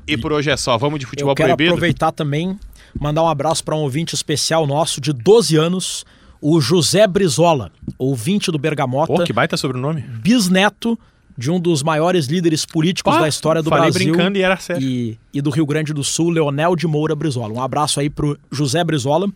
E 0.07 0.15
por 0.17 0.31
hoje 0.31 0.49
é 0.49 0.55
só. 0.57 0.77
Vamos 0.77 0.99
de 0.99 1.05
futebol 1.05 1.31
Eu 1.31 1.35
quero 1.35 1.49
proibido? 1.49 1.71
aproveitar 1.71 2.11
também, 2.11 2.57
mandar 2.97 3.23
um 3.23 3.27
abraço 3.27 3.63
para 3.63 3.75
um 3.75 3.79
ouvinte 3.79 4.15
especial 4.15 4.65
nosso 4.65 5.01
de 5.01 5.11
12 5.11 5.57
anos, 5.57 6.05
o 6.39 6.61
José 6.61 7.05
Brizola, 7.05 7.71
ouvinte 7.97 8.51
do 8.51 8.57
Bergamota, 8.57 9.13
Pô, 9.13 9.23
que 9.23 9.33
baita 9.33 9.57
sobrenome. 9.57 10.01
bisneto 10.01 10.97
de 11.37 11.51
um 11.51 11.59
dos 11.59 11.83
maiores 11.83 12.27
líderes 12.27 12.65
políticos 12.65 13.13
Ó, 13.15 13.19
da 13.19 13.27
história 13.27 13.61
do 13.61 13.69
falei 13.69 13.91
Brasil 13.91 14.13
brincando 14.13 14.37
e 14.37 14.41
era 14.41 14.57
sério. 14.57 14.81
e, 14.81 15.17
e 15.33 15.41
do 15.41 15.49
Rio 15.49 15.65
Grande 15.65 15.93
do 15.93 16.03
Sul, 16.03 16.29
Leonel 16.29 16.75
de 16.75 16.87
Moura 16.87 17.15
Brizola. 17.15 17.53
Um 17.53 17.61
abraço 17.61 17.99
aí 17.99 18.09
pro 18.09 18.37
José 18.51 18.83
Brizola 18.83 19.27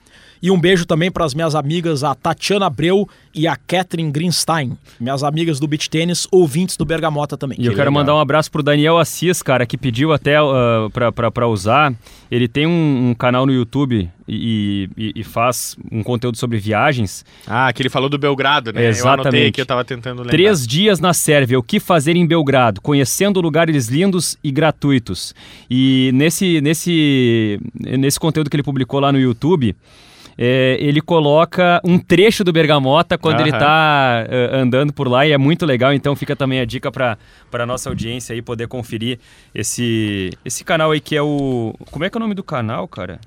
e 0.45 0.51
um 0.51 0.59
beijo 0.59 0.85
também 0.85 1.09
para 1.09 1.25
as 1.25 1.33
minhas 1.33 1.55
amigas, 1.55 2.03
a 2.03 2.13
Tatiana 2.13 2.67
Abreu 2.67 3.09
e 3.33 3.47
a 3.47 3.55
Catherine 3.55 4.11
Greenstein, 4.11 4.77
minhas 4.99 5.23
amigas 5.23 5.59
do 5.59 5.67
beach 5.67 5.89
tênis, 5.89 6.27
ouvintes 6.31 6.77
do 6.77 6.85
Bergamota 6.85 7.35
também. 7.35 7.57
E 7.59 7.65
eu 7.65 7.71
quero 7.71 7.89
legal. 7.89 7.93
mandar 7.93 8.15
um 8.15 8.19
abraço 8.19 8.51
pro 8.51 8.61
Daniel 8.61 8.97
Assis, 8.97 9.41
cara, 9.41 9.65
que 9.65 9.77
pediu 9.77 10.13
até 10.13 10.41
uh, 10.41 10.89
pra, 10.93 11.11
pra, 11.11 11.31
pra 11.31 11.47
usar. 11.47 11.93
Ele 12.29 12.47
tem 12.47 12.65
um, 12.67 13.09
um 13.09 13.13
canal 13.13 13.45
no 13.45 13.51
YouTube 13.53 14.09
e, 14.27 14.89
e- 14.97 15.11
e 15.15 15.23
faz 15.23 15.75
um 15.91 16.01
conteúdo 16.03 16.37
sobre 16.37 16.57
viagens. 16.57 17.25
Ah, 17.47 17.71
que 17.73 17.81
ele 17.81 17.89
falou 17.89 18.07
do 18.09 18.17
Belgrado, 18.17 18.71
né? 18.71 18.81
Eu 18.81 18.85
anotei 18.85 18.99
Exatamente. 18.99 19.47
aqui, 19.49 19.61
eu 19.61 19.65
tava 19.65 19.83
tentando 19.85 20.17
lembrar. 20.19 20.31
Três 20.31 20.65
dias 20.67 20.99
na 20.99 21.13
Sérvia, 21.13 21.57
o 21.59 21.63
que 21.63 21.79
fazer 21.79 22.15
em 22.15 22.25
Belgrado, 22.25 22.81
conhecendo 22.81 23.41
lugares 23.41 23.87
lindos 23.87 24.37
e 24.43 24.51
gratuitos. 24.51 25.33
E 25.69 26.11
nesse, 26.13 26.61
nesse, 26.61 27.59
nesse 27.73 28.19
conteúdo 28.19 28.49
que 28.49 28.55
ele 28.55 28.63
publicou 28.63 28.99
lá 28.99 29.11
no 29.11 29.19
YouTube, 29.19 29.75
é, 30.37 30.77
ele 30.79 31.01
coloca 31.01 31.79
um 31.83 31.97
trecho 31.97 32.43
do 32.43 32.51
Bergamota 32.51 33.17
quando 33.17 33.39
ele 33.39 33.51
Aham. 33.51 33.59
tá 33.59 34.25
eh, 34.27 34.49
andando 34.53 34.91
por 34.91 35.07
lá 35.07 35.25
e 35.25 35.31
é 35.31 35.37
muito 35.37 35.65
legal. 35.65 35.93
Então 35.93 36.15
fica 36.15 36.35
também 36.35 36.59
a 36.59 36.65
dica 36.65 36.91
para 36.91 37.17
para 37.49 37.65
nossa 37.65 37.89
audiência 37.89 38.33
aí 38.33 38.41
poder 38.41 38.67
conferir 38.67 39.17
esse, 39.53 40.31
esse 40.43 40.63
canal 40.63 40.91
aí 40.91 40.99
que 40.99 41.15
é 41.15 41.21
o. 41.21 41.73
Como 41.89 42.03
é 42.03 42.09
que 42.09 42.17
é 42.17 42.19
o 42.19 42.21
nome 42.21 42.33
do 42.33 42.43
canal, 42.43 42.87
cara? 42.87 43.19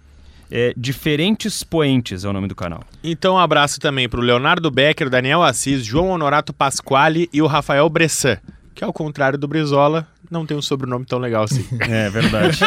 É 0.51 0.73
Diferentes 0.77 1.63
Poentes 1.63 2.25
é 2.25 2.29
o 2.29 2.33
nome 2.33 2.49
do 2.49 2.55
canal. 2.55 2.83
Então, 3.05 3.35
um 3.35 3.39
abraço 3.39 3.79
também 3.79 4.09
pro 4.09 4.23
Leonardo 4.23 4.71
Becker, 4.71 5.11
Daniel 5.11 5.43
Assis, 5.43 5.85
João 5.85 6.09
Honorato 6.09 6.53
Pasquale 6.55 7.29
e 7.33 7.43
o 7.43 7.47
Rafael 7.47 7.89
Bressan, 7.89 8.39
que 8.79 8.85
ao 8.85 8.93
contrário 8.93 9.37
do 9.37 9.49
Brizola, 9.49 10.07
não 10.31 10.47
tem 10.47 10.57
um 10.57 10.63
sobrenome 10.63 11.05
tão 11.05 11.19
legal 11.19 11.43
assim. 11.43 11.67
É 11.83 12.09
verdade. 12.09 12.61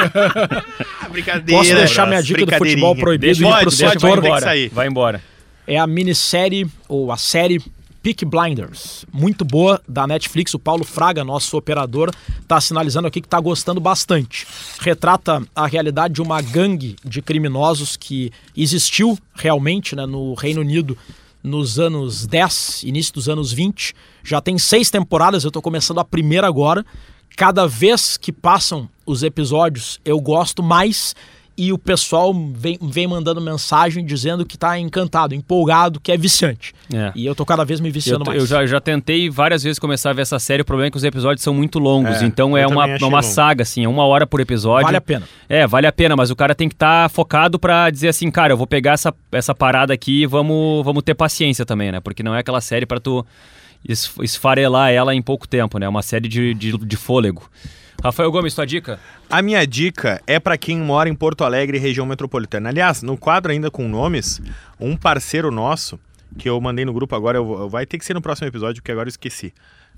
Ah, 1.02 1.08
brincadeira. 1.08 1.58
Posso 1.58 1.74
deixar 1.74 2.06
minha 2.06 2.22
dica 2.22 2.46
do 2.46 2.52
futebol 2.54 2.94
proibido 2.98 3.28
Deixa, 3.28 3.42
e 3.42 3.48
ir 3.48 3.50
pode, 3.50 3.78
pro 3.78 3.78
tem 3.78 3.98
que 3.98 4.28
embora. 4.28 4.42
sair. 4.42 4.70
Vai 4.70 4.88
embora. 4.88 5.24
é 5.66 5.78
a 5.78 5.88
minissérie 5.88 6.68
ou 6.90 7.14
a 7.14 7.18
série 7.18 7.64
Peak 8.04 8.26
Blinders, 8.26 9.06
muito 9.14 9.46
boa 9.46 9.80
da 9.88 10.06
Netflix. 10.06 10.54
O 10.54 10.60
Paulo 10.60 10.84
Fraga, 10.84 11.24
nosso 11.24 11.56
operador, 11.56 12.12
está 12.42 12.60
sinalizando 12.60 13.08
aqui 13.08 13.22
que 13.22 13.28
está 13.28 13.40
gostando 13.40 13.80
bastante. 13.80 14.46
Retrata 14.82 15.42
a 15.56 15.66
realidade 15.66 16.16
de 16.16 16.22
uma 16.22 16.42
gangue 16.42 16.98
de 17.06 17.22
criminosos 17.22 17.96
que 17.96 18.34
existiu 18.58 19.18
realmente 19.34 19.96
né, 19.96 20.06
no 20.06 20.34
Reino 20.34 20.60
Unido 20.60 20.98
nos 21.44 21.80
anos 21.80 22.28
10, 22.28 22.84
início 22.84 23.14
dos 23.14 23.28
anos 23.28 23.52
20. 23.52 23.94
Já 24.24 24.42
tem 24.42 24.58
seis 24.58 24.90
temporadas, 24.90 25.44
eu 25.44 25.50
estou 25.50 25.62
começando 25.62 26.00
a 26.00 26.06
primeira 26.06 26.48
agora. 26.48 26.86
Cada 27.36 27.68
vez 27.68 28.18
que 28.18 28.32
passam 28.32 28.90
os 29.06 29.24
episódios, 29.24 30.00
eu 30.04 30.20
gosto 30.20 30.62
mais 30.62 31.16
e 31.68 31.72
o 31.74 31.78
pessoal 31.78 32.34
vem, 32.54 32.78
vem 32.82 33.06
mandando 33.08 33.40
mensagem 33.42 34.04
dizendo 34.06 34.46
que 34.46 34.58
tá 34.58 34.80
encantado, 34.80 35.36
empolgado, 35.36 36.00
que 36.00 36.12
é 36.12 36.18
viciante. 36.18 36.74
É. 36.94 37.12
E 37.16 37.26
eu 37.26 37.36
tô 37.36 37.46
cada 37.46 37.64
vez 37.64 37.80
me 37.80 37.90
Eu, 37.90 37.94
viciando 37.94 38.24
t- 38.24 38.30
mais. 38.32 38.42
eu 38.42 38.48
já, 38.48 38.66
já 38.66 38.80
tentei 38.80 39.30
várias 39.30 39.62
vezes 39.64 39.78
começar 39.78 40.10
a 40.10 40.14
ver 40.14 40.24
essa 40.24 40.40
série, 40.40 40.62
o 40.62 40.66
problema 40.66 40.88
é 40.88 40.92
que 40.92 40.98
os 40.98 41.04
episódios 41.04 41.44
são 41.44 41.54
muito 41.54 41.78
longos, 41.78 42.22
É, 42.22 42.26
então 42.26 42.58
é 42.58 42.64
eu 42.66 42.70
uma, 42.70 42.86
uma 42.86 42.98
longo. 43.00 43.22
saga, 43.24 43.62
assim, 43.64 43.84
é 43.84 43.88
uma 43.88 44.06
hora 44.06 44.26
por 44.26 44.40
episódio. 44.40 44.86
Vale 44.86 44.98
a 44.98 45.02
pena. 45.02 45.28
É, 45.48 45.68
vale 45.68 45.86
a 45.88 45.92
pena, 45.92 46.16
mas 46.16 46.32
o 46.32 46.36
cara 46.36 46.56
tem 46.56 46.68
que 46.68 46.76
estar 46.76 47.10
focado 47.10 47.60
pra 47.60 47.90
dizer 47.90 48.08
assim, 48.10 48.32
cara, 48.32 48.54
eu 48.54 48.58
vou 48.58 48.66
pegar 48.68 48.94
essa, 48.94 49.14
essa 49.32 49.54
parada 49.54 49.94
aqui 49.94 50.24
e 50.24 50.26
vamos, 50.26 50.84
vamos 50.84 51.04
ter 51.04 51.14
paciência 51.14 51.66
também, 51.66 51.92
né? 51.92 52.00
Porque 52.00 52.24
não 52.24 52.34
é 52.36 52.40
aquela 52.40 52.62
série 52.62 52.86
pra 52.86 53.00
tu 53.00 53.26
es- 53.88 54.12
esfarelar 54.22 54.92
ela 54.92 55.14
em 55.14 55.22
pouco 55.22 55.48
tempo, 55.48 55.78
né? 55.78 55.86
É 55.86 55.90
uma 55.90 56.02
série 56.02 56.28
de, 56.28 56.54
de, 56.54 56.78
de 56.78 56.96
fôlego. 56.98 57.44
Rafael 58.04 58.32
Gomes, 58.32 58.56
tua 58.56 58.66
dica? 58.66 59.00
A 59.30 59.42
minha 59.42 59.66
dica 59.66 60.22
é 60.26 60.40
para 60.40 60.58
quem 60.58 60.78
mora 60.80 61.08
em 61.08 61.14
Porto 61.14 61.44
Alegre, 61.44 61.78
região 61.78 62.06
metropolitana. 62.06 62.70
Aliás, 62.70 63.04
no 63.04 63.16
quadro 63.16 63.52
ainda 63.52 63.70
com 63.70 63.88
nomes, 63.88 64.42
um 64.80 64.98
parceiro 64.98 65.52
nosso, 65.52 66.00
que 66.38 66.50
eu 66.50 66.60
mandei 66.60 66.84
no 66.84 66.94
grupo 66.94 67.16
agora, 67.16 67.38
eu 67.38 67.46
vou- 67.46 67.70
vai 67.70 67.86
ter 67.86 68.00
que 68.00 68.06
ser 68.06 68.16
no 68.16 68.22
próximo 68.22 68.48
episódio, 68.48 68.82
porque 68.82 68.92
agora 68.92 69.08
eu 69.08 69.12
esqueci. 69.12 69.54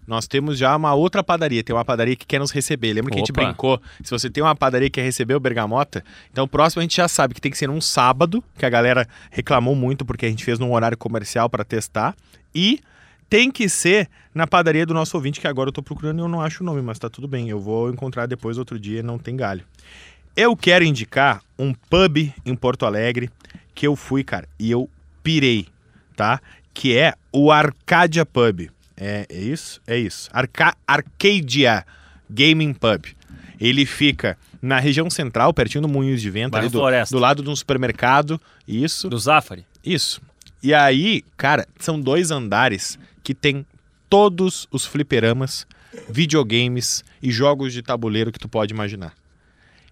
Nós 0.05 0.27
temos 0.27 0.57
já 0.57 0.75
uma 0.75 0.93
outra 0.93 1.23
padaria, 1.23 1.63
tem 1.63 1.73
uma 1.73 1.85
padaria 1.85 2.13
que 2.13 2.25
quer 2.25 2.39
nos 2.39 2.51
receber. 2.51 2.91
Lembra 2.91 3.09
que 3.11 3.15
a 3.17 3.19
gente 3.21 3.31
Opa. 3.31 3.45
brincou? 3.45 3.81
Se 4.03 4.11
você 4.11 4.29
tem 4.29 4.43
uma 4.43 4.53
padaria 4.53 4.89
que 4.89 4.99
quer 4.99 5.03
receber 5.05 5.33
o 5.35 5.39
Bergamota, 5.39 6.03
então 6.29 6.43
o 6.43 6.47
próximo 6.47 6.81
a 6.81 6.83
gente 6.83 6.97
já 6.97 7.07
sabe 7.07 7.33
que 7.33 7.39
tem 7.39 7.49
que 7.49 7.57
ser 7.57 7.67
num 7.67 7.79
sábado, 7.79 8.43
que 8.57 8.65
a 8.65 8.69
galera 8.69 9.07
reclamou 9.31 9.75
muito 9.75 10.03
porque 10.03 10.25
a 10.25 10.29
gente 10.29 10.43
fez 10.43 10.59
num 10.59 10.73
horário 10.73 10.97
comercial 10.97 11.49
para 11.49 11.63
testar. 11.63 12.13
E 12.53 12.81
tem 13.29 13.51
que 13.51 13.67
ser 13.67 14.09
na 14.33 14.47
padaria 14.47 14.85
do 14.85 14.93
nosso 14.93 15.15
ouvinte, 15.17 15.39
que 15.39 15.47
agora 15.47 15.69
eu 15.69 15.73
tô 15.73 15.81
procurando 15.81 16.19
e 16.19 16.21
eu 16.21 16.27
não 16.27 16.41
acho 16.41 16.63
o 16.63 16.65
nome, 16.65 16.81
mas 16.81 16.99
tá 16.99 17.09
tudo 17.09 17.27
bem. 17.27 17.49
Eu 17.49 17.59
vou 17.59 17.89
encontrar 17.89 18.25
depois 18.25 18.57
outro 18.57 18.79
dia, 18.79 19.03
não 19.03 19.17
tem 19.17 19.35
galho. 19.35 19.63
Eu 20.35 20.55
quero 20.57 20.83
indicar 20.83 21.41
um 21.57 21.73
pub 21.73 22.31
em 22.45 22.55
Porto 22.55 22.85
Alegre 22.85 23.29
que 23.75 23.85
eu 23.85 23.95
fui, 23.95 24.23
cara, 24.23 24.47
e 24.59 24.71
eu 24.71 24.89
pirei, 25.21 25.67
tá? 26.15 26.41
Que 26.73 26.97
é 26.97 27.13
o 27.31 27.51
Arcadia 27.51 28.25
Pub. 28.25 28.69
É, 28.97 29.25
é 29.29 29.39
isso? 29.39 29.81
É 29.85 29.97
isso. 29.97 30.29
Arca 30.31 30.75
Arcadia 30.87 31.85
Gaming 32.29 32.73
Pub. 32.73 33.05
Ele 33.59 33.85
fica 33.85 34.37
na 34.61 34.79
região 34.79 35.09
central, 35.09 35.53
pertinho 35.53 35.83
do 35.83 35.87
Moinhos 35.87 36.21
de 36.21 36.29
Vento, 36.29 36.59
do, 36.59 36.69
do 36.69 37.19
lado 37.19 37.43
de 37.43 37.49
um 37.49 37.55
supermercado. 37.55 38.39
Isso. 38.67 39.09
Do 39.09 39.17
Zafari. 39.17 39.65
Isso. 39.85 40.21
E 40.61 40.73
aí, 40.73 41.23
cara, 41.35 41.67
são 41.79 41.99
dois 41.99 42.31
andares 42.31 42.97
que 43.23 43.33
tem 43.33 43.65
todos 44.09 44.67
os 44.71 44.85
fliperamas, 44.85 45.65
videogames 46.09 47.03
e 47.21 47.31
jogos 47.31 47.73
de 47.73 47.81
tabuleiro 47.81 48.31
que 48.31 48.39
tu 48.39 48.47
pode 48.47 48.73
imaginar. 48.73 49.13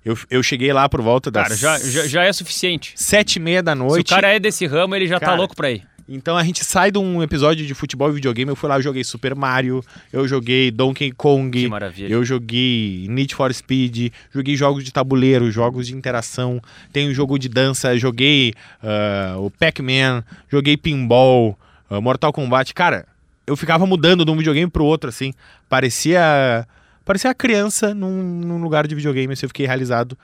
Eu, 0.04 0.18
eu 0.32 0.42
cheguei 0.42 0.74
lá 0.74 0.90
por 0.90 1.02
volta 1.02 1.30
das 1.30 1.60
Cara, 1.62 1.80
já, 1.80 1.90
já, 1.92 2.08
já 2.08 2.24
é 2.24 2.34
suficiente. 2.34 2.94
sete 2.96 3.36
e 3.36 3.40
meia 3.40 3.62
da 3.62 3.74
Se 3.74 3.78
noite. 3.80 4.12
o 4.12 4.16
cara 4.16 4.30
é 4.34 4.40
desse 4.40 4.66
ramo, 4.66 4.96
ele 4.96 5.08
já 5.08 5.20
tá 5.20 5.28
Cara, 5.28 5.38
louco 5.38 5.56
pra 5.56 5.70
ir. 5.72 5.84
Então 6.10 6.36
a 6.36 6.44
gente 6.44 6.66
sai 6.66 6.92
de 6.92 6.98
um 6.98 7.22
episódio 7.22 7.66
de 7.66 7.74
futebol 7.76 8.10
e 8.10 8.14
videogame. 8.14 8.50
Eu 8.50 8.56
fui 8.56 8.68
lá, 8.68 8.78
eu 8.78 8.82
joguei 8.82 9.04
Super 9.04 9.36
Mario, 9.36 9.84
eu 10.12 10.28
joguei 10.28 10.72
Donkey 10.72 11.12
Kong, 11.12 11.52
Que 11.62 11.70
maravilha. 11.70 12.12
eu 12.12 12.26
joguei 12.26 13.06
Need 13.10 13.34
for 13.36 13.54
Speed, 13.54 14.12
joguei 14.34 14.56
jogos 14.58 14.84
de 14.84 14.92
tabuleiro, 14.92 15.50
jogos 15.52 15.88
de 15.88 15.96
interação, 15.96 16.60
tem 16.92 17.08
um 17.10 17.14
jogo 17.14 17.38
de 17.38 17.48
dança, 17.48 17.96
joguei 17.98 18.54
ah, 18.82 19.36
o 19.38 19.52
Pac-Man, 19.52 20.24
joguei 20.50 20.76
pinball, 20.76 21.58
ah, 21.90 22.02
Mortal 22.02 22.34
Kombat. 22.34 22.74
Cara, 22.74 23.06
eu 23.46 23.56
ficava 23.56 23.86
mudando 23.86 24.24
de 24.24 24.32
um 24.32 24.38
videogame 24.38 24.70
pro 24.70 24.86
outro, 24.86 25.10
assim. 25.10 25.34
Parecia. 25.68 26.68
Parecia 27.04 27.32
a 27.32 27.34
criança 27.34 27.94
num, 27.94 28.22
num 28.22 28.62
lugar 28.62 28.88
de 28.88 28.94
videogame, 28.94 29.34
assim, 29.34 29.46
eu 29.46 29.50
fiquei 29.50 29.66
realizado. 29.66 30.18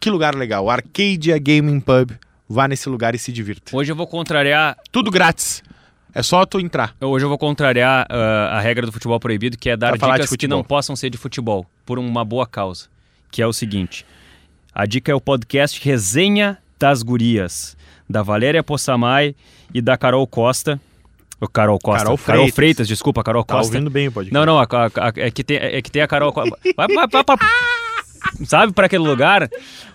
Que 0.00 0.10
lugar 0.10 0.34
legal. 0.34 0.68
Arcadia 0.68 1.38
Gaming 1.38 1.80
Pub. 1.80 2.12
Vá 2.48 2.68
nesse 2.68 2.88
lugar 2.88 3.14
e 3.14 3.18
se 3.18 3.32
divirta. 3.32 3.74
Hoje 3.74 3.90
eu 3.90 3.96
vou 3.96 4.06
contrariar 4.06 4.76
Tudo 4.92 5.10
grátis. 5.10 5.62
É 6.14 6.22
só 6.22 6.46
tu 6.46 6.60
entrar. 6.60 6.94
Hoje 7.00 7.24
eu 7.24 7.28
vou 7.28 7.36
contrariar 7.36 8.06
ah, 8.08 8.58
a 8.58 8.60
regra 8.60 8.86
do 8.86 8.92
futebol 8.92 9.18
proibido, 9.18 9.58
que 9.58 9.68
é 9.68 9.76
dar 9.76 9.90
Pra 9.90 9.98
falar 9.98 10.18
dicas 10.18 10.36
que 10.36 10.46
não 10.46 10.62
possam 10.62 10.94
ser 10.94 11.10
de 11.10 11.18
futebol, 11.18 11.66
por 11.84 11.98
uma 11.98 12.24
boa 12.24 12.46
causa. 12.46 12.86
Que 13.32 13.42
é 13.42 13.46
o 13.46 13.52
seguinte: 13.52 14.06
a 14.72 14.86
dica 14.86 15.10
é 15.10 15.14
o 15.14 15.20
podcast 15.20 15.82
Resenha 15.82 16.58
das 16.78 17.02
Gurias, 17.02 17.76
da 18.08 18.22
Valéria 18.22 18.62
Possamay 18.62 19.34
e 19.72 19.80
da 19.80 19.96
Carol 19.96 20.26
Costa. 20.26 20.80
O 21.40 21.48
Carol 21.48 21.78
Costa. 21.78 22.04
Carol 22.04 22.16
Carol 22.18 22.38
Freitas. 22.42 22.54
Freitas, 22.54 22.88
desculpa, 22.88 23.22
Carol 23.22 23.44
Tá 23.44 23.54
Costa. 23.54 23.74
ouvindo 23.74 23.90
bem 23.90 24.08
o 24.08 24.12
podcast. 24.12 24.32
Não, 24.34 24.46
não, 24.46 24.58
a- 24.58 24.62
a- 24.70 25.08
a- 25.08 25.12
é, 25.16 25.30
que 25.30 25.42
tem, 25.44 25.56
é 25.58 25.82
que 25.82 25.90
tem 25.90 26.00
a 26.02 26.06
Carol. 26.08 26.32
Co- 26.32 26.44
Vai, 26.76 26.88
vai, 26.88 27.06
vai 27.06 27.24
sabe 28.46 28.72
pra 28.72 28.86
aquele 28.86 29.02
lugar? 29.04 29.48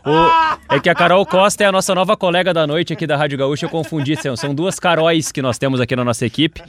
O- 0.06 0.74
é 0.76 0.80
que 0.80 0.90
a 0.90 0.94
Carol 0.96 1.26
Costa 1.26 1.64
é 1.64 1.68
a 1.68 1.72
nossa 1.72 1.96
nova 1.96 2.16
colega 2.16 2.54
da 2.54 2.68
noite 2.68 2.94
aqui 2.94 3.08
da 3.08 3.18
Rádio 3.18 3.38
Gaúcha. 3.38 3.66
Eu 3.66 3.70
confundi, 3.70 4.16
são, 4.16 4.36
são 4.36 4.54
duas 4.54 4.80
Caróis 4.80 5.32
que 5.32 5.42
nós 5.42 5.58
temos 5.58 5.80
aqui 5.82 5.96
na 5.96 6.04
nossa 6.04 6.26
equipe. 6.26 6.62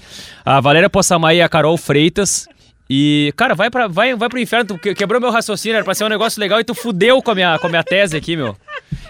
A 0.45 0.61
Valéria 0.61 0.89
Possamay 0.89 1.39
e 1.39 1.43
a 1.43 1.49
Carol 1.49 1.77
Freitas. 1.77 2.47
E, 2.89 3.33
cara, 3.37 3.55
vai, 3.55 3.71
pra, 3.71 3.87
vai, 3.87 4.17
vai 4.17 4.29
pro 4.29 4.39
inferno, 4.41 4.65
tu 4.69 4.79
que- 4.79 4.95
quebrou 4.95 5.21
meu 5.21 5.31
raciocínio, 5.31 5.77
era 5.77 5.85
pra 5.85 5.95
ser 5.95 6.05
um 6.05 6.09
negócio 6.09 6.41
legal 6.41 6.59
e 6.59 6.65
tu 6.65 6.75
fudeu 6.75 7.23
com 7.23 7.31
a 7.31 7.35
minha, 7.35 7.59
com 7.59 7.67
a 7.67 7.71
minha 7.71 7.85
tese 7.85 8.17
aqui, 8.17 8.35
meu. 8.37 8.57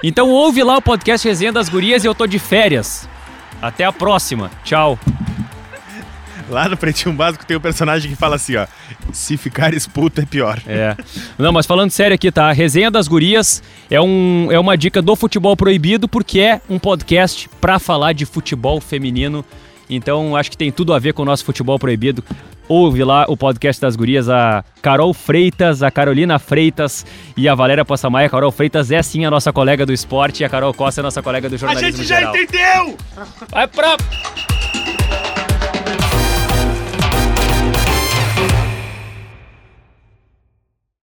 Então 0.02 0.28
ouve 0.28 0.62
lá 0.62 0.76
o 0.76 0.82
podcast 0.82 1.26
Resenha 1.26 1.52
das 1.52 1.68
Gurias 1.68 2.04
e 2.04 2.06
eu 2.06 2.14
tô 2.14 2.26
de 2.26 2.38
férias. 2.38 3.08
Até 3.62 3.84
a 3.84 3.92
próxima. 3.92 4.50
Tchau. 4.64 4.98
Lá 6.50 6.68
no 6.68 6.76
Pretinho 6.76 7.14
Básico 7.14 7.46
tem 7.46 7.56
um 7.56 7.60
personagem 7.60 8.10
que 8.10 8.16
fala 8.16 8.34
assim, 8.34 8.56
ó. 8.56 8.66
Se 9.12 9.36
ficar 9.36 9.72
expulso 9.72 10.20
é 10.20 10.26
pior. 10.26 10.60
É. 10.66 10.96
Não, 11.38 11.52
mas 11.52 11.64
falando 11.64 11.90
sério 11.90 12.14
aqui, 12.14 12.30
tá? 12.32 12.48
A 12.48 12.52
Resenha 12.52 12.90
das 12.90 13.06
Gurias 13.06 13.62
é, 13.88 14.00
um, 14.00 14.48
é 14.50 14.58
uma 14.58 14.76
dica 14.76 15.00
do 15.00 15.14
futebol 15.14 15.56
proibido, 15.56 16.08
porque 16.08 16.40
é 16.40 16.60
um 16.68 16.78
podcast 16.78 17.48
pra 17.60 17.78
falar 17.78 18.12
de 18.12 18.26
futebol 18.26 18.80
feminino. 18.80 19.44
Então 19.88 20.36
acho 20.36 20.50
que 20.50 20.56
tem 20.56 20.72
tudo 20.72 20.92
a 20.92 20.98
ver 20.98 21.14
com 21.14 21.22
o 21.22 21.24
nosso 21.24 21.44
futebol 21.44 21.78
proibido. 21.78 22.24
Ouve 22.68 23.02
lá 23.02 23.26
o 23.28 23.36
podcast 23.36 23.82
das 23.82 23.96
gurias, 23.96 24.28
a 24.28 24.64
Carol 24.80 25.12
Freitas, 25.12 25.82
a 25.82 25.90
Carolina 25.90 26.38
Freitas 26.38 27.04
e 27.36 27.48
a 27.48 27.54
Valéria 27.54 27.84
Possamaia. 27.84 28.28
A 28.28 28.30
Carol 28.30 28.52
Freitas 28.52 28.92
é 28.92 29.02
sim 29.02 29.24
a 29.24 29.30
nossa 29.30 29.52
colega 29.52 29.84
do 29.84 29.92
esporte 29.92 30.42
e 30.42 30.44
a 30.44 30.48
Carol 30.48 30.72
Costa 30.72 31.00
é 31.00 31.02
a 31.02 31.04
nossa 31.04 31.20
colega 31.20 31.48
do 31.48 31.58
jornalismo 31.58 32.04
geral. 32.04 32.36
entendeu! 32.36 32.96
Vai 33.50 33.66
pra... 33.66 33.96